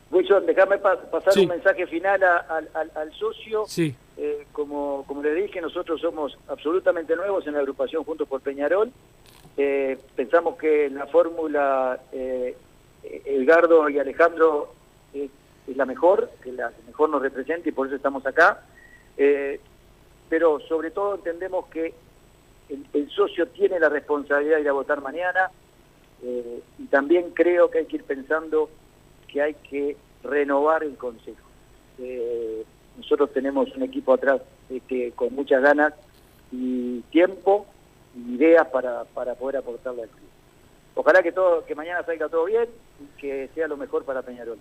Wilson, 0.09 0.43
déjame 0.47 0.79
pa- 0.79 0.99
pasar 1.11 1.33
Sí. 1.33 1.41
un 1.41 1.49
mensaje 1.49 1.85
final 1.85 2.21
a- 2.23 2.37
al, 2.49 2.67
al- 2.73 2.91
al 2.95 3.13
socio. 3.13 3.65
Sí. 3.67 3.93
Eh, 4.17 4.45
como, 4.53 5.03
como 5.07 5.21
le 5.21 5.35
dije, 5.35 5.61
nosotros 5.61 6.01
somos 6.01 6.35
absolutamente 6.49 7.15
nuevos 7.15 7.45
en 7.45 7.53
la 7.53 7.59
agrupación 7.59 8.03
Juntos 8.03 8.27
por 8.27 8.41
Peñarol. 8.41 8.91
Eh, 9.57 9.97
pensamos 10.15 10.57
que 10.57 10.89
la 10.89 11.07
fórmula 11.07 11.99
eh, 12.11 12.55
Edgardo 13.03 13.89
y 13.89 13.99
Alejandro 13.99 14.73
es, 15.13 15.29
es 15.67 15.77
la 15.77 15.85
mejor, 15.85 16.29
que 16.41 16.51
la 16.51 16.69
que 16.69 16.83
mejor 16.87 17.09
nos 17.09 17.21
representa 17.21 17.67
y 17.67 17.71
por 17.71 17.87
eso 17.87 17.95
estamos 17.95 18.25
acá. 18.25 18.63
Eh, 19.17 19.59
pero 20.29 20.59
sobre 20.61 20.91
todo 20.91 21.15
entendemos 21.15 21.65
que 21.67 21.93
el, 22.69 23.09
socio 23.11 23.47
tiene 23.49 23.79
la 23.79 23.89
responsabilidad 23.89 24.55
de 24.55 24.61
ir 24.61 24.69
a 24.69 24.73
votar 24.73 25.01
mañana 25.01 25.51
eh, 26.23 26.61
y 26.79 26.85
también 26.85 27.31
creo 27.31 27.69
que 27.69 27.79
hay 27.79 27.85
que 27.85 27.97
ir 27.97 28.03
pensando 28.05 28.69
que 29.27 29.41
hay 29.41 29.55
que 29.55 29.97
renovar 30.23 30.83
el 30.83 30.95
Consejo. 30.97 31.47
Eh, 31.99 32.63
nosotros 32.97 33.33
tenemos 33.33 33.75
un 33.75 33.83
equipo 33.83 34.13
atrás 34.13 34.41
este, 34.69 35.11
con 35.11 35.35
muchas 35.35 35.61
ganas 35.61 35.93
y 36.51 37.01
tiempo 37.11 37.65
ideas 38.15 38.67
para, 38.67 39.03
para 39.05 39.35
poder 39.35 39.57
aportarle 39.57 40.03
al 40.03 40.09
club. 40.09 40.29
Ojalá 40.95 41.23
que 41.23 41.31
todo 41.31 41.65
que 41.65 41.75
mañana 41.75 42.03
salga 42.05 42.27
todo 42.27 42.45
bien 42.45 42.65
y 42.99 43.19
que 43.19 43.49
sea 43.55 43.67
lo 43.67 43.77
mejor 43.77 44.03
para 44.03 44.21
Peñarol. 44.21 44.57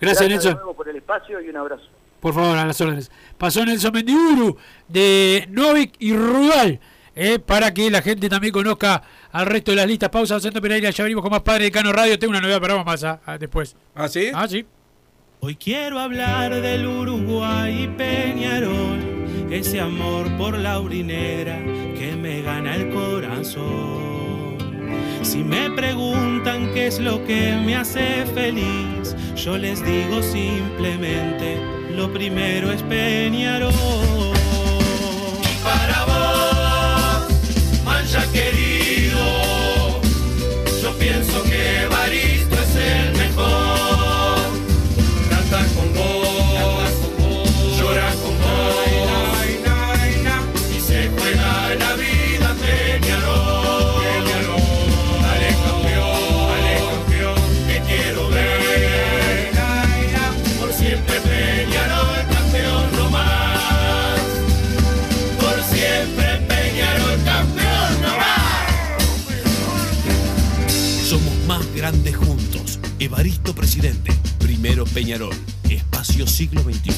Gracias, 0.00 0.28
Nelson. 0.28 0.58
por 0.76 0.88
el 0.88 0.96
espacio 0.96 1.40
y 1.40 1.48
un 1.48 1.56
abrazo. 1.56 1.84
Por 2.20 2.32
favor, 2.32 2.56
a 2.56 2.64
las 2.64 2.80
órdenes. 2.80 3.10
Pasó 3.36 3.64
Nelson 3.64 3.92
Mendiburu 3.92 4.56
de 4.88 5.46
Novik 5.50 5.94
y 5.98 6.14
Rugal. 6.16 6.80
eh, 7.16 7.38
para 7.38 7.72
que 7.72 7.90
la 7.90 8.02
gente 8.02 8.28
también 8.28 8.52
conozca 8.52 9.02
al 9.30 9.46
resto 9.46 9.70
de 9.72 9.76
las 9.76 9.86
listas. 9.86 10.10
Pausa, 10.10 10.40
Santo 10.40 10.60
Pereira, 10.60 10.90
ya 10.90 11.04
venimos 11.04 11.22
con 11.22 11.30
más 11.30 11.42
Padre 11.42 11.64
de 11.64 11.70
Cano 11.70 11.92
Radio. 11.92 12.18
Tengo 12.18 12.30
una 12.30 12.40
novedad, 12.40 12.60
vamos 12.60 12.86
más 12.86 13.04
ah, 13.04 13.38
después. 13.38 13.76
¿Ah, 13.94 14.08
sí? 14.08 14.30
Ah, 14.34 14.48
sí. 14.48 14.64
Hoy 15.40 15.56
quiero 15.56 15.98
hablar 15.98 16.54
del 16.54 16.86
Uruguay 16.86 17.84
y 17.84 17.88
Peñarol, 17.88 18.98
ese 19.50 19.78
amor 19.80 20.26
por 20.38 20.56
la 20.58 20.80
urinera 20.80 21.60
me 22.24 22.40
gana 22.40 22.74
el 22.76 22.88
corazón. 22.88 24.56
Si 25.20 25.44
me 25.44 25.70
preguntan 25.72 26.72
qué 26.72 26.86
es 26.86 26.98
lo 26.98 27.22
que 27.26 27.54
me 27.66 27.76
hace 27.76 28.24
feliz, 28.34 29.14
yo 29.36 29.58
les 29.58 29.84
digo 29.84 30.22
simplemente, 30.22 31.60
lo 31.90 32.10
primero 32.10 32.72
es 32.72 32.82
Peñarol. 32.84 33.74
Y 35.42 35.54
para 35.62 35.98
vos, 36.06 37.84
mancha 37.84 38.22
querido, 38.32 38.53
Peñarol. 74.94 75.34
Espacio 75.68 76.24
siglo 76.24 76.62
XXI. 76.62 76.92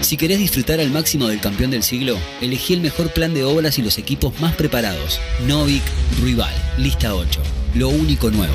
Si 0.00 0.16
querés 0.16 0.38
disfrutar 0.38 0.78
al 0.78 0.90
máximo 0.90 1.26
del 1.26 1.40
campeón 1.40 1.72
del 1.72 1.82
siglo, 1.82 2.16
elegí 2.40 2.72
el 2.72 2.80
mejor 2.80 3.12
plan 3.12 3.34
de 3.34 3.42
obras 3.42 3.78
y 3.78 3.82
los 3.82 3.98
equipos 3.98 4.40
más 4.40 4.54
preparados. 4.54 5.20
Novik 5.46 5.82
Rival, 6.22 6.54
lista 6.78 7.14
8. 7.14 7.42
Lo 7.74 7.88
único 7.88 8.30
nuevo. 8.30 8.54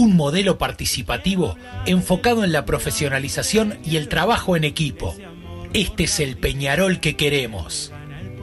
Un 0.00 0.16
modelo 0.16 0.56
participativo 0.56 1.58
enfocado 1.84 2.42
en 2.42 2.52
la 2.52 2.64
profesionalización 2.64 3.78
y 3.84 3.96
el 3.96 4.08
trabajo 4.08 4.56
en 4.56 4.64
equipo. 4.64 5.14
Este 5.74 6.04
es 6.04 6.20
el 6.20 6.38
Peñarol 6.38 7.00
que 7.00 7.16
queremos. 7.16 7.92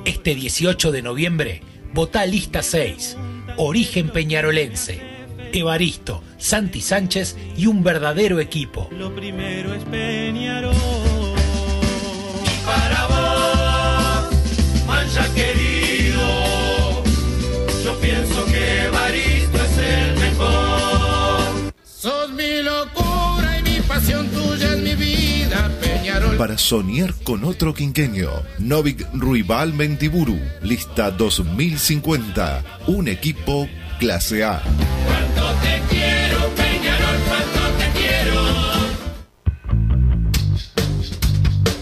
Este 0.06 0.36
18 0.36 0.92
de 0.92 1.02
noviembre, 1.02 1.62
vota 1.96 2.24
lista 2.28 2.62
6. 2.62 3.18
Origen 3.58 4.12
peñarolense. 4.12 5.02
Evaristo, 5.52 6.22
Santi 6.38 6.80
Sánchez 6.80 7.36
y 7.58 7.66
un 7.66 7.82
verdadero 7.82 8.40
equipo. 8.40 8.88
Lo 8.92 9.16
primero 9.16 9.74
es 9.74 9.84
Peñarol. 9.86 10.76
Y 12.44 12.66
para 12.68 13.08
vos, 13.08 13.27
Para 26.38 26.56
soñar 26.60 27.16
con 27.24 27.44
otro 27.44 27.74
quinqueño, 27.74 28.30
Novik 28.60 29.08
Ruibal 29.12 29.74
Mendiburu, 29.74 30.40
lista 30.62 31.10
2050, 31.10 32.64
un 32.86 33.08
equipo 33.08 33.68
clase 34.00 34.44
A. 34.44 34.62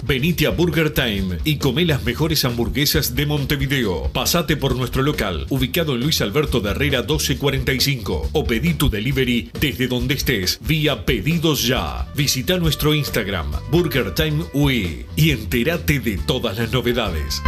Venite 0.07 0.45
a 0.45 0.51
Burger 0.51 0.91
Time 0.91 1.39
y 1.45 1.57
come 1.57 1.83
las 1.83 2.03
mejores 2.03 2.45
hamburguesas 2.45 3.15
de 3.15 3.25
Montevideo. 3.25 4.11
Pasate 4.13 4.55
por 4.55 4.75
nuestro 4.75 5.01
local, 5.01 5.47
ubicado 5.49 5.95
en 5.95 6.01
Luis 6.01 6.21
Alberto 6.21 6.59
de 6.59 6.69
Herrera 6.69 6.99
1245, 6.99 8.29
o 8.31 8.45
pedí 8.45 8.75
tu 8.75 8.91
delivery 8.91 9.49
desde 9.59 9.87
donde 9.87 10.13
estés, 10.13 10.59
vía 10.61 11.05
Pedidos 11.05 11.65
Ya. 11.65 12.07
Visita 12.15 12.57
nuestro 12.57 12.93
Instagram, 12.93 13.51
Burger 13.71 14.13
Time 14.13 14.43
UI, 14.53 15.07
y 15.15 15.31
entérate 15.31 15.99
de 15.99 16.19
todas 16.19 16.59
las 16.59 16.71
novedades. 16.71 17.41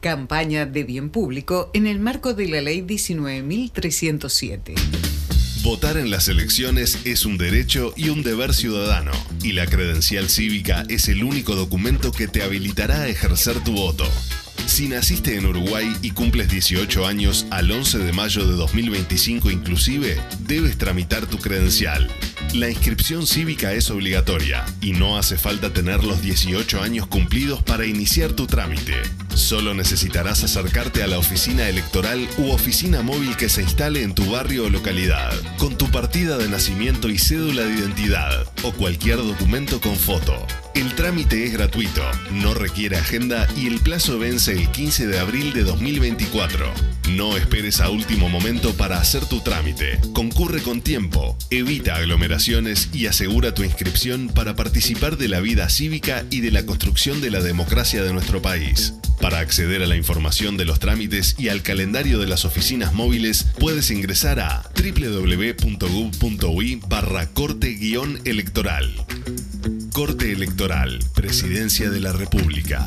Campaña 0.00 0.64
de 0.64 0.84
bien 0.84 1.10
público 1.10 1.70
en 1.74 1.86
el 1.86 2.00
marco 2.00 2.32
de 2.32 2.48
la 2.48 2.62
Ley 2.62 2.80
19.307. 2.80 5.09
Votar 5.62 5.98
en 5.98 6.10
las 6.10 6.28
elecciones 6.28 6.98
es 7.04 7.26
un 7.26 7.36
derecho 7.36 7.92
y 7.94 8.08
un 8.08 8.22
deber 8.22 8.54
ciudadano, 8.54 9.12
y 9.42 9.52
la 9.52 9.66
credencial 9.66 10.30
cívica 10.30 10.84
es 10.88 11.08
el 11.08 11.22
único 11.22 11.54
documento 11.54 12.12
que 12.12 12.26
te 12.28 12.42
habilitará 12.42 13.02
a 13.02 13.08
ejercer 13.08 13.62
tu 13.62 13.72
voto. 13.72 14.04
Si 14.64 14.88
naciste 14.88 15.36
en 15.36 15.44
Uruguay 15.44 15.94
y 16.00 16.12
cumples 16.12 16.48
18 16.48 17.06
años 17.06 17.46
al 17.50 17.70
11 17.70 17.98
de 17.98 18.12
mayo 18.14 18.46
de 18.46 18.54
2025 18.54 19.50
inclusive, 19.50 20.18
debes 20.46 20.78
tramitar 20.78 21.26
tu 21.26 21.36
credencial. 21.36 22.08
La 22.54 22.68
inscripción 22.68 23.28
cívica 23.28 23.72
es 23.74 23.92
obligatoria 23.92 24.66
y 24.80 24.90
no 24.90 25.16
hace 25.16 25.38
falta 25.38 25.72
tener 25.72 26.02
los 26.02 26.20
18 26.20 26.82
años 26.82 27.06
cumplidos 27.06 27.62
para 27.62 27.86
iniciar 27.86 28.32
tu 28.32 28.48
trámite. 28.48 28.94
Solo 29.34 29.72
necesitarás 29.72 30.42
acercarte 30.42 31.04
a 31.04 31.06
la 31.06 31.18
oficina 31.18 31.68
electoral 31.68 32.28
u 32.38 32.50
oficina 32.50 33.02
móvil 33.02 33.36
que 33.36 33.48
se 33.48 33.62
instale 33.62 34.02
en 34.02 34.16
tu 34.16 34.28
barrio 34.32 34.64
o 34.64 34.68
localidad, 34.68 35.32
con 35.58 35.78
tu 35.78 35.88
partida 35.92 36.38
de 36.38 36.48
nacimiento 36.48 37.08
y 37.08 37.18
cédula 37.18 37.62
de 37.62 37.74
identidad 37.74 38.44
o 38.64 38.72
cualquier 38.72 39.18
documento 39.18 39.80
con 39.80 39.94
foto. 39.94 40.34
El 40.74 40.94
trámite 40.94 41.44
es 41.44 41.52
gratuito, 41.52 42.02
no 42.32 42.54
requiere 42.54 42.96
agenda 42.96 43.48
y 43.56 43.66
el 43.66 43.80
plazo 43.80 44.18
vence 44.18 44.52
el 44.52 44.70
15 44.70 45.08
de 45.08 45.18
abril 45.18 45.52
de 45.52 45.64
2024. 45.64 46.72
No 47.10 47.36
esperes 47.36 47.80
a 47.80 47.90
último 47.90 48.28
momento 48.28 48.72
para 48.74 48.98
hacer 48.98 49.26
tu 49.26 49.40
trámite. 49.40 49.98
Concurre 50.12 50.62
con 50.62 50.80
tiempo, 50.80 51.36
evita 51.50 51.96
aglomeraciones 51.96 52.88
y 52.92 53.06
asegura 53.06 53.52
tu 53.52 53.64
inscripción 53.64 54.28
para 54.28 54.54
participar 54.54 55.16
de 55.16 55.28
la 55.28 55.40
vida 55.40 55.68
cívica 55.68 56.24
y 56.30 56.40
de 56.40 56.52
la 56.52 56.64
construcción 56.64 57.20
de 57.20 57.30
la 57.30 57.40
democracia 57.40 58.04
de 58.04 58.12
nuestro 58.12 58.40
país. 58.40 58.94
Para 59.20 59.40
acceder 59.40 59.82
a 59.82 59.86
la 59.86 59.96
información 59.96 60.56
de 60.56 60.64
los 60.64 60.78
trámites 60.78 61.34
y 61.36 61.48
al 61.48 61.62
calendario 61.62 62.20
de 62.20 62.26
las 62.26 62.44
oficinas 62.44 62.94
móviles, 62.94 63.44
puedes 63.58 63.90
ingresar 63.90 64.40
a 64.40 64.62
www.gov.ui 64.74 66.80
barra 66.88 67.26
corte-electoral. 67.26 68.94
Corte 69.92 70.32
Electoral, 70.32 70.59
Presidencia 71.14 71.88
de 71.88 72.00
la 72.00 72.12
República. 72.12 72.86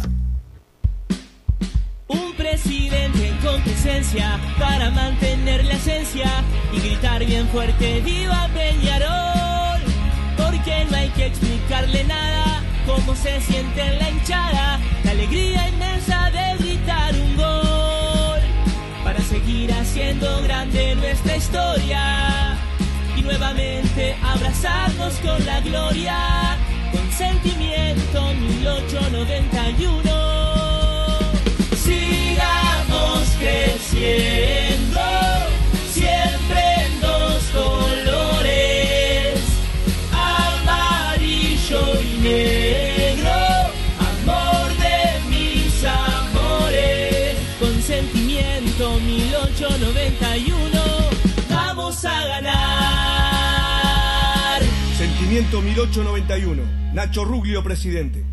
Un 2.07 2.33
presidente 2.37 3.35
con 3.43 3.59
presencia 3.63 4.39
para 4.59 4.91
mantener 4.91 5.65
la 5.65 5.73
esencia 5.73 6.29
y 6.71 6.79
gritar 6.81 7.25
bien 7.25 7.47
fuerte 7.47 7.99
¡Viva 8.01 8.47
Peñarol! 8.53 9.81
Porque 10.37 10.85
no 10.87 10.97
hay 10.97 11.09
que 11.09 11.25
explicarle 11.25 12.03
nada 12.03 12.61
cómo 12.85 13.15
se 13.15 13.41
siente 13.41 13.81
en 13.81 13.97
la 13.97 14.09
hinchada, 14.11 14.79
la 15.03 15.11
alegría 15.11 15.67
inmensa 15.67 16.29
de 16.29 16.63
gritar 16.63 17.15
un 17.15 17.35
gol 17.37 18.41
para 19.03 19.19
seguir 19.19 19.73
haciendo 19.73 20.43
grande 20.43 20.93
nuestra 20.93 21.37
historia 21.37 22.55
y 23.17 23.23
nuevamente 23.23 24.15
abrazarnos 24.21 25.15
con 25.15 25.43
la 25.43 25.59
gloria 25.61 26.53
sentimiento 27.17 28.33
1891 28.33 30.01
sigamos 31.75 33.29
creciendo 33.39 35.22
Sentimiento 55.43 55.61
1891. 55.61 56.93
Nacho 56.93 57.25
Ruglio, 57.25 57.61
presidente. 57.61 58.32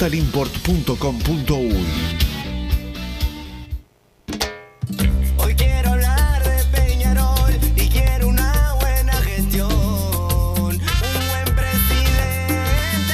Hoy 5.37 5.53
quiero 5.53 5.91
hablar 5.91 6.43
de 6.43 6.63
Peñarol 6.75 7.53
y 7.75 7.87
quiero 7.87 8.29
una 8.29 8.73
buena 8.81 9.13
gestión, 9.21 9.69
un 9.69 10.79
buen 10.79 11.55
presidente. 11.55 13.13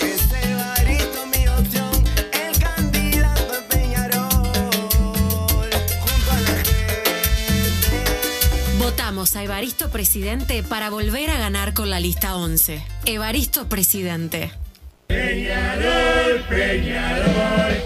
Es 0.00 0.32
Evaristo 0.42 1.26
mi 1.26 1.46
opción, 1.48 2.02
el 2.32 2.58
candidato 2.58 3.52
de 3.52 3.60
Peñarol, 3.68 5.68
junto 6.00 6.30
a 6.30 6.40
la 6.40 6.64
Votamos 8.78 9.36
a 9.36 9.44
Evaristo 9.44 9.90
Presidente 9.90 10.62
para 10.62 10.88
volver 10.88 11.28
a 11.28 11.38
ganar 11.38 11.74
con 11.74 11.90
la 11.90 12.00
lista 12.00 12.36
11. 12.36 12.82
Evaristo 13.04 13.68
Presidente. 13.68 14.50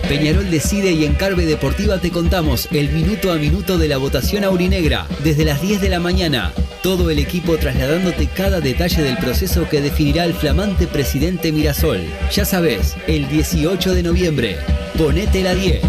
Peñarol 0.09 0.51
decide 0.51 0.93
y 0.93 1.05
en 1.05 1.14
Carve 1.14 1.47
Deportiva 1.47 1.99
te 1.99 2.11
contamos 2.11 2.68
el 2.70 2.91
minuto 2.91 3.33
a 3.33 3.37
minuto 3.37 3.79
de 3.79 3.89
la 3.89 3.97
votación 3.97 4.45
aurinegra 4.45 5.07
desde 5.25 5.45
las 5.45 5.61
10 5.61 5.81
de 5.81 5.89
la 5.89 6.01
mañana. 6.01 6.53
Todo 6.83 7.11
el 7.11 7.18
equipo 7.18 7.57
trasladándote 7.57 8.27
cada 8.29 8.61
detalle 8.61 9.03
del 9.03 9.16
proceso 9.16 9.68
que 9.68 9.81
definirá 9.81 10.25
el 10.25 10.35
flamante 10.35 10.87
presidente 10.87 11.51
Mirasol. 11.51 12.03
Ya 12.31 12.45
sabes, 12.45 12.97
el 13.07 13.27
18 13.29 13.95
de 13.95 14.03
noviembre. 14.03 14.57
Ponete 14.97 15.43
la 15.43 15.55
10. 15.55 15.83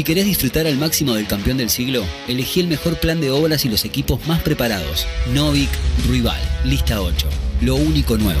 Si 0.00 0.04
querés 0.04 0.24
disfrutar 0.24 0.66
al 0.66 0.78
máximo 0.78 1.12
del 1.12 1.26
campeón 1.26 1.58
del 1.58 1.68
siglo, 1.68 2.02
elegí 2.26 2.60
el 2.60 2.68
mejor 2.68 2.98
plan 2.98 3.20
de 3.20 3.30
obras 3.30 3.66
y 3.66 3.68
los 3.68 3.84
equipos 3.84 4.26
más 4.26 4.40
preparados. 4.40 5.06
Novik 5.34 5.68
Rival, 6.08 6.40
lista 6.64 7.02
8. 7.02 7.28
Lo 7.60 7.74
único 7.74 8.16
nuevo. 8.16 8.40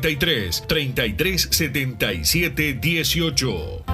093 0.00 0.64
3377 0.66 2.74
18. 2.74 3.84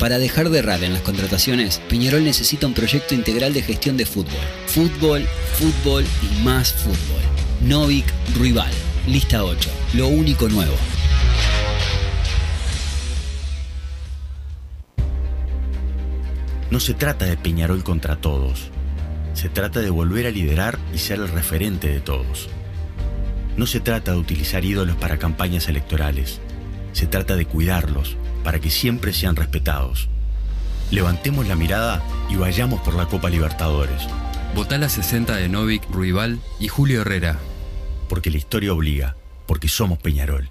Para 0.00 0.18
dejar 0.18 0.50
de 0.50 0.60
errar 0.60 0.82
en 0.84 0.92
las 0.92 1.02
contrataciones, 1.02 1.80
Peñarol 1.88 2.24
necesita 2.24 2.66
un 2.66 2.74
proyecto 2.74 3.14
integral 3.14 3.52
de 3.52 3.62
gestión 3.62 3.96
de 3.96 4.06
fútbol. 4.06 4.40
Fútbol, 4.66 5.26
fútbol 5.54 6.04
y 6.22 6.44
más 6.44 6.72
fútbol. 6.72 7.22
Novik 7.62 8.06
Rival, 8.38 8.70
lista 9.06 9.44
8. 9.44 9.70
Lo 9.94 10.08
único 10.08 10.48
nuevo. 10.48 10.74
No 16.70 16.80
se 16.80 16.94
trata 16.94 17.24
de 17.24 17.36
Peñarol 17.36 17.82
contra 17.82 18.16
todos. 18.16 18.70
Se 19.38 19.48
trata 19.48 19.78
de 19.78 19.90
volver 19.90 20.26
a 20.26 20.32
liderar 20.32 20.80
y 20.92 20.98
ser 20.98 21.20
el 21.20 21.28
referente 21.28 21.86
de 21.86 22.00
todos. 22.00 22.48
No 23.56 23.68
se 23.68 23.78
trata 23.78 24.10
de 24.10 24.18
utilizar 24.18 24.64
ídolos 24.64 24.96
para 24.96 25.20
campañas 25.20 25.68
electorales. 25.68 26.40
Se 26.92 27.06
trata 27.06 27.36
de 27.36 27.46
cuidarlos 27.46 28.16
para 28.42 28.58
que 28.58 28.68
siempre 28.68 29.12
sean 29.12 29.36
respetados. 29.36 30.08
Levantemos 30.90 31.46
la 31.46 31.54
mirada 31.54 32.02
y 32.28 32.34
vayamos 32.34 32.80
por 32.80 32.94
la 32.94 33.06
Copa 33.06 33.30
Libertadores. 33.30 34.08
Votá 34.56 34.76
la 34.76 34.88
60 34.88 35.36
de 35.36 35.48
Novik, 35.48 35.88
Ruibal 35.88 36.40
y 36.58 36.66
Julio 36.66 37.02
Herrera. 37.02 37.38
Porque 38.08 38.32
la 38.32 38.38
historia 38.38 38.72
obliga, 38.72 39.14
porque 39.46 39.68
somos 39.68 40.00
Peñarol. 40.00 40.50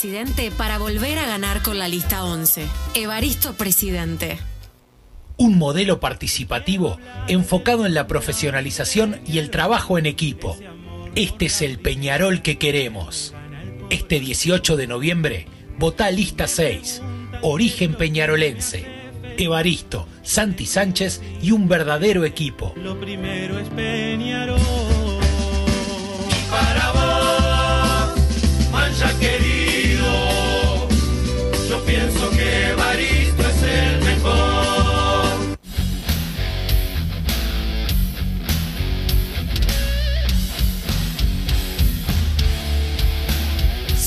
Presidente 0.00 0.50
para 0.50 0.78
volver 0.78 1.18
a 1.18 1.26
ganar 1.26 1.60
con 1.60 1.78
la 1.78 1.86
lista 1.86 2.24
11. 2.24 2.64
Evaristo 2.94 3.52
Presidente. 3.52 4.38
Un 5.36 5.58
modelo 5.58 6.00
participativo 6.00 6.98
enfocado 7.28 7.84
en 7.84 7.92
la 7.92 8.06
profesionalización 8.06 9.20
y 9.26 9.36
el 9.36 9.50
trabajo 9.50 9.98
en 9.98 10.06
equipo. 10.06 10.56
Este 11.16 11.46
es 11.46 11.60
el 11.60 11.78
Peñarol 11.78 12.40
que 12.40 12.56
queremos. 12.56 13.34
Este 13.90 14.20
18 14.20 14.78
de 14.78 14.86
noviembre, 14.86 15.46
vota 15.76 16.10
lista 16.10 16.46
6. 16.46 17.02
Origen 17.42 17.94
peñarolense. 17.94 18.86
Evaristo, 19.36 20.08
Santi 20.22 20.64
Sánchez 20.64 21.20
y 21.42 21.50
un 21.50 21.68
verdadero 21.68 22.24
equipo. 22.24 22.72
Lo 22.78 22.98
primero 22.98 23.58
es 23.58 23.68
Peñarol. 23.68 24.58
Para 26.48 26.92
vos, 26.92 28.70
mancha 28.72 29.18
querido, 29.18 29.49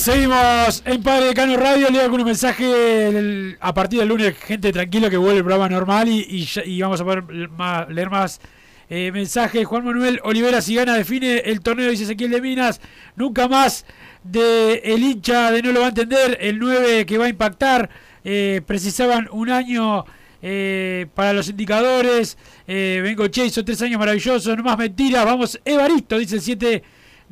Seguimos 0.03 0.83
en 0.85 1.01
Padre 1.01 1.27
Decano 1.27 1.55
Radio. 1.55 1.89
Leo 1.89 2.13
un 2.13 2.25
mensaje 2.25 3.55
a 3.61 3.73
partir 3.73 3.99
del 3.99 4.09
lunes. 4.09 4.35
Gente, 4.37 4.73
tranquilo 4.73 5.09
que 5.09 5.15
vuelve 5.15 5.37
el 5.37 5.43
programa 5.45 5.69
normal 5.69 6.09
y, 6.09 6.45
y 6.65 6.81
vamos 6.81 6.99
a 6.99 7.05
poder 7.05 7.23
ma- 7.51 7.87
leer 7.89 8.09
más 8.09 8.41
eh, 8.89 9.13
mensajes. 9.13 9.65
Juan 9.65 9.85
Manuel 9.85 10.19
Olivera 10.25 10.61
Sigana 10.61 10.95
define 10.95 11.37
el 11.45 11.61
torneo, 11.61 11.89
dice 11.89 12.03
Ezequiel 12.03 12.31
de 12.31 12.41
Minas. 12.41 12.81
Nunca 13.15 13.47
más 13.47 13.85
de 14.25 14.81
el 14.83 15.01
hincha 15.03 15.51
de 15.51 15.61
no 15.61 15.71
lo 15.71 15.79
va 15.79 15.85
a 15.85 15.89
entender. 15.89 16.37
El 16.41 16.59
9 16.59 17.05
que 17.05 17.17
va 17.17 17.27
a 17.27 17.29
impactar. 17.29 17.89
Eh, 18.25 18.59
precisaban 18.67 19.29
un 19.31 19.51
año 19.51 20.03
eh, 20.41 21.07
para 21.15 21.31
los 21.31 21.47
indicadores. 21.47 22.37
Eh, 22.67 22.99
vengo 23.01 23.25
Che, 23.29 23.45
hizo 23.45 23.63
tres 23.63 23.81
años 23.81 23.99
maravillosos. 23.99 24.57
No 24.57 24.63
más 24.63 24.77
mentiras. 24.77 25.23
Vamos, 25.23 25.61
Evaristo, 25.63 26.17
dice 26.17 26.35
el 26.35 26.41
7. 26.41 26.83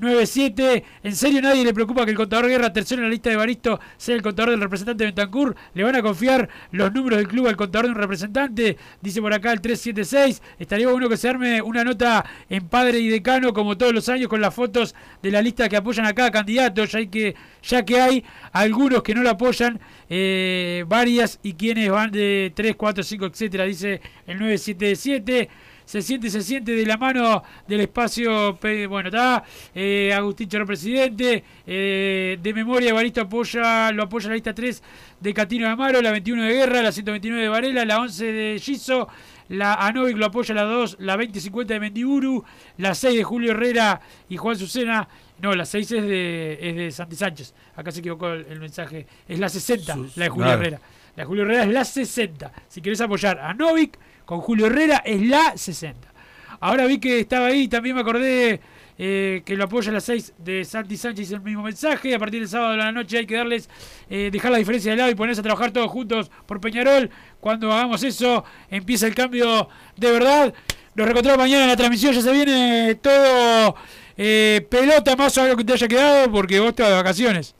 9-7. 0.01 0.83
¿En 1.03 1.15
serio 1.15 1.41
nadie 1.41 1.63
le 1.63 1.73
preocupa 1.73 2.03
que 2.03 2.11
el 2.11 2.17
contador 2.17 2.47
Guerra, 2.47 2.73
tercero 2.73 3.01
en 3.01 3.07
la 3.07 3.11
lista 3.11 3.29
de 3.29 3.35
Baristo, 3.35 3.79
sea 3.97 4.15
el 4.15 4.21
contador 4.21 4.49
del 4.49 4.59
representante 4.59 5.03
de 5.03 5.11
Bentancur? 5.11 5.55
¿Le 5.73 5.83
van 5.83 5.95
a 5.95 6.01
confiar 6.01 6.49
los 6.71 6.91
números 6.91 7.19
del 7.19 7.27
club 7.27 7.47
al 7.47 7.55
contador 7.55 7.85
de 7.85 7.91
un 7.91 7.97
representante? 7.97 8.77
Dice 9.01 9.21
por 9.21 9.33
acá 9.33 9.53
el 9.53 9.61
376. 9.61 10.41
Estaría 10.59 10.89
bueno 10.89 11.07
que 11.07 11.17
se 11.17 11.29
arme 11.29 11.61
una 11.61 11.83
nota 11.83 12.25
en 12.49 12.67
padre 12.67 12.99
y 12.99 13.09
decano, 13.09 13.53
como 13.53 13.77
todos 13.77 13.93
los 13.93 14.09
años, 14.09 14.27
con 14.27 14.41
las 14.41 14.53
fotos 14.53 14.95
de 15.21 15.31
la 15.31 15.41
lista 15.41 15.69
que 15.69 15.77
apoyan 15.77 16.05
a 16.07 16.13
cada 16.13 16.31
candidato, 16.31 16.83
ya 16.85 17.05
que, 17.05 17.35
ya 17.61 17.85
que 17.85 18.01
hay 18.01 18.25
algunos 18.51 19.03
que 19.03 19.13
no 19.13 19.21
lo 19.21 19.29
apoyan, 19.29 19.79
eh, 20.09 20.83
varias 20.87 21.39
y 21.43 21.53
quienes 21.53 21.89
van 21.89 22.11
de 22.11 22.51
3, 22.55 22.75
4, 22.75 23.03
5, 23.03 23.25
etcétera, 23.27 23.65
dice 23.65 24.01
el 24.25 24.39
977 24.39 25.49
se 25.91 26.01
siente, 26.01 26.29
se 26.29 26.41
siente 26.41 26.71
de 26.71 26.85
la 26.85 26.95
mano 26.95 27.43
del 27.67 27.81
espacio, 27.81 28.57
bueno, 28.87 29.09
está, 29.09 29.43
eh, 29.75 30.13
Agustín 30.13 30.47
Chorro 30.47 30.65
presidente, 30.65 31.43
eh, 31.67 32.39
de 32.41 32.53
memoria 32.53 32.91
Evaristo 32.91 33.19
apoya, 33.19 33.91
lo 33.91 34.03
apoya 34.03 34.29
la 34.29 34.35
lista 34.35 34.53
3 34.53 34.81
de 35.19 35.33
Catino 35.33 35.65
de 35.65 35.73
Amaro, 35.73 36.01
la 36.01 36.11
21 36.11 36.45
de 36.45 36.53
Guerra, 36.53 36.81
la 36.81 36.93
129 36.93 37.43
de 37.43 37.49
Varela, 37.49 37.83
la 37.83 37.99
11 37.99 38.25
de 38.31 38.59
Giso, 38.61 39.09
la 39.49 39.73
Anovic 39.73 40.15
lo 40.15 40.27
apoya 40.27 40.55
la 40.55 40.63
2, 40.63 40.95
la 41.01 41.17
2050 41.17 41.73
de 41.73 41.79
Mendiburu, 41.81 42.41
la 42.77 42.95
6 42.95 43.17
de 43.17 43.23
Julio 43.25 43.51
Herrera 43.51 43.99
y 44.29 44.37
Juan 44.37 44.55
Sucena, 44.55 45.09
no, 45.41 45.53
la 45.55 45.65
6 45.65 45.91
es 45.91 46.03
de, 46.03 46.57
es 46.61 46.75
de 46.77 46.91
Santi 46.91 47.17
Sánchez, 47.17 47.53
acá 47.75 47.91
se 47.91 47.99
equivocó 47.99 48.29
el, 48.29 48.45
el 48.45 48.61
mensaje, 48.61 49.07
es 49.27 49.37
la 49.37 49.49
60, 49.49 49.97
la 50.15 50.23
de 50.23 50.29
Julio 50.29 50.45
claro. 50.45 50.61
Herrera. 50.61 50.81
La 51.17 51.23
de 51.23 51.25
Julio 51.25 51.43
Herrera 51.43 51.63
es 51.63 51.69
la 51.69 51.83
60. 51.83 52.53
Si 52.69 52.81
querés 52.81 53.01
apoyar 53.01 53.37
a 53.39 53.53
Novik 53.53 53.99
con 54.31 54.39
Julio 54.39 54.67
Herrera 54.67 55.03
es 55.03 55.21
la 55.23 55.57
60. 55.57 56.07
Ahora 56.61 56.85
vi 56.85 56.99
que 57.01 57.19
estaba 57.19 57.47
ahí, 57.47 57.67
también 57.67 57.95
me 57.95 58.01
acordé 58.01 58.61
eh, 58.97 59.41
que 59.43 59.57
lo 59.57 59.65
apoya 59.65 59.91
la 59.91 59.99
6 59.99 60.35
de 60.37 60.63
Santi 60.63 60.95
Sánchez 60.95 61.33
el 61.33 61.41
mismo 61.41 61.63
mensaje. 61.63 62.15
A 62.15 62.17
partir 62.17 62.39
del 62.39 62.47
sábado 62.47 62.71
de 62.71 62.77
la 62.77 62.93
noche 62.93 63.17
hay 63.17 63.25
que 63.25 63.35
darles, 63.35 63.69
eh, 64.09 64.29
dejar 64.31 64.53
la 64.53 64.59
diferencia 64.59 64.91
de 64.91 64.97
lado 64.97 65.11
y 65.11 65.15
ponerse 65.15 65.41
a 65.41 65.43
trabajar 65.43 65.71
todos 65.71 65.91
juntos 65.91 66.31
por 66.45 66.61
Peñarol. 66.61 67.09
Cuando 67.41 67.73
hagamos 67.73 68.03
eso, 68.03 68.45
empieza 68.69 69.05
el 69.05 69.15
cambio 69.15 69.67
de 69.97 70.11
verdad. 70.13 70.53
Nos 70.95 71.05
reencontramos 71.05 71.37
mañana 71.37 71.63
en 71.63 71.69
la 71.69 71.75
transmisión, 71.75 72.13
ya 72.13 72.21
se 72.21 72.31
viene 72.31 72.95
todo 73.01 73.75
eh, 74.15 74.65
pelota 74.69 75.17
más 75.17 75.37
o 75.37 75.41
algo 75.41 75.57
que 75.57 75.65
te 75.65 75.73
haya 75.73 75.89
quedado 75.89 76.31
porque 76.31 76.57
vos 76.61 76.73
te 76.73 76.83
vas 76.83 76.91
de 76.91 76.95
vacaciones. 76.95 77.53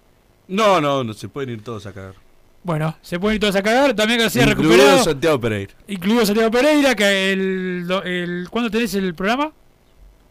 No, 0.47 0.80
no, 0.80 1.03
no 1.03 1.13
se 1.13 1.28
pueden 1.28 1.49
ir 1.49 1.63
todos 1.63 1.86
a 1.86 1.91
cagar. 1.91 2.31
Bueno, 2.64 2.95
se 3.01 3.20
pueden 3.20 3.36
ir 3.36 3.41
todos 3.41 3.55
a 3.55 3.64
cagar, 3.64 3.95
también 3.95 4.22
ha 4.22 4.26
Incluido 4.26 4.49
recuperado. 4.53 5.03
Santiago 5.03 5.39
Pereira. 5.39 5.74
Incluido 5.88 6.26
Santiago 6.28 6.51
Pereira, 6.51 6.93
que 6.95 7.32
el, 7.34 7.88
el 8.05 8.47
¿cuándo 8.51 8.70
tenés 8.70 8.93
el 8.93 9.16
programa? 9.16 9.51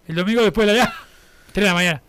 El 0.07 0.15
domingo 0.15 0.43
después 0.43 0.67
de 0.69 0.75
la 0.75 0.93
3 1.53 1.65
de 1.65 1.69
la 1.69 1.75
mañana. 1.75 2.03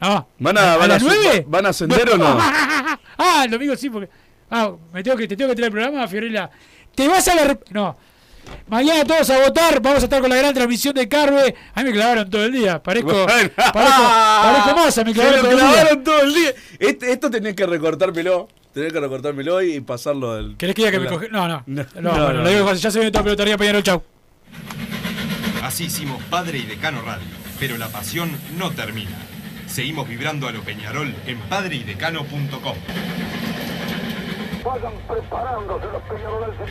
No. 0.00 0.28
¿Van 0.38 0.58
a, 0.58 0.76
van 0.76 0.90
a 0.92 0.98
su- 0.98 1.06
9? 1.06 1.44
¿Van 1.48 1.66
a 1.66 1.68
ascender 1.68 2.10
o 2.10 2.16
no? 2.18 2.26
ah, 3.18 3.42
el 3.44 3.50
domingo 3.50 3.76
sí, 3.76 3.88
porque. 3.90 4.08
Ah, 4.50 4.72
me 4.92 5.02
tengo 5.02 5.16
que, 5.16 5.28
te 5.28 5.36
tengo 5.36 5.50
que 5.50 5.56
traer 5.56 5.72
el 5.72 5.72
programa, 5.72 6.08
Fiorella. 6.08 6.50
Te 6.94 7.06
vas 7.06 7.26
a 7.28 7.34
la. 7.36 7.58
No. 7.70 7.96
Mañana 8.66 9.04
todos 9.04 9.28
a 9.30 9.40
votar, 9.40 9.80
vamos 9.82 10.00
a 10.00 10.04
estar 10.04 10.20
con 10.22 10.30
la 10.30 10.36
gran 10.36 10.54
transmisión 10.54 10.94
de 10.94 11.06
Carve. 11.08 11.54
A 11.74 11.82
mí 11.82 11.90
me 11.90 11.92
clavaron 11.94 12.30
todo 12.30 12.44
el 12.46 12.52
día, 12.52 12.82
parezco. 12.82 13.10
Bueno. 13.12 13.26
Parezco, 13.26 13.72
parezco 13.72 14.74
masa, 14.76 15.04
me 15.04 15.12
clavaron 15.12 15.40
todo 15.42 15.50
el 15.50 15.56
día. 15.58 15.66
clavaron 15.72 16.04
todo 16.04 16.20
el 16.22 16.34
día. 16.34 16.50
Este- 16.78 17.12
esto 17.12 17.30
tenés 17.30 17.54
que 17.54 17.66
recortármelo. 17.66 18.48
Tenés 18.78 18.92
que 18.92 19.00
recortármelo 19.00 19.60
y 19.60 19.80
pasarlo 19.80 20.36
del. 20.36 20.56
¿Querés 20.56 20.76
que 20.76 20.82
diga 20.82 20.92
que 20.92 21.00
me 21.00 21.06
coge? 21.08 21.28
No, 21.30 21.48
no. 21.48 21.64
No, 21.66 21.84
no, 22.00 22.10
bueno, 22.10 22.32
no. 22.32 22.42
lo 22.44 22.48
digo, 22.48 22.72
ya 22.74 22.92
se 22.92 23.00
viene 23.00 23.10
todo 23.10 23.24
pelotaría 23.24 23.58
Peñarol, 23.58 23.82
chau. 23.82 24.00
Así 25.64 25.86
hicimos 25.86 26.22
Padre 26.30 26.58
y 26.58 26.62
Decano 26.62 27.02
Radio, 27.02 27.26
pero 27.58 27.76
la 27.76 27.88
pasión 27.88 28.30
no 28.56 28.70
termina. 28.70 29.10
Seguimos 29.66 30.08
vibrando 30.08 30.46
a 30.46 30.52
lo 30.52 30.60
Peñarol 30.60 31.12
en 31.26 31.40
padreidecano.com. 31.40 32.76
Vayan 34.64 34.92
preparándose 35.08 35.86
los 35.86 36.02
peñarolenses. 36.02 36.70